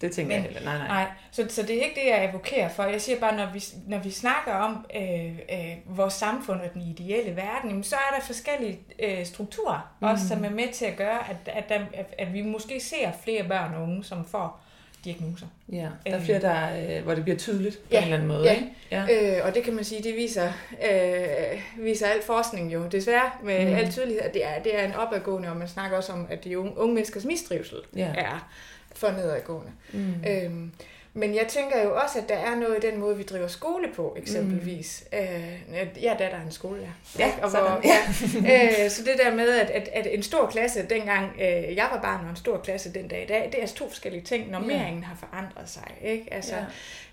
det 0.00 0.12
tænker 0.12 0.36
Men- 0.36 0.44
jeg 0.44 0.52
heller. 0.52 0.70
Nej, 0.70 0.78
nej. 0.78 0.88
Nej, 0.88 1.06
så, 1.30 1.46
så 1.48 1.62
det 1.62 1.78
er 1.78 1.82
ikke 1.84 2.00
det, 2.00 2.06
jeg 2.06 2.22
advokerer 2.22 2.68
for. 2.68 2.84
Jeg 2.84 3.00
siger 3.00 3.20
bare, 3.20 3.36
når 3.36 3.52
vi, 3.52 3.64
når 3.86 3.98
vi 3.98 4.10
snakker 4.10 4.54
om 4.54 4.86
øh, 4.96 5.38
øh, 5.52 5.76
vores 5.86 6.14
samfund 6.14 6.60
og 6.60 6.74
den 6.74 6.82
ideelle 6.82 7.36
verden, 7.36 7.70
jamen, 7.70 7.84
så 7.84 7.96
er 7.96 8.16
der 8.18 8.24
forskellige 8.24 8.78
øh, 8.98 9.26
strukturer, 9.26 9.94
mm. 10.00 10.06
også 10.06 10.28
som 10.28 10.44
er 10.44 10.50
med 10.50 10.72
til 10.72 10.84
at 10.84 10.96
gøre, 10.96 11.30
at, 11.30 11.36
at, 11.46 11.68
der, 11.68 11.80
at, 11.94 12.14
at 12.18 12.32
vi 12.32 12.42
måske 12.42 12.80
ser 12.80 13.12
flere 13.24 13.44
børn 13.44 13.74
og 13.74 13.82
unge, 13.82 14.04
som 14.04 14.24
får 14.24 14.60
diagnoser. 15.04 15.46
Ja, 15.72 15.76
der 16.06 16.12
er 16.12 16.16
Øh. 16.16 16.24
flere, 16.24 16.40
der, 16.40 16.96
øh, 16.98 17.04
hvor 17.04 17.14
det 17.14 17.22
bliver 17.24 17.38
tydeligt 17.38 17.76
på 17.78 17.82
Ja, 17.92 17.98
en 17.98 18.02
eller 18.04 18.16
anden 18.16 18.28
måde. 18.28 18.44
ja. 18.44 18.52
Ikke? 18.54 18.66
Ja. 18.90 19.38
Øh, 19.38 19.46
og 19.46 19.54
det 19.54 19.62
kan 19.64 19.74
man 19.74 19.84
sige, 19.84 20.02
det 20.02 20.16
viser, 20.16 20.52
øh, 20.90 21.84
viser 21.84 22.06
al 22.06 22.22
forskning 22.26 22.72
jo 22.74 22.86
desværre 22.92 23.30
med 23.44 23.66
mm. 23.66 23.74
al 23.74 23.90
tydelighed, 23.92 24.22
at 24.22 24.34
det 24.34 24.44
er, 24.46 24.62
det 24.62 24.78
er 24.78 24.84
en 24.86 24.94
opadgående, 24.94 25.48
og 25.50 25.56
man 25.56 25.68
snakker 25.68 25.96
også 25.96 26.12
om, 26.12 26.26
at 26.30 26.44
de 26.44 26.58
unge, 26.58 26.78
unge 26.78 26.94
menneskers 26.94 27.24
mistrivsel 27.24 27.78
Ja. 27.96 28.08
er 28.16 28.48
for 28.94 29.10
nedadgående. 29.10 29.70
Mm. 29.92 30.14
Øhm, 30.28 30.72
men 31.18 31.34
jeg 31.34 31.46
tænker 31.48 31.82
jo 31.82 31.96
også, 31.96 32.18
at 32.18 32.28
der 32.28 32.34
er 32.34 32.54
noget 32.54 32.84
i 32.84 32.90
den 32.90 33.00
måde, 33.00 33.16
vi 33.16 33.22
driver 33.22 33.46
skole 33.48 33.88
på, 33.96 34.14
eksempelvis. 34.18 35.04
Mm. 35.12 35.18
Øh, 35.18 36.02
jeg 36.02 36.12
er 36.12 36.16
datter 36.16 36.38
af 36.38 36.42
en 36.42 36.50
skolelærer. 36.50 36.90
Ja, 37.18 37.32
og 37.42 37.50
sådan. 37.50 37.66
hvor, 37.66 37.80
ja. 37.84 38.84
øh, 38.84 38.90
så 38.90 39.02
det 39.04 39.14
der 39.24 39.34
med, 39.34 39.48
at, 39.48 39.70
at, 39.70 39.88
at 39.88 40.14
en 40.14 40.22
stor 40.22 40.46
klasse, 40.46 40.86
dengang 40.90 41.32
øh, 41.40 41.76
jeg 41.76 41.88
var 41.92 42.00
barn, 42.02 42.24
og 42.24 42.30
en 42.30 42.36
stor 42.36 42.58
klasse 42.58 42.94
den 42.94 43.08
dag 43.08 43.22
i 43.22 43.26
dag, 43.26 43.46
det 43.46 43.54
er 43.54 43.60
altså 43.60 43.76
to 43.76 43.88
forskellige 43.88 44.22
ting. 44.22 44.50
Normeringen 44.50 45.04
har 45.04 45.16
forandret 45.16 45.68
sig. 45.68 45.94
Ikke? 46.02 46.34
Altså, 46.34 46.54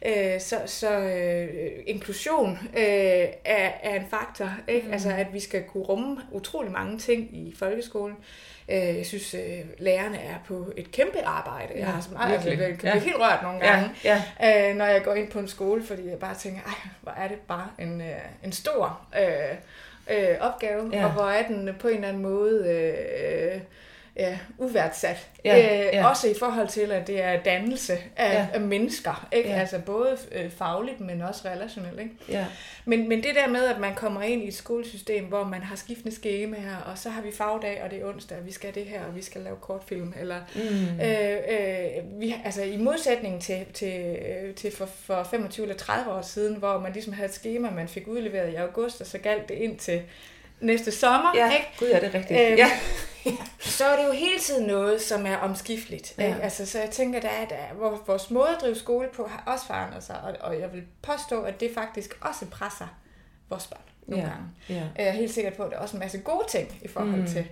øh, 0.05 0.41
så 0.41 0.55
så 0.65 0.99
øh, 0.99 1.69
inklusion 1.87 2.59
øh, 2.77 2.83
er, 3.45 3.69
er 3.83 3.95
en 3.95 4.05
faktor. 4.09 4.49
Ikke? 4.67 4.87
Mm. 4.87 4.93
Altså, 4.93 5.09
at 5.09 5.27
vi 5.33 5.39
skal 5.39 5.63
kunne 5.63 5.83
rumme 5.83 6.17
utrolig 6.31 6.71
mange 6.71 6.97
ting 6.99 7.29
i 7.37 7.55
folkeskolen. 7.59 8.17
Øh, 8.69 8.97
jeg 8.97 9.05
synes, 9.05 9.33
øh, 9.33 9.59
lærerne 9.77 10.17
er 10.17 10.35
på 10.47 10.65
et 10.77 10.91
kæmpe 10.91 11.21
arbejde. 11.25 11.73
Ja, 11.73 11.79
jeg 11.79 11.87
har 11.87 12.01
så 12.01 12.09
meget, 12.13 12.33
altså, 12.33 12.49
virkelig. 12.49 12.69
jeg 12.69 12.77
kan 12.79 12.87
Ja. 12.87 12.91
blive 12.93 13.03
helt 13.03 13.15
rørt 13.19 13.39
nogle 13.43 13.57
Ja, 13.65 13.71
gange, 13.71 13.89
ja. 14.03 14.69
øh, 14.69 14.75
når 14.75 14.85
jeg 14.85 15.03
går 15.03 15.13
ind 15.13 15.27
på 15.31 15.39
en 15.39 15.47
skole, 15.47 15.83
fordi 15.83 16.09
jeg 16.09 16.19
bare 16.19 16.35
tænker, 16.35 16.61
ej, 16.61 16.89
hvor 17.01 17.11
er 17.11 17.27
det 17.27 17.37
bare 17.47 17.67
en, 17.79 18.01
øh, 18.01 18.07
en 18.43 18.51
stor 18.51 19.01
øh, 19.19 19.55
øh, 20.17 20.35
opgave, 20.39 20.89
Ja. 20.93 21.05
og 21.05 21.11
hvor 21.11 21.29
er 21.29 21.47
den 21.47 21.75
på 21.79 21.87
en 21.87 21.95
eller 21.95 22.07
anden 22.07 22.23
måde 22.23 22.67
øh, 22.69 23.61
ja, 24.17 24.37
uværdsat. 24.57 25.29
Ja, 25.45 25.57
øh, 25.87 25.93
ja. 25.93 26.09
Også 26.09 26.27
i 26.27 26.33
forhold 26.39 26.67
til, 26.67 26.91
at 26.91 27.07
det 27.07 27.23
er 27.23 27.43
dannelse 27.43 27.93
af, 28.15 28.33
Ja. 28.33 28.47
af 28.53 28.61
mennesker, 28.61 29.27
ikke? 29.31 29.49
Ja. 29.49 29.55
altså 29.59 29.79
både 29.79 30.17
øh, 30.31 30.49
fagligt, 30.51 30.99
men 30.99 31.21
også 31.21 31.41
relationelt. 31.47 31.99
Ikke? 31.99 32.11
Ja. 32.29 32.45
Men, 32.85 33.09
men 33.09 33.23
det 33.23 33.35
der 33.35 33.47
med, 33.47 33.65
at 33.65 33.79
man 33.79 33.95
kommer 33.95 34.21
ind 34.21 34.43
i 34.43 34.47
et 34.47 34.53
skolesystem, 34.53 35.25
hvor 35.25 35.43
man 35.43 35.61
har 35.63 35.75
skiftende 35.75 36.15
skemaer, 36.15 36.77
og 36.91 36.97
så 36.97 37.09
har 37.09 37.21
vi 37.21 37.31
fagdag, 37.31 37.81
og 37.83 37.91
det 37.91 38.01
er 38.01 38.05
onsdag, 38.05 38.37
og 38.37 38.45
vi 38.45 38.51
skal 38.51 38.75
det 38.75 38.85
her, 38.85 39.03
og 39.05 39.15
vi 39.15 39.21
skal 39.21 39.41
lave 39.41 39.55
kortfilm, 39.61 40.13
eller 40.19 40.35
Mm. 40.55 40.99
Øh, 41.05 41.37
øh, 41.49 42.21
vi, 42.21 42.35
altså 42.45 42.63
i 42.63 42.77
modsætning 42.77 43.41
til, 43.41 43.65
til, 43.73 44.15
øh, 44.21 44.55
til 44.55 44.71
for, 44.75 44.85
for 44.85 45.23
25 45.31 45.63
eller 45.63 45.77
30 45.77 46.11
år 46.13 46.21
siden, 46.21 46.55
hvor 46.55 46.79
man 46.79 46.93
ligesom 46.93 47.13
havde 47.13 47.27
et 47.29 47.33
schema, 47.35 47.69
man 47.69 47.87
fik 47.87 48.07
udleveret 48.07 48.51
i 48.53 48.55
august, 48.55 49.01
og 49.01 49.07
så 49.07 49.17
galt 49.17 49.49
det 49.49 49.55
ind 49.55 49.77
til 49.77 50.01
næste 50.65 50.91
sommer, 50.91 51.31
Ja, 51.35 51.51
ikke? 51.53 51.67
gud, 51.79 51.87
ja, 51.87 51.99
det 51.99 52.15
er 52.15 52.19
rigtigt. 52.19 52.39
Øhm, 52.41 52.57
ja. 52.57 52.71
så 53.59 53.85
er 53.85 53.95
det 54.01 54.07
jo 54.07 54.11
hele 54.11 54.39
tiden 54.39 54.67
noget, 54.67 55.01
som 55.01 55.25
er 55.25 55.37
omskifteligt. 55.37 56.13
Ja. 56.17 56.27
Ikke? 56.27 56.41
Altså, 56.41 56.65
så 56.65 56.79
jeg 56.79 56.89
tænker, 56.89 57.19
der 57.19 57.29
er, 57.29 57.45
der 57.45 57.55
er, 57.55 57.73
hvor 57.73 58.03
vores 58.07 58.31
måde 58.31 58.49
at 58.49 58.61
drive 58.61 58.75
skole 58.75 59.07
på 59.15 59.27
har 59.27 59.43
også 59.53 59.65
forandret 59.65 60.03
sig, 60.03 60.21
og, 60.21 60.35
og 60.39 60.59
jeg 60.59 60.73
vil 60.73 60.83
påstå, 61.01 61.41
at 61.41 61.59
det 61.59 61.71
faktisk 61.73 62.17
også 62.21 62.45
presser 62.45 62.87
vores 63.49 63.67
børn 63.67 63.79
nogle 64.07 64.23
Ja. 64.23 64.29
gange. 64.29 64.45
Ja. 64.69 64.73
Jeg 65.03 65.07
er 65.07 65.11
helt 65.11 65.33
sikker 65.33 65.51
på, 65.51 65.63
at 65.63 65.71
der 65.71 65.77
er 65.77 65.81
også 65.81 65.95
en 65.95 65.99
masse 65.99 66.17
gode 66.17 66.45
ting 66.49 66.79
i 66.81 66.87
forhold 66.87 67.15
mm. 67.21 67.27
til 67.27 67.45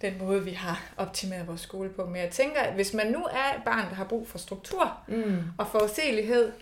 den 0.00 0.14
måde, 0.18 0.44
vi 0.44 0.50
har 0.50 0.82
optimeret 0.96 1.46
vores 1.48 1.60
skole 1.60 1.88
på. 1.88 2.04
Men 2.06 2.16
jeg 2.16 2.30
tænker, 2.30 2.60
at 2.60 2.74
hvis 2.74 2.94
man 2.94 3.06
nu 3.06 3.18
er 3.24 3.56
et 3.56 3.62
barn, 3.64 3.88
der 3.88 3.94
har 3.94 4.04
brug 4.04 4.28
for 4.28 4.38
struktur 4.38 4.92
Mm. 5.08 5.36
og 5.58 5.66
forudsigelighed, 5.72 6.52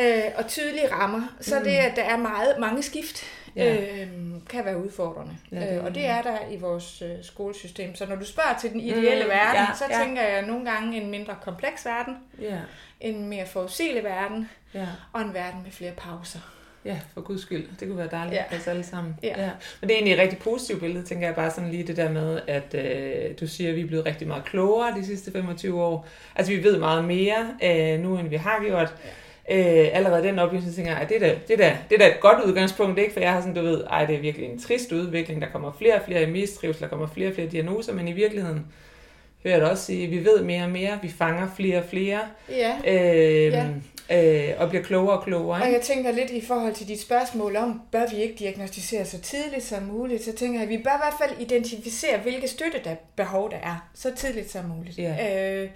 øh, 0.00 0.22
og 0.36 0.46
tydelige 0.48 0.92
rammer, 0.92 1.22
så 1.40 1.58
mm. 1.58 1.64
det, 1.64 1.70
at 1.70 1.96
der 1.96 2.02
er 2.02 2.16
meget, 2.16 2.56
mange 2.60 2.82
skift, 2.82 3.24
Ja. 3.56 3.76
øh, 4.02 4.08
kan 4.50 4.64
være 4.64 4.84
udfordrende. 4.84 5.32
Ja, 5.52 5.60
Ja, 5.60 5.70
det 5.72 5.78
øh, 5.78 5.84
og 5.84 5.94
det 5.94 6.06
er 6.06 6.22
der 6.22 6.36
i 6.50 6.56
vores 6.56 7.02
øh, 7.02 7.10
skolesystem. 7.22 7.94
Så 7.94 8.06
når 8.06 8.16
du 8.16 8.24
spørger 8.24 8.58
til 8.60 8.70
den 8.70 8.80
ideelle 8.80 9.24
Mm, 9.24 9.30
verden, 9.30 9.60
ja, 9.60 9.66
så 9.78 9.84
ja. 9.90 10.04
tænker 10.04 10.22
jeg 10.22 10.42
nogle 10.46 10.70
gange 10.70 11.00
en 11.00 11.10
mindre 11.10 11.34
kompleks 11.42 11.86
verden, 11.86 12.16
Ja, 12.40 12.58
en 13.00 13.28
mere 13.28 13.46
forudsigelig 13.46 14.04
verden, 14.04 14.50
ja. 14.74 14.86
og 15.12 15.20
en 15.22 15.34
verden 15.34 15.62
med 15.62 15.70
flere 15.70 15.92
pauser. 15.96 16.38
Ja, 16.84 16.98
for 17.14 17.20
guds 17.20 17.42
skyld. 17.42 17.68
Det 17.80 17.88
kunne 17.88 17.98
være 17.98 18.08
dejligt 18.10 18.34
Ja. 18.36 18.44
for 18.50 18.56
os 18.56 18.66
alle 18.68 18.82
sammen. 18.84 19.16
Ja. 19.22 19.28
ja. 19.42 19.50
Men 19.80 19.88
det 19.88 19.90
er 19.90 19.96
egentlig 19.98 20.12
et 20.14 20.18
rigtig 20.20 20.38
positivt 20.38 20.80
billede, 20.80 21.06
tænker 21.06 21.26
jeg 21.26 21.34
bare 21.34 21.50
sådan 21.50 21.70
lige 21.70 21.86
det 21.86 21.96
der 21.96 22.10
med, 22.10 22.40
at 22.46 22.74
øh, 22.74 23.34
du 23.40 23.46
siger, 23.46 23.70
at 23.70 23.76
vi 23.76 23.80
er 23.80 23.86
blevet 23.86 24.06
rigtig 24.06 24.28
meget 24.28 24.44
klogere 24.44 24.94
de 24.98 25.06
sidste 25.06 25.32
25 25.32 25.82
år. 25.82 26.06
Altså 26.36 26.52
vi 26.52 26.64
ved 26.64 26.78
meget 26.78 27.04
mere 27.04 27.54
øh, 27.64 28.00
nu, 28.00 28.18
end 28.18 28.28
vi 28.28 28.36
har 28.36 28.62
gjort. 28.66 28.94
Øh, 29.50 29.88
allerede 29.92 30.22
den 30.22 30.38
oplevelse, 30.38 30.72
tænker 30.72 30.98
jeg, 30.98 31.08
det 31.08 31.16
er, 31.16 31.20
da, 31.20 31.34
det, 31.48 31.54
er 31.54 31.56
da, 31.56 31.76
det 31.90 31.94
er 31.94 31.98
da 31.98 32.14
et 32.14 32.20
godt 32.20 32.44
udgangspunkt, 32.44 32.98
ikke? 32.98 33.12
For 33.12 33.20
jeg 33.20 33.32
har 33.32 33.40
sådan, 33.40 33.54
du 33.54 33.62
ved, 33.62 33.84
ej, 33.90 34.04
det 34.06 34.16
er 34.16 34.20
virkelig 34.20 34.48
en 34.48 34.58
trist 34.60 34.92
udvikling. 34.92 35.42
Der 35.42 35.48
kommer 35.52 35.72
flere 35.78 35.94
og 35.94 36.00
flere 36.06 36.22
i 36.22 36.26
mistrivsel, 36.30 36.82
der 36.82 36.88
kommer 36.88 37.06
flere 37.14 37.28
og 37.28 37.34
flere 37.34 37.46
diagnoser, 37.48 37.92
men 37.94 38.08
i 38.08 38.12
virkeligheden 38.12 38.66
hører 39.44 39.56
jeg 39.56 39.66
også 39.66 39.84
sige, 39.84 40.06
vi 40.06 40.24
ved 40.24 40.42
mere 40.44 40.62
og 40.64 40.70
mere, 40.70 40.98
vi 41.02 41.08
fanger 41.08 41.48
flere 41.56 41.78
og 41.78 41.84
flere, 41.84 42.20
Ja, 42.50 42.72
øh, 42.86 43.52
Ja. 43.52 43.66
øh, 44.50 44.54
og 44.58 44.68
bliver 44.68 44.82
klogere 44.84 45.18
og 45.18 45.24
klogere. 45.24 45.60
og 45.60 45.66
Ikke? 45.66 45.76
jeg 45.78 45.82
tænker 45.84 46.12
lidt 46.12 46.30
i 46.30 46.40
forhold 46.46 46.74
til 46.74 46.88
dit 46.88 47.00
spørgsmål 47.00 47.56
om, 47.56 47.80
bør 47.92 48.02
vi 48.10 48.16
ikke 48.22 48.34
diagnostisere 48.38 49.04
så 49.04 49.20
tidligt 49.20 49.64
som 49.64 49.82
muligt, 49.82 50.24
så 50.24 50.32
tænker 50.36 50.60
jeg, 50.60 50.62
at 50.62 50.68
vi 50.68 50.76
bør 50.84 50.90
i 50.90 51.02
hvert 51.02 51.28
fald 51.28 51.40
identificere, 51.48 52.18
hvilke 52.18 52.48
støtte 52.48 52.78
der 52.84 52.94
behov 53.16 53.50
der 53.50 53.56
er, 53.56 53.88
så 53.94 54.14
tidligt 54.16 54.50
som 54.50 54.64
muligt. 54.64 54.98
Ja. 54.98 55.52
Øh, 55.62 55.68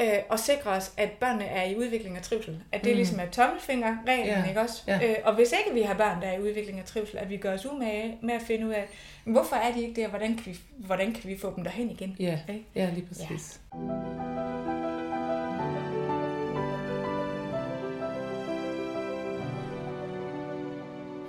øh, 0.00 0.06
og 0.28 0.38
sikre 0.38 0.70
os, 0.70 0.92
at 0.96 1.10
børnene 1.10 1.44
er 1.44 1.64
i 1.70 1.76
udvikling 1.76 2.16
og 2.18 2.22
trivsel. 2.22 2.58
At 2.72 2.84
det 2.84 2.90
Mm. 2.92 2.96
ligesom 2.96 3.20
er 3.20 3.26
tommelfingerreglen, 3.32 4.26
Ja. 4.26 4.38
ja. 4.40 4.48
ikke 4.48 4.60
også? 4.60 4.82
Ja. 4.86 5.00
Øh, 5.10 5.16
og 5.24 5.34
hvis 5.34 5.52
ikke 5.52 5.74
vi 5.74 5.82
har 5.82 5.94
børn, 5.94 6.22
der 6.22 6.28
er 6.28 6.38
i 6.38 6.42
udvikling 6.42 6.80
og 6.80 6.84
trivsel, 6.86 7.18
at 7.18 7.30
vi 7.30 7.36
gør 7.36 7.54
os 7.54 7.66
umage 7.66 8.18
med 8.22 8.34
at 8.34 8.42
finde 8.42 8.66
ud 8.66 8.72
af, 8.72 8.84
hvorfor 9.24 9.56
er 9.56 9.72
de 9.72 9.82
ikke 9.82 10.00
der, 10.00 10.08
hvordan 10.08 10.34
kan 10.36 10.46
vi, 10.52 10.58
hvordan 10.78 11.12
kan 11.12 11.30
vi 11.30 11.38
få 11.38 11.52
dem 11.56 11.64
derhen 11.64 11.90
igen? 11.90 12.16
Ja, 12.20 12.38
Ikke? 12.48 12.64
ja 12.74 12.88
lige 12.94 13.06
præcis. 13.06 13.60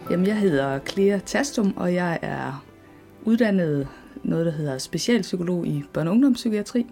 Jamen, 0.10 0.28
jeg 0.28 0.38
hedder 0.38 0.80
Clea 0.80 1.20
Tastum, 1.26 1.74
og 1.78 1.94
jeg 1.94 2.20
er 2.22 2.66
uddannet 3.24 3.88
noget, 4.24 4.46
der 4.46 4.52
hedder 4.52 4.78
specialpsykolog 4.78 5.68
i 5.68 5.84
børne- 5.98 6.02
og 6.02 6.12
ungdomspsykiatri. 6.12 6.86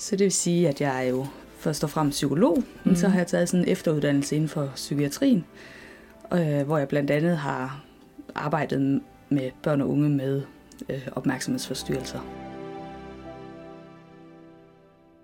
Så 0.00 0.16
det 0.16 0.24
vil 0.24 0.32
sige, 0.32 0.68
at 0.68 0.80
jeg 0.80 1.04
er 1.06 1.08
jo 1.08 1.26
først 1.58 1.84
og 1.84 1.90
fremmest 1.90 2.16
psykolog, 2.16 2.58
mm. 2.58 2.64
men 2.84 2.96
så 2.96 3.08
har 3.08 3.18
jeg 3.18 3.26
taget 3.26 3.48
sådan 3.48 3.64
en 3.64 3.72
efteruddannelse 3.72 4.36
inden 4.36 4.48
for 4.48 4.72
psykiatrien, 4.74 5.44
øh, 6.32 6.62
hvor 6.62 6.78
jeg 6.78 6.88
blandt 6.88 7.10
andet 7.10 7.36
har 7.36 7.84
arbejdet 8.34 9.02
med 9.28 9.50
børn 9.62 9.80
og 9.80 9.88
unge 9.88 10.08
med 10.08 10.42
øh, 10.88 11.08
opmærksomhedsforstyrrelser. 11.12 12.20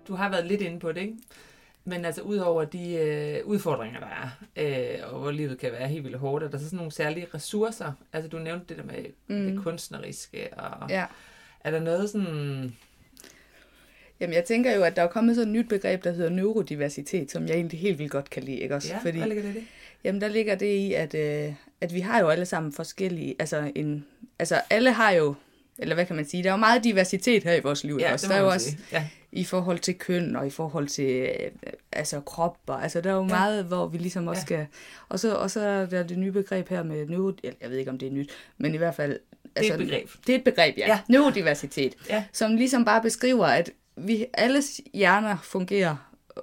Du 0.07 0.15
har 0.15 0.29
været 0.29 0.45
lidt 0.45 0.61
inde 0.61 0.79
på 0.79 0.91
det, 0.91 1.01
ikke? 1.01 1.17
Men 1.85 2.05
altså, 2.05 2.21
udover 2.21 2.65
de 2.65 2.93
øh, 2.93 3.45
udfordringer, 3.45 3.99
der 3.99 4.07
er, 4.07 4.29
øh, 5.03 5.13
og 5.13 5.19
hvor 5.19 5.31
livet 5.31 5.57
kan 5.57 5.71
være 5.71 5.87
helt 5.87 6.03
vildt 6.03 6.17
hårdt, 6.17 6.43
er 6.43 6.49
der 6.49 6.57
så 6.57 6.65
sådan 6.65 6.77
nogle 6.77 6.91
særlige 6.91 7.27
ressourcer? 7.33 7.91
Altså, 8.13 8.29
du 8.29 8.37
nævnte 8.37 8.65
det 8.69 8.77
der 8.77 8.83
med 8.83 9.05
mm. 9.27 9.45
det 9.45 9.63
kunstneriske, 9.63 10.47
og 10.57 10.89
Ja. 10.89 11.05
er 11.59 11.71
der 11.71 11.79
noget 11.79 12.09
sådan... 12.09 12.75
Jamen, 14.19 14.33
jeg 14.33 14.43
tænker 14.45 14.75
jo, 14.75 14.83
at 14.83 14.95
der 14.95 15.01
er 15.01 15.07
kommet 15.07 15.35
sådan 15.35 15.47
et 15.55 15.59
nyt 15.59 15.69
begreb, 15.69 16.03
der 16.03 16.11
hedder 16.11 16.29
neurodiversitet, 16.29 17.31
som 17.31 17.47
jeg 17.47 17.55
egentlig 17.55 17.79
helt 17.79 17.99
vildt 17.99 18.11
godt 18.11 18.29
kan 18.29 18.43
lide, 18.43 18.57
ikke 18.57 18.75
også? 18.75 18.89
Ja, 18.93 18.99
Fordi, 19.03 19.17
hvad 19.17 19.27
ligger 19.27 19.43
det 19.43 19.49
i 19.49 19.53
det? 19.53 19.63
Jamen, 20.03 20.21
der 20.21 20.27
ligger 20.27 20.55
det 20.55 20.65
i, 20.73 20.93
at, 20.93 21.13
øh, 21.15 21.53
at 21.81 21.93
vi 21.93 21.99
har 21.99 22.19
jo 22.19 22.29
alle 22.29 22.45
sammen 22.45 22.71
forskellige... 22.73 23.35
Altså, 23.39 23.71
en, 23.75 24.05
altså, 24.39 24.61
alle 24.69 24.91
har 24.91 25.11
jo... 25.11 25.35
Eller 25.79 25.95
hvad 25.95 26.05
kan 26.05 26.15
man 26.15 26.25
sige? 26.25 26.43
Der 26.43 26.49
er 26.49 26.53
jo 26.53 26.57
meget 26.57 26.83
diversitet 26.83 27.43
her 27.43 27.53
i 27.53 27.59
vores 27.59 27.83
liv. 27.83 27.97
Ja, 28.01 28.13
også? 28.13 28.25
det 28.27 28.31
der 28.31 28.37
er 28.37 28.41
jo 28.43 28.49
også. 28.49 28.75
Ja. 28.91 29.07
i 29.31 29.43
forhold 29.43 29.79
til 29.79 29.95
køn 29.97 30.35
og 30.35 30.47
i 30.47 30.49
forhold 30.49 30.87
til 30.87 31.11
øh, 31.15 31.51
altså 31.91 32.19
krop. 32.19 32.57
Og, 32.67 32.83
altså, 32.83 33.01
der 33.01 33.09
er 33.09 33.13
jo 33.13 33.21
Ja. 33.21 33.27
meget, 33.27 33.65
hvor 33.65 33.87
vi 33.87 33.97
ligesom 33.97 34.27
også 34.27 34.39
Ja. 34.39 34.45
skal... 34.45 34.65
Og 35.09 35.19
så, 35.19 35.35
og 35.35 35.51
så 35.51 35.59
er 35.59 35.85
der 35.85 36.03
det 36.03 36.17
nye 36.17 36.31
begreb 36.31 36.69
her 36.69 36.83
med 36.83 37.05
neuro... 37.07 37.31
Jeg 37.43 37.69
ved 37.69 37.77
ikke, 37.77 37.91
om 37.91 37.97
det 37.97 38.07
er 38.07 38.11
nyt, 38.11 38.29
men 38.57 38.73
i 38.73 38.77
hvert 38.77 38.95
fald... 38.95 39.19
Altså, 39.55 39.73
et 39.73 39.79
begreb. 39.79 40.09
Det 40.27 40.35
er 40.35 40.37
et 40.37 40.43
begreb, 40.43 40.77
ja. 40.77 40.87
Ja. 40.87 40.93
ja. 40.93 40.99
Neurodiversitet. 41.09 41.93
Ja. 42.09 42.23
Som 42.31 42.55
ligesom 42.55 42.85
bare 42.85 43.01
beskriver, 43.01 43.45
at 43.45 43.71
vi 43.97 44.25
alles 44.33 44.81
hjerner 44.93 45.37
fungerer 45.43 45.95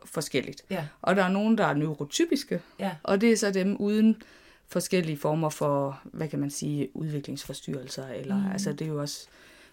forskelligt. 0.05 0.65
Ja. 0.71 0.87
Og 1.03 1.17
der 1.17 1.23
er 1.25 1.29
nogen, 1.29 1.59
der 1.59 1.65
er 1.65 1.75
neurotypiske, 1.75 2.61
Ja. 2.79 2.97
og 3.03 3.21
det 3.21 3.33
er 3.33 3.37
så 3.37 3.51
dem 3.51 3.77
uden 3.77 4.23
forskellige 4.69 5.17
former 5.17 5.49
for, 5.49 6.01
hvad 6.05 6.29
kan 6.29 6.39
man 6.39 6.51
sige, 6.51 6.89
udviklingsforstyrrelser, 6.97 8.09
eller 8.09 8.37
mm. 8.39 8.53
altså 8.53 8.73
det 8.73 8.83
er 8.83 8.89
jo 8.89 9.01
også 9.01 9.27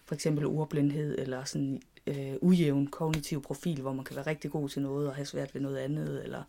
for 0.04 0.14
eksempel 0.14 0.46
ordblindhed, 0.46 1.18
eller 1.18 1.44
sådan 1.44 1.82
øh, 2.06 2.32
ujævn 2.40 2.86
kognitiv 2.86 3.42
profil, 3.42 3.80
hvor 3.80 3.92
man 3.92 4.04
kan 4.04 4.16
være 4.16 4.26
rigtig 4.26 4.50
god 4.50 4.68
til 4.68 4.82
noget 4.82 5.08
og 5.08 5.14
have 5.14 5.26
svært 5.26 5.54
ved 5.54 5.60
noget 5.62 5.76
andet, 5.76 6.24
eller 6.24 6.42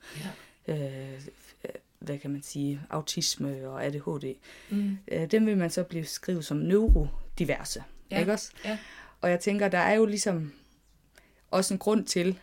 Ja. 0.68 0.74
øh, 1.14 1.22
hvad 2.00 2.18
kan 2.18 2.32
man 2.32 2.42
sige, 2.42 2.82
autisme 2.90 3.68
og 3.70 3.86
ADHD. 3.86 4.36
Mm. 4.70 4.98
Øh, 5.08 5.32
dem 5.32 5.46
vil 5.46 5.58
man 5.58 5.70
så 5.70 5.84
blive 5.84 6.06
skrevet 6.06 6.46
som 6.46 6.58
neurodiverse, 6.58 7.84
Ja. 8.12 8.16
ja. 8.16 8.20
ikke 8.20 8.32
også? 8.34 8.52
Ja. 8.66 8.78
Og 9.22 9.30
jeg 9.30 9.40
tænker, 9.40 9.68
der 9.68 9.78
er 9.78 9.94
jo 9.94 10.06
ligesom 10.06 10.54
også 11.54 11.74
en 11.74 11.78
grund 11.78 12.06
til, 12.06 12.40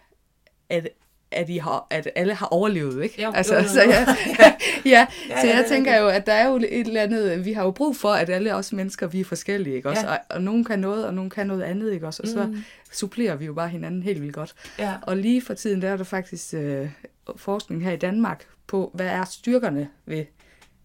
at 0.68 0.88
at, 1.33 1.49
I 1.49 1.57
har, 1.57 1.87
at 1.90 2.09
alle 2.16 2.35
har 2.35 2.46
overlevet, 2.46 3.03
ikke? 3.05 3.23
Jo, 3.23 3.33
altså, 3.35 3.55
jo, 3.55 3.61
jo, 3.62 3.68
Så, 3.68 3.83
jo. 3.85 3.90
ja, 3.90 4.05
ja, 4.38 4.57
ja, 4.85 5.07
Ja, 5.29 5.40
så 5.40 5.46
ja, 5.46 5.55
jeg 5.57 5.64
er 5.64 5.68
tænker 5.68 5.99
jo, 5.99 6.09
at 6.09 6.27
der 6.27 6.33
er 6.33 6.49
jo 6.49 6.57
et 6.57 6.87
eller 6.87 7.03
andet, 7.03 7.44
vi 7.44 7.53
har 7.53 7.64
jo 7.64 7.70
brug 7.70 7.96
for, 7.96 8.09
at 8.12 8.31
alle 8.31 8.55
os 8.55 8.73
mennesker, 8.73 9.07
vi 9.07 9.20
er 9.20 9.25
forskellige, 9.25 9.77
ikke 9.77 9.88
også? 9.88 10.07
Ja. 10.07 10.12
Og, 10.12 10.18
og 10.31 10.42
nogen 10.42 10.64
kan 10.64 10.79
noget, 10.79 11.07
og 11.07 11.14
nogen 11.14 11.31
kan 11.31 11.46
noget 11.46 11.62
andet, 11.62 11.92
ikke 11.92 12.07
også? 12.07 12.23
Og 12.23 12.29
så 12.29 12.46
Mm. 12.46 12.62
supplerer 12.92 13.37
vi 13.37 13.44
jo 13.46 13.53
bare 13.55 13.68
hinanden 13.68 14.03
helt 14.03 14.20
vildt 14.23 14.35
godt. 14.35 14.55
Ja. 14.79 14.94
Og 15.03 15.16
lige 15.16 15.42
for 15.42 15.55
tiden, 15.55 15.83
der 15.83 15.88
er 15.88 15.96
der 15.96 16.05
faktisk 16.05 16.55
øh, 16.55 16.88
forskning 17.37 17.85
her 17.85 17.92
i 17.92 17.96
Danmark 17.96 18.44
på, 18.66 18.90
hvad 18.94 19.07
er 19.07 19.25
styrkerne 19.25 19.88
ved, 20.07 20.25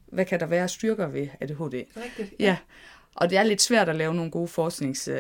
hvad 0.08 0.26
kan 0.26 0.40
der 0.40 0.46
være 0.46 0.68
styrker 0.68 1.08
ved 1.08 1.28
ADHD? 1.42 1.74
Rigtigt. 2.04 2.34
Ja, 2.40 2.58
og 3.16 3.30
det 3.30 3.38
er 3.38 3.44
lidt 3.44 3.62
svært 3.62 3.90
at 3.90 3.96
lave 3.96 4.14
nogle 4.14 4.32
gode 4.32 4.48
forsknings 4.48 5.08
uh, 5.08 5.16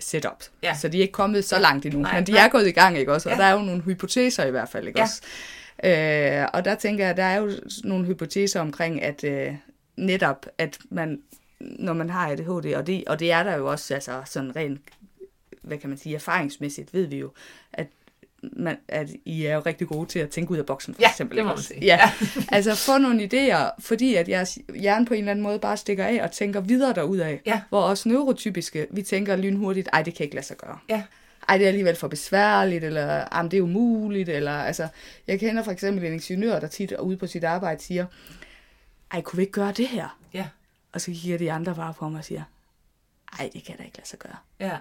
setup. 0.00 0.44
Ja. 0.62 0.74
Så 0.74 0.88
de 0.88 0.98
er 0.98 1.02
ikke 1.02 1.12
kommet 1.12 1.44
så 1.44 1.58
langt 1.58 1.86
endnu, 1.86 2.00
Nej, 2.00 2.14
men 2.14 2.26
de 2.26 2.32
nej. 2.32 2.44
er 2.44 2.48
gået 2.48 2.66
i 2.66 2.70
gang, 2.70 2.98
ikke 2.98 3.12
også? 3.12 3.28
Og 3.28 3.36
Ja. 3.36 3.40
der 3.42 3.46
er 3.48 3.52
jo 3.52 3.58
nogle 3.62 3.82
hypoteser 3.82 4.44
i 4.44 4.50
hvert 4.50 4.68
fald, 4.68 4.86
ikke 4.86 4.98
Ja. 4.98 5.04
også? 5.04 5.22
Øh, 5.84 6.48
og 6.52 6.64
der 6.64 6.74
tænker 6.74 7.06
jeg, 7.06 7.16
der 7.16 7.24
er 7.24 7.36
jo 7.36 7.50
nogle 7.84 8.06
hypoteser 8.06 8.60
omkring, 8.60 9.02
at 9.02 9.24
øh, 9.24 9.54
netop, 9.96 10.46
at 10.58 10.78
man, 10.90 11.20
når 11.60 11.92
man 11.92 12.10
har 12.10 12.30
ADHD, 12.30 12.74
og 12.74 12.86
det, 12.86 13.04
og 13.06 13.20
det 13.20 13.32
er 13.32 13.42
der 13.42 13.56
jo 13.56 13.70
også, 13.70 13.94
altså 13.94 14.22
sådan 14.24 14.56
rent, 14.56 14.80
hvad 15.62 15.78
kan 15.78 15.88
man 15.88 15.98
sige, 15.98 16.14
erfaringsmæssigt 16.14 16.94
ved 16.94 17.06
vi 17.06 17.16
jo, 17.18 17.32
at 17.72 17.86
man, 18.52 18.76
at 18.88 19.08
I 19.24 19.44
er 19.46 19.54
jo 19.54 19.60
rigtig 19.66 19.88
gode 19.88 20.08
til 20.08 20.18
at 20.18 20.30
tænke 20.30 20.50
ud 20.52 20.58
af 20.58 20.66
boksen, 20.66 20.94
for 20.94 21.02
Ja, 21.02 21.08
eksempel. 21.08 21.36
det 21.36 21.44
må 21.44 21.48
man 21.48 21.56
også? 21.56 21.68
sige. 21.68 21.80
Ja. 21.80 22.10
altså 22.52 22.74
få 22.74 22.98
nogle 22.98 23.24
idéer, 23.32 23.70
fordi 23.78 24.14
at 24.14 24.28
jeres 24.28 24.58
hjerne 24.74 25.06
på 25.06 25.14
en 25.14 25.18
eller 25.18 25.30
anden 25.30 25.42
måde 25.42 25.58
bare 25.58 25.76
stikker 25.76 26.04
af 26.04 26.20
og 26.22 26.32
tænker 26.32 26.60
videre 26.60 26.94
derudad. 26.94 27.38
Ja. 27.46 27.60
Hvor 27.68 27.82
os 27.82 28.06
neurotypiske, 28.06 28.86
vi 28.90 29.02
tænker 29.02 29.36
lynhurtigt, 29.36 29.88
ej, 29.92 30.02
det 30.02 30.14
kan 30.14 30.24
ikke 30.24 30.34
lade 30.36 30.46
sig 30.46 30.56
gøre. 30.56 30.78
Ja. 30.88 31.02
Ej, 31.48 31.56
det 31.58 31.64
er 31.64 31.68
alligevel 31.68 31.96
for 31.96 32.08
besværligt, 32.08 32.84
eller 32.84 33.06
ej, 33.06 33.42
men 33.42 33.50
det 33.50 33.56
er 33.56 33.62
umuligt, 33.62 34.28
eller 34.28 34.52
altså, 34.52 34.88
jeg 35.26 35.40
kender 35.40 35.62
for 35.62 35.72
eksempel 35.72 36.04
en 36.04 36.12
ingeniør, 36.12 36.58
der 36.60 36.66
tit 36.66 36.92
er 36.92 36.98
ude 37.00 37.16
på 37.16 37.26
sit 37.26 37.44
arbejde 37.44 37.82
siger, 37.82 38.06
ej, 39.12 39.20
kunne 39.20 39.36
vi 39.36 39.42
ikke 39.42 39.52
gøre 39.52 39.72
det 39.72 39.88
her? 39.88 40.18
Ja. 40.34 40.46
Og 40.92 41.00
så 41.00 41.10
kigger 41.14 41.38
de 41.38 41.52
andre 41.52 41.74
bare 41.74 41.94
på 41.94 42.08
mig 42.08 42.18
og 42.18 42.24
siger, 42.24 42.42
ej, 43.38 43.50
det 43.52 43.64
kan 43.64 43.76
da 43.76 43.82
ikke 43.82 43.96
lade 43.98 44.08
sig 44.08 44.18
gøre. 44.18 44.36
Ja. 44.60 44.76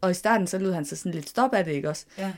Og 0.00 0.10
i 0.10 0.14
starten 0.14 0.46
så 0.46 0.58
lød 0.58 0.72
han 0.72 0.84
så 0.84 0.96
sådan 0.96 1.12
lidt 1.12 1.28
stop 1.28 1.54
af 1.54 1.64
det, 1.64 1.72
ikke 1.72 1.88
også? 1.88 2.04
Ja. 2.18 2.32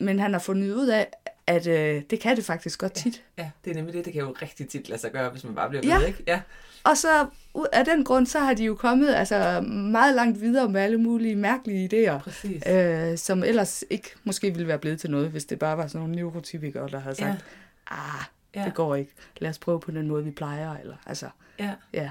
Men 0.00 0.18
han 0.18 0.32
har 0.32 0.40
fundet 0.40 0.74
ud 0.74 0.86
af, 0.86 1.06
at 1.46 1.66
øh, 1.66 2.02
det 2.10 2.20
kan 2.20 2.36
det 2.36 2.44
faktisk 2.44 2.80
godt 2.80 2.92
tit. 2.92 3.22
Ja, 3.38 3.50
det 3.64 3.70
er 3.70 3.74
nemlig 3.74 3.94
det, 3.94 4.04
det 4.04 4.12
kan 4.12 4.22
jo 4.22 4.34
rigtig 4.42 4.68
tit 4.68 4.88
lade 4.88 5.00
sig 5.00 5.12
gøre, 5.12 5.30
hvis 5.30 5.44
man 5.44 5.54
bare 5.54 5.68
bliver 5.68 5.86
Ja. 5.86 5.98
ved, 5.98 6.06
ikke? 6.06 6.22
Ja. 6.26 6.40
Og 6.84 6.96
så 6.96 7.26
af 7.72 7.84
den 7.84 8.04
grund, 8.04 8.26
så 8.26 8.38
har 8.38 8.54
de 8.54 8.64
jo 8.64 8.74
kommet 8.74 9.14
altså, 9.14 9.60
meget 9.70 10.14
langt 10.14 10.40
videre 10.40 10.68
med 10.68 10.80
alle 10.80 10.96
mulige 10.98 11.36
mærkelige 11.36 11.88
idéer, 12.12 12.18
Præcis. 12.18 12.62
øh, 12.68 13.18
som 13.18 13.42
ellers 13.44 13.84
ikke 13.90 14.10
måske 14.24 14.50
ville 14.50 14.68
være 14.68 14.78
blevet 14.78 15.00
til 15.00 15.10
noget, 15.10 15.28
hvis 15.30 15.44
det 15.44 15.58
bare 15.58 15.76
var 15.76 15.86
sådan 15.86 16.00
nogle 16.00 16.14
neurotypikere, 16.16 16.88
der 16.88 16.98
havde 16.98 17.16
sagt, 17.16 17.28
Ja. 17.90 17.94
ah, 17.96 18.24
Ja. 18.54 18.64
det 18.64 18.74
går 18.74 18.94
ikke. 18.94 19.12
Lad 19.38 19.50
os 19.50 19.58
prøve 19.58 19.80
på 19.80 19.90
den 19.90 20.08
måde, 20.08 20.24
vi 20.24 20.30
plejer. 20.30 20.76
Eller, 20.76 20.96
altså, 21.06 21.26
Ja. 21.60 21.70
ja. 21.92 22.10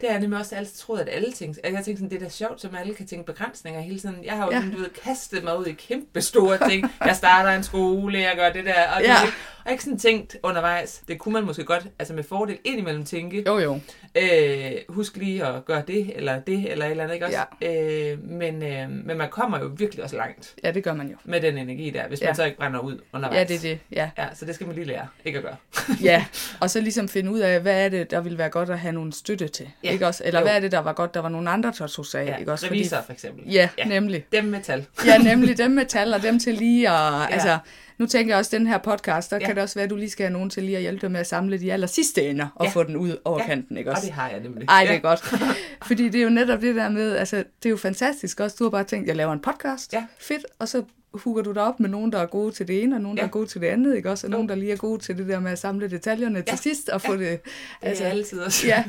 Det 0.00 0.06
jeg 0.06 0.20
nemlig 0.20 0.38
også 0.40 0.54
altid 0.56 0.76
troet, 0.78 1.00
at 1.00 1.08
alle 1.12 1.32
ting... 1.32 1.56
Jeg 1.64 1.76
har 1.76 1.82
tænkt 1.82 1.98
sådan, 2.00 2.10
det 2.10 2.16
er 2.16 2.24
da 2.24 2.28
sjovt, 2.30 2.60
som 2.60 2.74
alle 2.74 2.94
kan 2.94 3.06
tænke 3.06 3.26
begrænsninger 3.26 3.80
hele 3.80 3.98
tiden. 3.98 4.16
Jeg 4.24 4.32
har 4.36 4.44
jo 4.46 4.52
Ja. 4.52 4.56
ja. 4.58 4.70
du 4.72 4.76
ved, 4.78 4.88
kastet 5.04 5.44
mig 5.44 5.58
ud 5.58 5.66
i 5.66 5.72
kæmpe 5.72 6.20
store 6.20 6.68
ting. 6.68 6.90
Jeg 7.04 7.16
starter 7.16 7.50
en 7.50 7.62
skole, 7.62 8.18
jeg 8.18 8.32
gør 8.36 8.52
det 8.52 8.64
der, 8.64 8.88
og, 8.96 9.00
det, 9.00 9.06
Ja. 9.08 9.22
ikke? 9.22 9.36
har 9.64 9.70
ikke 9.70 9.84
sådan 9.84 9.98
tænkt 9.98 10.36
undervejs, 10.42 11.02
det 11.08 11.18
kunne 11.18 11.32
man 11.32 11.44
måske 11.44 11.64
godt, 11.64 11.86
altså 11.98 12.14
med 12.14 12.24
fordel 12.24 12.58
indimellem 12.64 13.04
tænke, 13.04 13.44
Jo, 13.46 13.58
jo. 13.58 13.80
øh, 14.14 14.72
husk 14.88 15.16
lige 15.16 15.44
at 15.46 15.64
gøre 15.64 15.82
det, 15.86 16.12
eller 16.16 16.40
det, 16.40 16.70
eller 16.72 16.84
et 16.84 16.90
eller 16.90 17.04
andet, 17.04 17.14
ikke 17.14 17.26
også? 17.26 17.38
Øh, 17.62 18.30
men, 18.30 18.62
øh, 18.62 18.90
men 18.90 19.16
man 19.18 19.28
kommer 19.30 19.58
jo 19.58 19.70
virkelig 19.76 20.04
også 20.04 20.16
langt 20.16 20.54
Ja, 20.64 20.70
det 20.70 20.84
gør 20.84 20.94
man 20.94 21.08
jo. 21.08 21.16
med 21.24 21.40
den 21.40 21.58
energi 21.58 21.90
der, 21.90 22.08
hvis 22.08 22.20
Ja. 22.20 22.26
man 22.26 22.34
så 22.34 22.44
ikke 22.44 22.56
brænder 22.56 22.80
ud 22.80 23.00
undervejs. 23.12 23.38
Ja, 23.50 23.54
det 23.54 23.56
er 23.56 23.60
det. 23.70 23.78
Ja. 23.92 24.10
Ja, 24.18 24.26
så 24.34 24.44
det 24.44 24.54
skal 24.54 24.66
man 24.66 24.76
lige 24.76 24.86
lære, 24.86 25.06
ikke 25.24 25.38
at 25.38 25.44
gøre. 25.44 25.56
ja, 26.02 26.24
og 26.60 26.70
så 26.70 26.80
ligesom 26.80 27.08
finde 27.08 27.30
ud 27.30 27.38
af, 27.38 27.60
hvad 27.60 27.84
er 27.84 27.88
det, 27.88 28.10
der 28.10 28.20
ville 28.20 28.38
være 28.38 28.48
godt 28.50 28.70
at 28.70 28.78
have 28.78 28.85
nogle 28.92 29.12
støtte 29.12 29.48
til, 29.48 29.68
Ja. 29.84 29.90
ikke 29.92 30.06
også? 30.06 30.22
Eller 30.26 30.40
Jo. 30.40 30.44
hvad 30.46 30.56
er 30.56 30.60
det, 30.60 30.72
der 30.72 30.78
var 30.78 30.92
godt, 30.92 31.14
der 31.14 31.20
var 31.20 31.28
nogle 31.28 31.50
andre, 31.50 31.72
sig 32.04 32.20
af, 32.20 32.26
Ja, 32.26 32.36
ikke 32.36 32.52
også? 32.52 32.66
revisor 32.66 33.02
for 33.06 33.12
eksempel. 33.12 33.52
ja, 33.52 33.68
Ja. 33.78 33.84
nemlig. 33.84 34.24
Dem 34.32 34.44
med 34.44 34.60
tal. 34.62 34.86
Ja, 35.06 35.18
nemlig 35.18 35.58
dem 35.58 35.70
med 35.70 35.86
tal, 35.86 36.14
og 36.14 36.22
dem 36.22 36.38
til 36.38 36.54
lige 36.54 36.88
at, 36.88 36.94
ja. 36.94 37.26
altså, 37.30 37.58
nu 37.98 38.06
tænker 38.06 38.32
jeg 38.34 38.38
også, 38.38 38.56
den 38.56 38.66
her 38.66 38.78
podcast, 38.78 39.30
der 39.30 39.36
Ja. 39.36 39.40
ja. 39.40 39.46
kan 39.46 39.54
det 39.54 39.62
også 39.62 39.74
være, 39.74 39.84
at 39.84 39.90
du 39.90 39.96
lige 39.96 40.10
skal 40.10 40.24
have 40.26 40.32
nogen 40.32 40.50
til 40.50 40.62
lige 40.62 40.76
at 40.76 40.82
hjælpe 40.82 41.00
dig 41.00 41.10
med 41.10 41.20
at 41.20 41.26
samle 41.26 41.60
de 41.60 41.72
aller 41.72 41.86
sidste 41.86 42.22
ender, 42.30 42.46
og 42.54 42.64
Ja. 42.64 42.68
ja. 42.68 42.72
få 42.74 42.82
den 42.82 42.96
ud 42.96 43.16
over 43.24 43.38
Ja. 43.38 43.42
ja. 43.44 43.48
kanten, 43.48 43.76
ikke 43.76 43.90
Og 43.90 43.96
også? 43.96 44.06
det 44.06 44.14
har 44.14 44.28
jeg 44.30 44.40
nemlig. 44.40 44.68
Ej, 44.68 44.82
det 44.82 44.90
Ja. 44.90 44.96
er 44.96 45.00
godt. 45.00 45.20
Fordi 45.88 46.08
det 46.08 46.18
er 46.18 46.22
jo 46.24 46.30
netop 46.30 46.60
det 46.60 46.74
der 46.74 46.88
med, 46.88 47.16
altså, 47.16 47.36
det 47.36 47.66
er 47.66 47.70
jo 47.70 47.76
fantastisk 47.76 48.40
også. 48.40 48.56
Du 48.58 48.64
har 48.64 48.70
bare 48.70 48.84
tænkt, 48.84 49.08
jeg 49.08 49.16
laver 49.16 49.32
en 49.32 49.40
podcast. 49.40 49.92
Ja. 49.92 50.04
Fedt. 50.18 50.46
Og 50.58 50.68
så 50.68 50.82
hugger 51.16 51.42
du 51.42 51.52
dig 51.52 51.62
op 51.62 51.80
med 51.80 51.88
nogen, 51.88 52.12
der 52.12 52.18
er 52.18 52.26
gode 52.26 52.52
til 52.52 52.68
det 52.68 52.82
ene, 52.82 52.96
og 52.96 53.00
nogen, 53.02 53.18
Ja. 53.18 53.22
der 53.22 53.26
er 53.28 53.30
gode 53.30 53.46
til 53.46 53.60
det 53.60 53.66
andet, 53.66 53.96
ikke 53.96 54.10
også? 54.10 54.26
Og 54.26 54.30
Jo. 54.30 54.32
nogen, 54.32 54.48
der 54.48 54.54
lige 54.54 54.72
er 54.72 54.76
gode 54.76 55.02
til 55.02 55.18
det 55.18 55.28
der 55.28 55.40
med 55.40 55.50
at 55.50 55.58
samle 55.58 55.90
detaljerne 55.90 56.38
Ja. 56.38 56.42
til 56.42 56.58
sidst, 56.58 56.88
og 56.88 57.00
få 57.02 57.16
det... 57.16 57.40
Det 57.82 58.00
er 58.02 58.06
altid 58.08 58.38
også. 58.40 58.66
ja, 58.72 58.84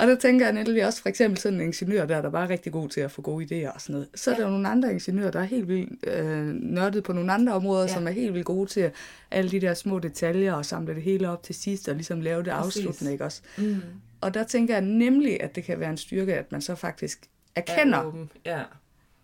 og 0.00 0.06
der 0.06 0.14
tænker 0.16 0.46
jeg 0.46 0.52
nemlig 0.54 0.86
også, 0.86 1.02
for 1.02 1.08
eksempel 1.08 1.38
sådan 1.40 1.60
en 1.60 1.66
ingeniør 1.66 2.06
der, 2.06 2.22
der 2.22 2.30
bare 2.30 2.44
er 2.44 2.50
rigtig 2.50 2.72
god 2.72 2.88
til 2.88 3.00
at 3.00 3.10
få 3.10 3.22
gode 3.22 3.44
idéer 3.66 3.74
og 3.74 3.80
sådan 3.80 3.92
noget. 3.92 4.08
Så 4.14 4.30
er 4.30 4.34
der 4.36 4.42
jo 4.44 4.50
nogle 4.50 4.68
andre 4.68 4.92
ingeniører, 4.92 5.30
der 5.30 5.40
er 5.40 5.44
helt 5.44 5.68
vildt 5.68 6.06
øh, 6.06 6.46
nørdet 6.54 7.02
på 7.04 7.12
nogle 7.12 7.32
andre 7.32 7.52
områder, 7.52 7.82
Ja. 7.82 7.88
ja. 7.88 7.94
som 7.94 8.06
er 8.06 8.10
helt 8.10 8.34
vildt 8.34 8.46
gode 8.46 8.70
til 8.70 8.90
alle 9.30 9.50
de 9.50 9.60
der 9.60 9.74
små 9.74 9.98
detaljer 9.98 10.52
og 10.52 10.64
samle 10.66 10.94
det 10.94 11.02
hele 11.02 11.28
op 11.30 11.42
til 11.42 11.54
sidst 11.54 11.88
og 11.88 11.94
ligesom 11.94 12.20
lave 12.20 12.42
det 12.42 12.52
Præcis. 12.52 12.76
afsluttende, 12.76 13.12
ikke 13.12 13.24
også? 13.24 13.42
Mm. 13.58 13.76
Og 14.20 14.34
der 14.34 14.44
tænker 14.44 14.74
jeg 14.74 14.82
nemlig, 14.84 15.42
at 15.42 15.54
det 15.56 15.64
kan 15.64 15.80
være 15.80 15.90
en 15.90 15.96
styrke, 15.96 16.34
at 16.34 16.52
man 16.52 16.60
så 16.60 16.74
faktisk 16.74 17.20
erkender, 17.56 17.98
Er. 18.44 18.56
Ja. 18.58 18.62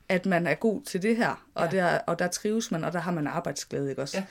At 0.08 0.26
man 0.26 0.46
er 0.46 0.54
god 0.54 0.82
til 0.82 1.02
det 1.02 1.16
her, 1.16 1.46
og, 1.54 1.68
Ja. 1.72 1.76
der, 1.78 1.98
og 1.98 2.18
der 2.18 2.28
trives 2.28 2.70
man, 2.70 2.84
og 2.84 2.92
der 2.92 2.98
har 2.98 3.12
man 3.12 3.26
arbejdsglæde, 3.26 3.90
ikke 3.90 4.02
også? 4.02 4.16
Ja. 4.16 4.24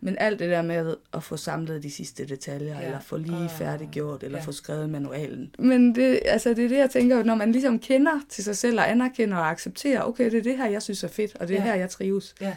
Men 0.00 0.16
alt 0.18 0.38
det 0.38 0.50
der 0.50 0.62
med 0.62 0.96
at 1.14 1.22
få 1.22 1.36
samlet 1.36 1.82
de 1.82 1.90
sidste 1.90 2.26
detaljer, 2.26 2.80
Ja. 2.80 2.84
eller 2.86 3.00
få 3.00 3.16
lige 3.16 3.44
Åh. 3.44 3.50
færdiggjort, 3.50 4.22
eller 4.22 4.38
Ja. 4.38 4.42
ja. 4.42 4.46
få 4.46 4.52
skrevet 4.52 4.90
manualen. 4.90 5.54
Men 5.58 5.94
det, 5.94 6.20
altså, 6.24 6.48
det 6.54 6.64
er 6.64 6.68
det, 6.68 6.78
jeg 6.78 6.90
tænker, 6.90 7.22
når 7.22 7.34
man 7.34 7.52
ligesom 7.52 7.78
kender 7.78 8.20
til 8.28 8.44
sig 8.44 8.56
selv, 8.56 8.78
og 8.80 8.90
anerkender 8.90 9.36
og 9.36 9.50
accepterer, 9.50 10.02
okay, 10.02 10.24
det 10.30 10.38
er 10.38 10.42
det 10.42 10.56
her, 10.56 10.66
jeg 10.66 10.82
synes 10.82 11.04
er 11.04 11.08
fedt, 11.08 11.36
og 11.40 11.48
det 11.48 11.56
er 11.56 11.60
Ja. 11.60 11.66
her, 11.66 11.74
jeg 11.74 11.90
trives. 11.90 12.34
Ja. 12.40 12.56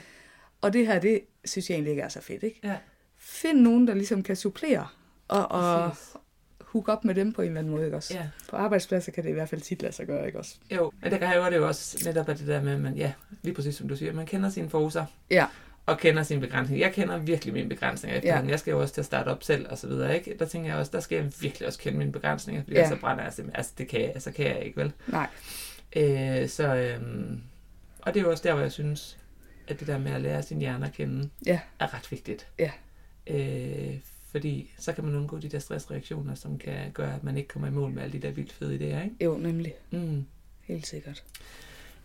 Og 0.61 0.73
det 0.73 0.87
her, 0.87 0.99
det 0.99 1.21
synes 1.45 1.69
jeg 1.69 1.75
egentlig 1.75 1.91
ikke 1.91 2.01
er 2.03 2.09
så 2.09 2.21
fedt, 2.21 2.43
ikke? 2.43 2.59
Ja. 2.63 2.75
Find 3.17 3.59
nogen, 3.59 3.87
der 3.87 3.93
ligesom 3.93 4.23
kan 4.23 4.35
supplere, 4.35 4.87
og, 5.27 5.51
og 5.51 5.89
Præcis. 5.89 6.15
Hook 6.71 6.87
op 6.89 7.05
med 7.05 7.15
dem 7.15 7.33
på 7.33 7.41
en 7.41 7.47
eller 7.47 7.59
anden 7.59 7.73
måde, 7.73 7.85
ikke 7.85 7.97
også? 7.97 8.13
Ja. 8.13 8.27
På 8.49 8.55
arbejdspladser 8.55 9.11
kan 9.11 9.23
det 9.23 9.29
i 9.29 9.33
hvert 9.33 9.49
fald 9.49 9.61
tit 9.61 9.81
lade 9.81 9.93
sig 9.93 10.07
gøre, 10.07 10.25
ikke 10.25 10.39
også? 10.39 10.55
Jo, 10.71 10.91
men 11.01 11.11
det 11.11 11.19
kræver 11.19 11.49
det 11.49 11.57
jo 11.57 11.67
også 11.67 12.01
netop 12.05 12.29
af 12.29 12.35
det 12.35 12.47
der 12.47 12.61
med, 12.61 12.73
at 12.73 12.79
man, 12.79 12.95
ja, 12.95 13.13
lige 13.43 13.53
præcis 13.55 13.75
som 13.75 13.87
du 13.87 13.95
siger, 13.95 14.13
man 14.13 14.25
kender 14.25 14.49
sine 14.49 14.69
forser. 14.69 15.05
Ja. 15.31 15.45
Og 15.85 15.97
kender 15.99 16.23
sine 16.23 16.41
begrænsninger. 16.41 16.85
Jeg 16.85 16.93
kender 16.95 17.17
virkelig 17.17 17.53
mine 17.53 17.69
begrænsninger 17.69 18.17
efterhånden. 18.17 18.47
Ja. 18.47 18.51
Jeg 18.51 18.59
skal 18.59 18.71
jo 18.71 18.81
også 18.81 18.93
til 18.93 19.01
at 19.01 19.05
starte 19.05 19.27
op 19.29 19.43
selv 19.43 19.67
og 19.69 19.77
så 19.77 19.87
videre, 19.87 20.15
ikke? 20.15 20.35
Der 20.39 20.45
tænker 20.45 20.69
jeg 20.69 20.77
også, 20.79 20.91
der 20.91 20.99
skal 20.99 21.15
jeg 21.15 21.31
virkelig 21.41 21.67
også 21.67 21.79
kende 21.79 21.97
mine 21.97 22.11
begrænsninger, 22.11 22.63
fordi 22.63 22.75
ja. 22.75 22.89
så 22.89 22.95
brænder 22.95 23.23
jeg 23.23 23.33
simpelthen. 23.33 23.57
Altså, 23.59 23.71
det 23.77 23.87
kan 23.87 24.01
jeg, 24.01 24.09
altså, 24.09 24.31
kan 24.31 24.45
jeg 24.45 24.63
ikke, 24.65 24.77
vel? 24.77 24.91
Nej. 25.07 25.27
Øh, 25.95 26.49
så, 26.49 26.75
øhm, 26.75 27.41
og 28.01 28.13
det 28.13 28.19
er 28.19 28.23
jo 28.23 28.31
også 28.31 28.43
der, 28.43 28.53
hvor 28.53 28.61
jeg 28.61 28.71
synes, 28.71 29.17
at 29.67 29.79
det 29.79 29.87
der 29.87 29.97
med 29.97 30.11
at 30.11 30.21
lære 30.21 30.43
sin 30.43 30.59
hjerne 30.59 30.85
at 30.85 30.93
kende, 30.93 31.29
Ja. 31.45 31.59
er 31.79 31.93
ret 31.93 32.11
vigtigt. 32.11 32.47
Ja. 32.59 32.71
Øh, 33.27 33.93
fordi 34.31 34.71
så 34.79 34.93
kan 34.93 35.03
man 35.05 35.15
undgå 35.15 35.37
de 35.39 35.49
der 35.49 35.59
stressreaktioner, 35.59 36.35
som 36.35 36.57
kan 36.57 36.91
gøre, 36.93 37.15
at 37.15 37.23
man 37.23 37.37
ikke 37.37 37.47
kommer 37.49 37.67
i 37.67 37.71
mål 37.71 37.91
med 37.91 38.03
alle 38.03 38.13
de 38.21 38.27
der 38.27 38.31
vildt 38.31 38.51
fede 38.53 38.75
idéer, 38.75 39.03
ikke? 39.03 39.15
Jo, 39.25 39.37
nemlig. 39.37 39.73
Mm. 39.91 40.25
Helt 40.67 40.87
sikkert. 40.87 41.23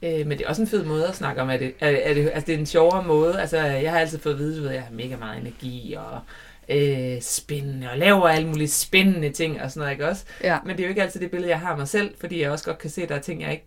Øh, 0.03 0.27
men 0.27 0.31
det 0.39 0.45
er 0.45 0.49
også 0.49 0.63
en 0.63 0.69
fed 0.69 0.85
måde 0.85 1.07
at 1.09 1.15
snakke 1.17 1.43
om, 1.43 1.51
at 1.51 1.61
det, 1.61 1.75
er, 1.81 1.89
er 1.89 2.15
det, 2.15 2.31
altså 2.35 2.47
det 2.47 2.55
er 2.55 2.59
en 2.59 2.67
sjovere 2.67 3.05
måde. 3.05 3.41
Altså, 3.41 3.59
jeg 3.59 3.93
har 3.93 3.99
altid 3.99 4.19
fået 4.19 4.33
at 4.33 4.39
vide, 4.39 4.69
at 4.69 4.75
jeg 4.75 4.83
har 4.83 4.93
mega 4.93 5.17
meget 5.17 5.41
energi 5.41 5.95
og 5.99 6.21
øh, 6.69 7.21
spændende, 7.23 7.91
og 7.91 7.99
laver 7.99 8.29
alle 8.29 8.49
mulige 8.49 8.69
spændende 8.69 9.31
ting 9.31 9.63
og 9.63 9.71
sådan 9.71 9.81
noget, 9.81 9.93
ikke 9.93 10.09
også? 10.09 10.25
Ja. 10.43 10.59
Men 10.67 10.77
det 10.77 10.83
er 10.83 10.87
jo 10.87 10.89
ikke 10.89 11.03
altid 11.03 11.21
det 11.21 11.31
billede, 11.31 11.51
jeg 11.51 11.61
har 11.61 11.71
af 11.71 11.77
mig 11.79 11.89
selv, 11.89 12.15
fordi 12.21 12.43
jeg 12.43 12.51
også 12.51 12.65
godt 12.65 12.79
kan 12.79 12.91
se, 12.91 13.03
at 13.03 13.09
der 13.09 13.15
er 13.15 13.21
ting, 13.21 13.43
jeg 13.43 13.53
ikke 13.53 13.65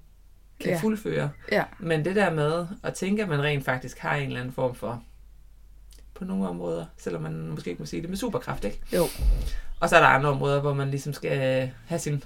kan 0.59 0.71
Ja. 0.71 0.79
fuldføre. 0.79 1.29
Ja. 1.51 1.63
Men 1.79 2.05
det 2.05 2.15
der 2.15 2.33
med 2.33 2.65
at 2.83 2.93
tænke, 2.93 3.23
at 3.23 3.29
man 3.29 3.41
rent 3.43 3.65
faktisk 3.65 3.97
har 3.99 4.15
en 4.15 4.27
eller 4.27 4.39
anden 4.39 4.53
form 4.53 4.75
for, 4.75 5.03
på 6.17 6.25
nogle 6.25 6.47
områder, 6.49 6.85
selvom 6.97 7.21
man 7.21 7.47
måske 7.47 7.69
ikke 7.69 7.79
må 7.81 7.85
sige 7.85 8.01
det, 8.01 8.09
med 8.09 8.17
superkraft, 8.17 8.65
ikke? 8.65 8.79
Jo. 8.95 9.03
Og 9.79 9.89
så 9.89 9.95
er 9.95 9.99
der 9.99 10.07
andre 10.07 10.29
områder, 10.29 10.61
hvor 10.61 10.73
man 10.73 10.89
ligesom 10.89 11.13
skal 11.13 11.69
have 11.85 11.99
sin 11.99 12.23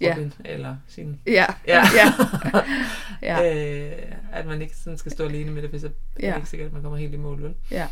Ja. 0.00 0.10
Robin, 0.12 0.32
eller 0.44 0.76
sin... 0.88 1.20
Ja. 1.26 1.46
Ja. 1.66 1.82
ja. 1.98 2.12
ja. 3.42 3.56
Øh, 3.86 3.92
at 4.32 4.46
man 4.46 4.62
ikke 4.62 4.76
sådan 4.76 4.98
skal 4.98 5.12
stå 5.12 5.24
alene 5.24 5.50
med 5.50 5.62
det, 5.62 5.70
for 5.70 5.78
så 5.78 5.86
er 5.86 5.90
det 6.16 6.22
Ja. 6.22 6.36
ikke 6.36 6.48
sikkert, 6.48 6.66
at 6.66 6.72
man 6.72 6.82
kommer 6.82 6.98
helt 6.98 7.14
i 7.14 7.16
mål, 7.16 7.42
vel? 7.42 7.54
ja. 7.70 7.86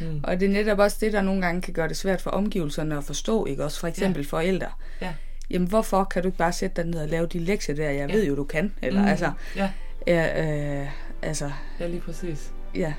Mm. 0.00 0.20
Og 0.24 0.40
det 0.40 0.46
er 0.48 0.52
netop 0.52 0.78
også 0.78 0.96
det, 1.00 1.12
der 1.12 1.22
nogle 1.22 1.42
gange 1.42 1.62
kan 1.62 1.74
gøre 1.74 1.88
det 1.88 1.96
svært 1.96 2.20
for 2.20 2.30
omgivelserne 2.30 2.96
at 2.98 3.04
forstå, 3.04 3.46
ikke 3.46 3.64
også? 3.64 3.80
For 3.80 3.86
eksempel 3.86 4.22
ja. 4.22 4.28
forældre. 4.28 4.66
Ja. 5.00 5.14
Jamen, 5.50 5.68
hvorfor 5.68 6.04
kan 6.04 6.22
du 6.22 6.28
ikke 6.28 6.38
bare 6.38 6.52
sætte 6.52 6.82
dig 6.82 6.90
ned 6.90 7.00
og 7.02 7.08
lave 7.08 7.26
de 7.26 7.38
lektier 7.38 7.74
der? 7.74 7.90
Jeg 7.90 8.08
Ja. 8.10 8.14
ved 8.16 8.26
jo, 8.26 8.36
du 8.36 8.44
kan. 8.44 8.72
Eller 8.82 9.00
Mm. 9.02 9.08
altså, 9.08 9.32
Ja, 9.56 9.70
ja, 10.06 10.44
øh, 10.82 10.88
altså, 11.22 11.50
ja, 11.80 11.86
lige 11.86 12.00
præcis. 12.00 12.52
ja. 12.74 12.92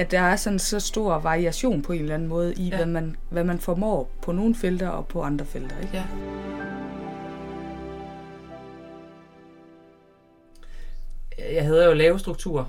At 0.00 0.10
der 0.10 0.20
er 0.20 0.36
sådan 0.36 0.58
så 0.58 0.80
stor 0.80 1.18
variation 1.18 1.82
på 1.82 1.92
en 1.92 2.00
eller 2.00 2.14
anden 2.14 2.28
måde 2.28 2.54
i, 2.54 2.68
Ja. 2.68 2.76
hvad, 2.76 2.86
man, 2.86 3.16
hvad 3.30 3.44
man 3.44 3.58
formår 3.58 4.10
på 4.22 4.32
nogle 4.32 4.54
felter 4.54 4.88
og 4.88 5.06
på 5.08 5.22
andre 5.22 5.44
felter, 5.46 5.76
ikke? 5.82 5.90
Ja. 5.96 6.04
Jeg 11.54 11.64
havde 11.64 11.84
jo 11.84 11.92
lave 11.92 12.18
strukturer. 12.18 12.64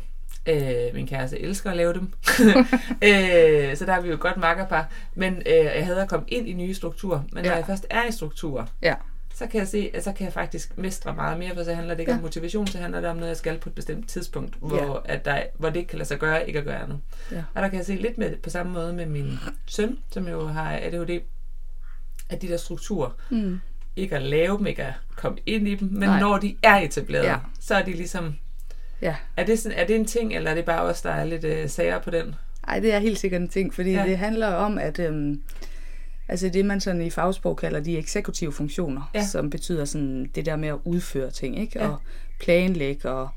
Øh, 0.49 0.93
min 0.93 1.07
kæreste 1.07 1.39
elsker 1.39 1.71
at 1.71 1.77
lave 1.77 1.93
dem. 1.93 2.01
øh, 3.07 3.75
så 3.77 3.86
der 3.86 3.93
er 3.93 4.01
vi 4.01 4.07
jo 4.07 4.13
et 4.13 4.19
godt 4.19 4.38
makkerpar. 4.38 4.89
Men 5.15 5.34
øh, 5.45 5.65
jeg 5.75 5.86
havde 5.86 6.01
at 6.01 6.09
komme 6.09 6.25
ind 6.27 6.47
i 6.49 6.53
nye 6.53 6.73
strukturer. 6.73 7.21
Men 7.34 7.43
når 7.43 7.49
Ja. 7.51 7.55
jeg 7.57 7.65
først 7.65 7.88
er 7.89 8.03
i 8.09 8.11
strukturer, 8.11 8.65
Ja. 8.82 8.93
Så 9.41 9.47
kan 9.47 9.59
jeg 9.59 9.67
se, 9.67 9.91
at 9.93 10.03
så 10.03 10.11
kan 10.11 10.25
jeg 10.25 10.33
faktisk 10.33 10.77
mestre 10.77 11.15
meget 11.15 11.39
mere, 11.39 11.55
for 11.55 11.63
så 11.63 11.73
handler 11.73 11.93
det 11.93 11.99
ikke 11.99 12.11
ja. 12.11 12.17
om 12.17 12.21
motivation, 12.23 12.67
så 12.67 12.77
handler 12.77 13.01
det 13.01 13.09
om 13.09 13.15
noget, 13.15 13.29
jeg 13.29 13.37
skal 13.37 13.57
på 13.57 13.69
et 13.69 13.75
bestemt 13.75 14.09
tidspunkt, 14.09 14.55
hvor, 14.59 15.03
ja. 15.07 15.13
at 15.13 15.25
der, 15.25 15.43
hvor 15.57 15.69
det 15.69 15.75
ikke 15.79 15.89
kan 15.89 15.97
lade 15.97 16.07
sig 16.07 16.19
gøre, 16.19 16.47
ikke 16.47 16.59
at 16.59 16.65
gøre 16.65 16.83
andet. 16.83 16.99
Ja. 17.31 17.43
Og 17.55 17.61
der 17.61 17.67
kan 17.67 17.77
jeg 17.77 17.85
se 17.85 17.95
lidt 17.95 18.17
med, 18.17 18.35
på 18.37 18.49
samme 18.49 18.73
måde 18.73 18.93
med 18.93 19.05
min 19.05 19.39
søn, 19.65 19.97
som 20.11 20.27
jo 20.27 20.47
har 20.47 20.79
ADHD, 20.81 21.19
at 22.29 22.41
de 22.41 22.47
der 22.47 22.57
strukturer, 22.57 23.09
Mm. 23.29 23.59
ikke 23.95 24.15
at 24.15 24.21
lave 24.21 24.57
dem, 24.57 24.67
ikke 24.67 24.83
at 24.83 24.93
komme 25.15 25.37
ind 25.45 25.67
i 25.67 25.75
dem, 25.75 25.87
men 25.91 25.99
Nej. 25.99 26.07
Nej. 26.07 26.19
når 26.19 26.37
de 26.37 26.55
er 26.63 26.75
etableret, 26.77 27.23
ja. 27.25 27.37
Så 27.59 27.75
er 27.75 27.83
de 27.85 27.91
ligesom, 27.93 28.35
Ja. 29.01 29.15
er 29.37 29.45
det, 29.45 29.59
sådan, 29.59 29.77
er 29.77 29.85
det 29.87 29.95
en 29.95 30.05
ting, 30.05 30.33
eller 30.35 30.51
er 30.51 30.55
det 30.55 30.65
bare 30.65 30.81
os, 30.81 31.01
der 31.01 31.11
er 31.11 31.25
lidt 31.25 31.43
øh, 31.43 31.69
sager 31.69 31.99
på 31.99 32.09
den? 32.11 32.35
Ej, 32.67 32.79
det 32.79 32.93
er 32.93 32.99
helt 32.99 33.19
sikkert 33.19 33.41
en 33.41 33.49
ting, 33.49 33.73
fordi 33.73 33.91
Ja. 33.91 34.03
det 34.05 34.17
handler 34.17 34.47
om, 34.47 34.77
at 34.77 34.99
øhm, 34.99 35.41
altså 36.32 36.49
det, 36.49 36.65
man 36.65 36.82
sådan 36.82 37.01
i 37.01 37.09
fagsprog 37.09 37.57
kalder 37.57 37.79
de 37.79 37.97
eksekutive 37.97 38.51
funktioner, 38.53 39.09
Ja. 39.13 39.25
som 39.27 39.49
betyder 39.49 39.86
sådan 39.86 40.32
det 40.36 40.45
der 40.45 40.55
med 40.55 40.67
at 40.69 40.77
udføre 40.84 41.32
ting, 41.32 41.59
ikke? 41.59 41.79
Ja. 41.79 41.88
Og 41.88 41.97
planlægge 42.39 43.09
og, 43.09 43.29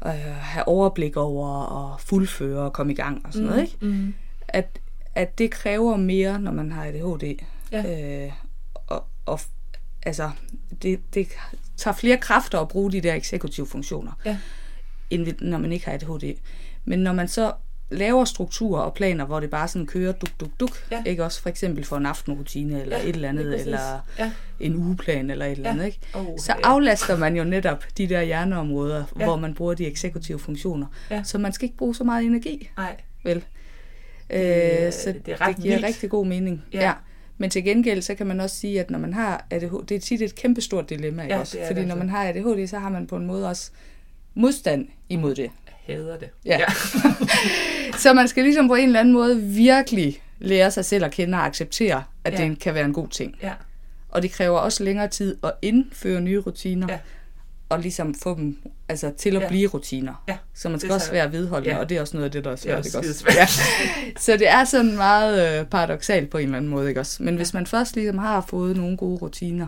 og 0.00 0.14
øh, 0.14 0.20
have 0.24 0.68
overblik 0.68 1.16
over 1.16 1.48
og 1.64 2.00
fuldføre 2.00 2.60
og 2.62 2.72
komme 2.72 2.92
i 2.92 2.96
gang 2.96 3.26
og 3.26 3.32
sådan 3.32 3.48
noget, 3.48 3.62
ikke? 3.62 3.76
Mm. 3.80 4.14
At, 4.48 4.78
at 5.14 5.38
det 5.38 5.50
kræver 5.50 5.96
mere, 5.96 6.40
når 6.40 6.52
man 6.52 6.72
har 6.72 6.84
ADHD. 6.84 7.34
Ja. 7.72 8.24
Øh, 8.26 8.32
og, 8.74 9.04
og 9.26 9.40
altså, 10.02 10.30
det, 10.82 11.00
det 11.14 11.28
tager 11.76 11.94
flere 11.94 12.16
kræfter 12.16 12.58
at 12.60 12.68
bruge 12.68 12.92
de 12.92 13.00
der 13.00 13.14
eksekutive 13.14 13.66
funktioner, 13.66 14.12
Ja. 14.24 14.38
end 15.10 15.28
når 15.40 15.58
man 15.58 15.72
ikke 15.72 15.84
har 15.86 15.92
ADHD. 15.92 16.34
Men 16.84 16.98
når 16.98 17.12
man 17.12 17.28
så 17.28 17.52
laver 17.92 18.24
strukturer 18.24 18.80
og 18.82 18.94
planer, 18.94 19.24
hvor 19.24 19.40
det 19.40 19.50
bare 19.50 19.68
sådan 19.68 19.86
kører 19.86 20.12
duk, 20.12 20.30
duk, 20.40 20.50
duk, 20.60 20.86
Ja. 20.90 21.02
ikke 21.06 21.24
også 21.24 21.42
for 21.42 21.48
eksempel 21.48 21.84
for 21.84 21.96
en 21.96 22.06
aftenrutine, 22.06 22.80
eller 22.82 22.96
Ja, 22.98 23.02
et 23.08 23.14
eller 23.14 23.28
andet, 23.28 23.60
eller 23.60 23.78
Ja. 24.18 24.30
en 24.60 24.76
ugeplan, 24.76 25.30
eller 25.30 25.46
et 25.46 25.50
eller 25.52 25.64
Ja. 25.64 25.70
andet, 25.72 25.86
ikke? 25.86 25.98
Oh, 26.14 26.26
Så 26.38 26.52
ja. 26.58 26.60
aflaster 26.68 27.16
man 27.16 27.36
jo 27.36 27.44
netop 27.44 27.84
de 27.98 28.06
der 28.08 28.22
hjerneområder, 28.22 28.96
Ja. 28.96 29.02
ja. 29.18 29.24
hvor 29.24 29.36
man 29.36 29.54
bruger 29.54 29.74
de 29.74 29.86
eksekutive 29.86 30.38
funktioner. 30.38 30.86
Ja. 31.10 31.22
Så 31.24 31.38
man 31.38 31.52
skal 31.52 31.64
ikke 31.64 31.76
bruge 31.76 31.94
så 31.94 32.04
meget 32.04 32.24
energi, 32.24 32.70
Nej, 32.76 32.96
vel? 33.24 33.44
er- 34.28 34.86
Øh, 34.86 34.92
så 34.92 35.14
det 35.26 35.32
er 35.32 35.40
ret 35.40 35.56
det 35.56 35.62
giver 35.64 35.74
vildt. 35.74 35.86
rigtig 35.86 36.10
god 36.10 36.26
mening. 36.26 36.64
Ja. 36.72 36.78
Ja. 36.80 36.86
ja. 36.86 36.92
Men 37.38 37.50
til 37.50 37.64
gengæld, 37.64 38.02
så 38.02 38.14
kan 38.14 38.26
man 38.26 38.40
også 38.40 38.56
sige, 38.56 38.80
at 38.80 38.90
når 38.90 38.98
man 38.98 39.14
har 39.14 39.46
ADHD, 39.50 39.86
det 39.88 39.94
er 39.94 40.00
tit 40.00 40.22
et 40.22 40.34
kæmpestort 40.34 40.90
dilemma, 40.90 41.22
Ja, 41.28 41.38
også? 41.38 41.58
det 41.58 41.66
Fordi 41.66 41.80
det 41.80 41.88
når 41.88 41.94
altså. 41.94 42.04
man 42.06 42.08
har 42.10 42.28
ADHD, 42.28 42.66
så 42.68 42.78
har 42.78 42.88
man 42.88 43.06
på 43.06 43.16
en 43.16 43.26
måde 43.26 43.48
også 43.48 43.70
modstand 44.34 44.88
imod 45.08 45.34
det. 45.34 45.50
jeg 45.88 45.96
hader 45.96 46.18
det. 46.18 46.28
Ja. 46.44 46.58
Så 47.96 48.12
man 48.12 48.28
skal 48.28 48.44
ligesom 48.44 48.68
på 48.68 48.74
en 48.74 48.86
eller 48.86 49.00
anden 49.00 49.14
måde 49.14 49.40
virkelig 49.42 50.22
lære 50.38 50.70
sig 50.70 50.84
selv 50.84 51.04
at 51.04 51.10
kende 51.10 51.38
og 51.38 51.44
acceptere, 51.46 52.02
at 52.24 52.32
Ja. 52.40 52.48
det 52.48 52.58
kan 52.58 52.74
være 52.74 52.84
en 52.84 52.92
god 52.92 53.08
ting. 53.08 53.34
ja. 53.42 53.52
Og 54.08 54.22
det 54.22 54.32
kræver 54.32 54.58
også 54.58 54.84
længere 54.84 55.08
tid 55.08 55.36
at 55.44 55.52
indføre 55.62 56.20
nye 56.20 56.38
rutiner. 56.38 56.86
Ja. 56.90 56.98
og 57.68 57.78
ligesom 57.80 58.14
få 58.14 58.34
dem 58.36 58.56
altså, 58.88 59.12
til 59.18 59.36
at 59.36 59.42
Ja. 59.42 59.48
blive 59.48 59.68
rutiner. 59.68 60.24
Ja, 60.28 60.36
Så 60.54 60.68
man 60.68 60.78
skal 60.80 60.88
det 60.88 60.94
også 60.94 61.06
så- 61.06 61.12
være 61.12 61.32
vedholdende, 61.32 61.74
Ja. 61.74 61.80
og 61.80 61.88
det 61.88 61.96
er 61.96 62.00
også 62.00 62.16
noget 62.16 62.24
af 62.24 62.30
det, 62.32 62.44
der 62.44 62.50
er 62.50 62.56
Det 62.56 62.66
er 62.70 62.82
svært. 62.82 62.94
også 62.96 63.12
skidesvært. 63.12 63.36
Ja. 63.36 63.46
Så 64.20 64.32
det 64.32 64.48
er 64.48 64.64
sådan 64.64 64.96
meget 64.96 65.60
øh, 65.60 65.66
paradoxalt 65.66 66.30
på 66.30 66.38
en 66.38 66.44
eller 66.44 66.56
anden 66.56 66.70
måde. 66.70 66.88
Ikke 66.88 67.00
også? 67.00 67.22
Men 67.22 67.36
hvis 67.36 67.54
man 67.54 67.66
først 67.66 67.94
ligesom 67.96 68.18
har 68.18 68.40
fået 68.48 68.76
nogle 68.76 68.96
gode 68.96 69.18
rutiner, 69.22 69.66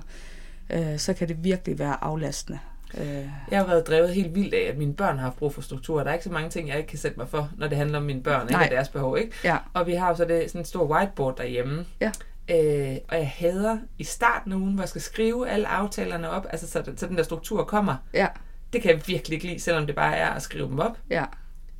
øh, 0.72 0.98
så 0.98 1.12
kan 1.12 1.28
det 1.28 1.44
virkelig 1.44 1.78
være 1.78 2.04
aflastende. 2.04 2.58
Øh, 3.00 3.06
Jeg 3.50 3.58
har 3.58 3.66
været 3.66 3.86
drevet 3.86 4.14
helt 4.14 4.34
vildt 4.34 4.54
af, 4.54 4.68
at 4.72 4.78
mine 4.78 4.94
børn 4.94 5.16
har 5.16 5.24
haft 5.24 5.36
brug 5.36 5.54
for 5.54 5.62
struktur. 5.62 6.02
Der 6.02 6.10
er 6.10 6.12
ikke 6.12 6.24
så 6.24 6.32
mange 6.32 6.50
ting, 6.50 6.68
jeg 6.68 6.76
ikke 6.78 6.88
kan 6.88 6.98
sætte 6.98 7.18
mig 7.18 7.28
for, 7.28 7.50
når 7.56 7.68
det 7.68 7.76
handler 7.78 7.98
om 7.98 8.04
mine 8.04 8.22
børn 8.22 8.46
Nej. 8.50 8.64
og 8.64 8.70
deres 8.70 8.88
behov. 8.88 9.18
Ikke? 9.18 9.32
ja, 9.44 9.56
Og 9.74 9.86
vi 9.86 9.92
har 9.94 10.08
jo 10.08 10.14
så 10.16 10.24
det, 10.24 10.50
sådan 10.50 10.60
en 10.60 10.64
stor 10.64 10.84
whiteboard 10.84 11.36
derhjemme. 11.36 11.86
Ja. 12.00 12.10
Øh, 12.50 12.96
og 13.08 13.16
jeg 13.16 13.28
hader 13.36 13.78
i 13.98 14.04
starten 14.04 14.52
af 14.52 14.56
ugen, 14.56 14.74
hvor 14.74 14.82
jeg 14.82 14.88
skal 14.88 15.00
skrive 15.00 15.48
alle 15.48 15.66
aftalerne 15.68 16.30
op, 16.30 16.46
altså 16.50 16.70
så, 16.70 16.92
så 16.96 17.06
den 17.06 17.16
der 17.16 17.22
struktur 17.22 17.64
kommer. 17.64 17.96
ja, 18.14 18.26
Det 18.72 18.82
kan 18.82 18.90
jeg 18.90 19.02
virkelig 19.06 19.36
ikke 19.36 19.46
lide, 19.46 19.60
selvom 19.60 19.86
det 19.86 19.94
bare 19.94 20.16
er 20.16 20.28
at 20.30 20.42
skrive 20.42 20.66
dem 20.68 20.78
op. 20.78 20.98
ja. 21.10 21.24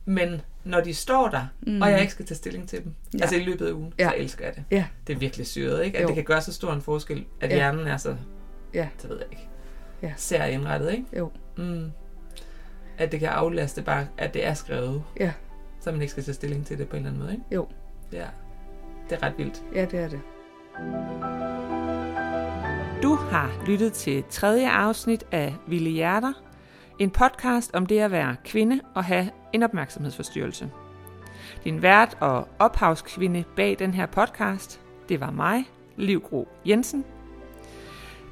Men 0.06 0.40
når 0.64 0.80
de 0.80 0.94
står 0.94 1.28
der, 1.28 1.46
Mm. 1.60 1.72
mm. 1.72 1.82
og 1.82 1.90
jeg 1.90 2.00
ikke 2.00 2.12
skal 2.12 2.26
tage 2.26 2.36
stilling 2.36 2.68
til 2.68 2.84
dem, 2.84 2.94
ja. 3.14 3.18
altså 3.22 3.36
i 3.36 3.44
løbet 3.44 3.66
af 3.66 3.72
ugen, 3.72 3.92
Ja. 3.98 4.08
så 4.08 4.14
elsker 4.16 4.44
jeg 4.44 4.54
det. 4.54 4.64
Ja. 4.70 4.84
Det 5.06 5.12
er 5.14 5.18
virkelig 5.18 5.46
syret, 5.46 5.84
ikke? 5.84 5.96
At 5.98 6.02
Jo. 6.02 6.06
det 6.08 6.14
kan 6.14 6.24
gøre 6.24 6.40
så 6.42 6.52
stor 6.52 6.72
en 6.72 6.82
forskel, 6.82 7.24
at 7.40 7.50
Ja. 7.50 7.54
hjernen 7.54 7.86
er 7.86 7.96
så, 7.96 8.16
Ja. 8.74 8.88
det 9.02 9.10
ved 9.10 9.16
jeg 9.18 9.26
ikke, 9.30 9.48
Ja. 10.08 10.12
sær 10.16 10.44
indrettet, 10.44 10.92
ikke? 10.92 11.04
Jo. 11.18 11.30
Mm. 11.56 11.90
At 12.98 13.12
det 13.12 13.20
kan 13.20 13.28
aflaste 13.28 13.82
bare, 13.82 14.06
at 14.18 14.34
det 14.34 14.46
er 14.46 14.54
skrevet, 14.54 15.02
Ja. 15.20 15.32
så 15.80 15.92
man 15.92 16.00
ikke 16.00 16.10
skal 16.10 16.24
tage 16.24 16.34
stilling 16.34 16.66
til 16.66 16.78
det 16.78 16.88
på 16.88 16.96
en 16.96 17.06
eller 17.06 17.10
anden 17.10 17.22
måde, 17.22 17.32
ikke? 17.32 17.44
Jo. 17.52 17.66
Ja. 18.12 18.26
Det 19.10 19.18
er 19.18 19.26
ret 19.26 19.34
vildt. 19.38 19.62
Ja, 19.74 19.84
det 19.84 19.98
er 20.00 20.08
det. 20.08 20.20
Du 23.02 23.14
har 23.14 23.50
lyttet 23.66 23.92
til 23.92 24.24
tredje 24.30 24.70
afsnit 24.70 25.24
af 25.32 25.54
Vilde 25.66 25.90
Hjerter, 25.90 26.32
en 26.98 27.10
podcast 27.10 27.74
om 27.74 27.86
det 27.86 27.98
at 28.00 28.10
være 28.10 28.36
kvinde 28.44 28.80
og 28.94 29.04
have 29.04 29.30
en 29.52 29.62
opmærksomhedsforstyrrelse. 29.62 30.70
Din 31.64 31.82
vært 31.82 32.16
og 32.20 32.48
ophavskvinde 32.58 33.44
bag 33.56 33.76
den 33.78 33.94
her 33.94 34.06
podcast, 34.06 34.80
det 35.08 35.20
var 35.20 35.30
mig, 35.30 35.64
Liv 35.96 36.20
Gro 36.20 36.48
Jensen. 36.66 37.04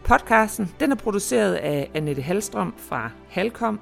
Podcasten 0.05 0.75
den 0.81 0.93
er 0.93 0.97
produceret 0.97 1.55
af 1.55 1.91
Annette 1.95 2.23
Halstrøm 2.23 2.75
fra 2.77 3.11
Halkom, 3.31 3.81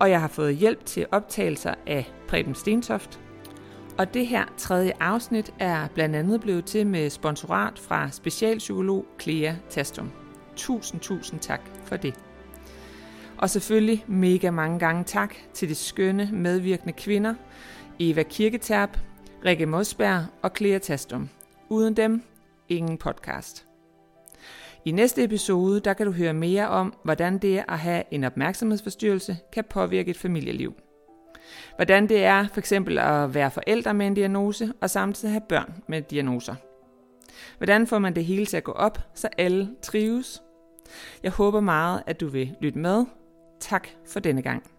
og 0.00 0.10
jeg 0.10 0.20
har 0.20 0.28
fået 0.28 0.56
hjælp 0.56 0.86
til 0.86 1.06
optagelser 1.12 1.74
af 1.86 2.12
Preben 2.28 2.54
Stentoft. 2.54 3.20
Og 3.98 4.14
det 4.14 4.26
her 4.26 4.44
tredje 4.56 4.92
afsnit 5.00 5.54
er 5.58 5.88
blandt 5.94 6.16
andet 6.16 6.40
blevet 6.40 6.64
til 6.64 6.86
med 6.86 7.10
sponsorat 7.10 7.78
fra 7.78 8.10
specialpsykolog 8.10 9.06
Clea 9.20 9.54
Tastum. 9.70 10.10
Tusind, 10.56 11.00
tusind 11.00 11.40
tak 11.40 11.60
for 11.84 11.96
det. 11.96 12.14
Og 13.38 13.50
selvfølgelig 13.50 14.04
mega 14.06 14.50
mange 14.50 14.78
gange 14.78 15.04
tak 15.04 15.34
til 15.54 15.68
de 15.68 15.74
skønne 15.74 16.30
medvirkende 16.32 16.92
kvinder, 16.92 17.34
Eva 17.98 18.22
Kirketerp, 18.22 18.98
Rikke 19.44 19.66
Mosberg 19.66 20.24
og 20.42 20.50
Clea 20.56 20.78
Tastum. 20.78 21.28
Uden 21.68 21.94
dem, 21.96 22.22
ingen 22.68 22.98
podcast. 22.98 23.65
I 24.86 24.92
næste 24.92 25.24
episode, 25.24 25.80
der 25.80 25.92
kan 25.92 26.06
du 26.06 26.12
høre 26.12 26.32
mere 26.32 26.68
om, 26.68 26.94
hvordan 27.04 27.38
det 27.38 27.64
at 27.68 27.78
have 27.78 28.02
en 28.10 28.24
opmærksomhedsforstyrrelse 28.24 29.36
kan 29.52 29.64
påvirke 29.70 30.10
et 30.10 30.16
familieliv. 30.16 30.74
Hvordan 31.76 32.08
det 32.08 32.24
er 32.24 32.46
for 32.52 32.60
eksempel 32.60 32.98
at 32.98 33.34
være 33.34 33.50
forældre 33.50 33.94
med 33.94 34.06
en 34.06 34.14
diagnose 34.14 34.72
og 34.80 34.90
samtidig 34.90 35.32
have 35.32 35.42
børn 35.48 35.74
med 35.88 36.02
diagnoser. 36.02 36.54
Hvordan 37.58 37.86
får 37.86 37.98
man 37.98 38.14
det 38.14 38.24
hele 38.24 38.46
til 38.46 38.56
at 38.56 38.64
gå 38.64 38.72
op, 38.72 38.98
så 39.14 39.28
alle 39.38 39.70
trives? 39.82 40.42
Jeg 41.22 41.32
håber 41.32 41.60
meget, 41.60 42.02
at 42.06 42.20
du 42.20 42.28
vil 42.28 42.56
lytte 42.60 42.78
med. 42.78 43.04
Tak 43.60 43.88
for 44.06 44.20
denne 44.20 44.42
gang. 44.42 44.75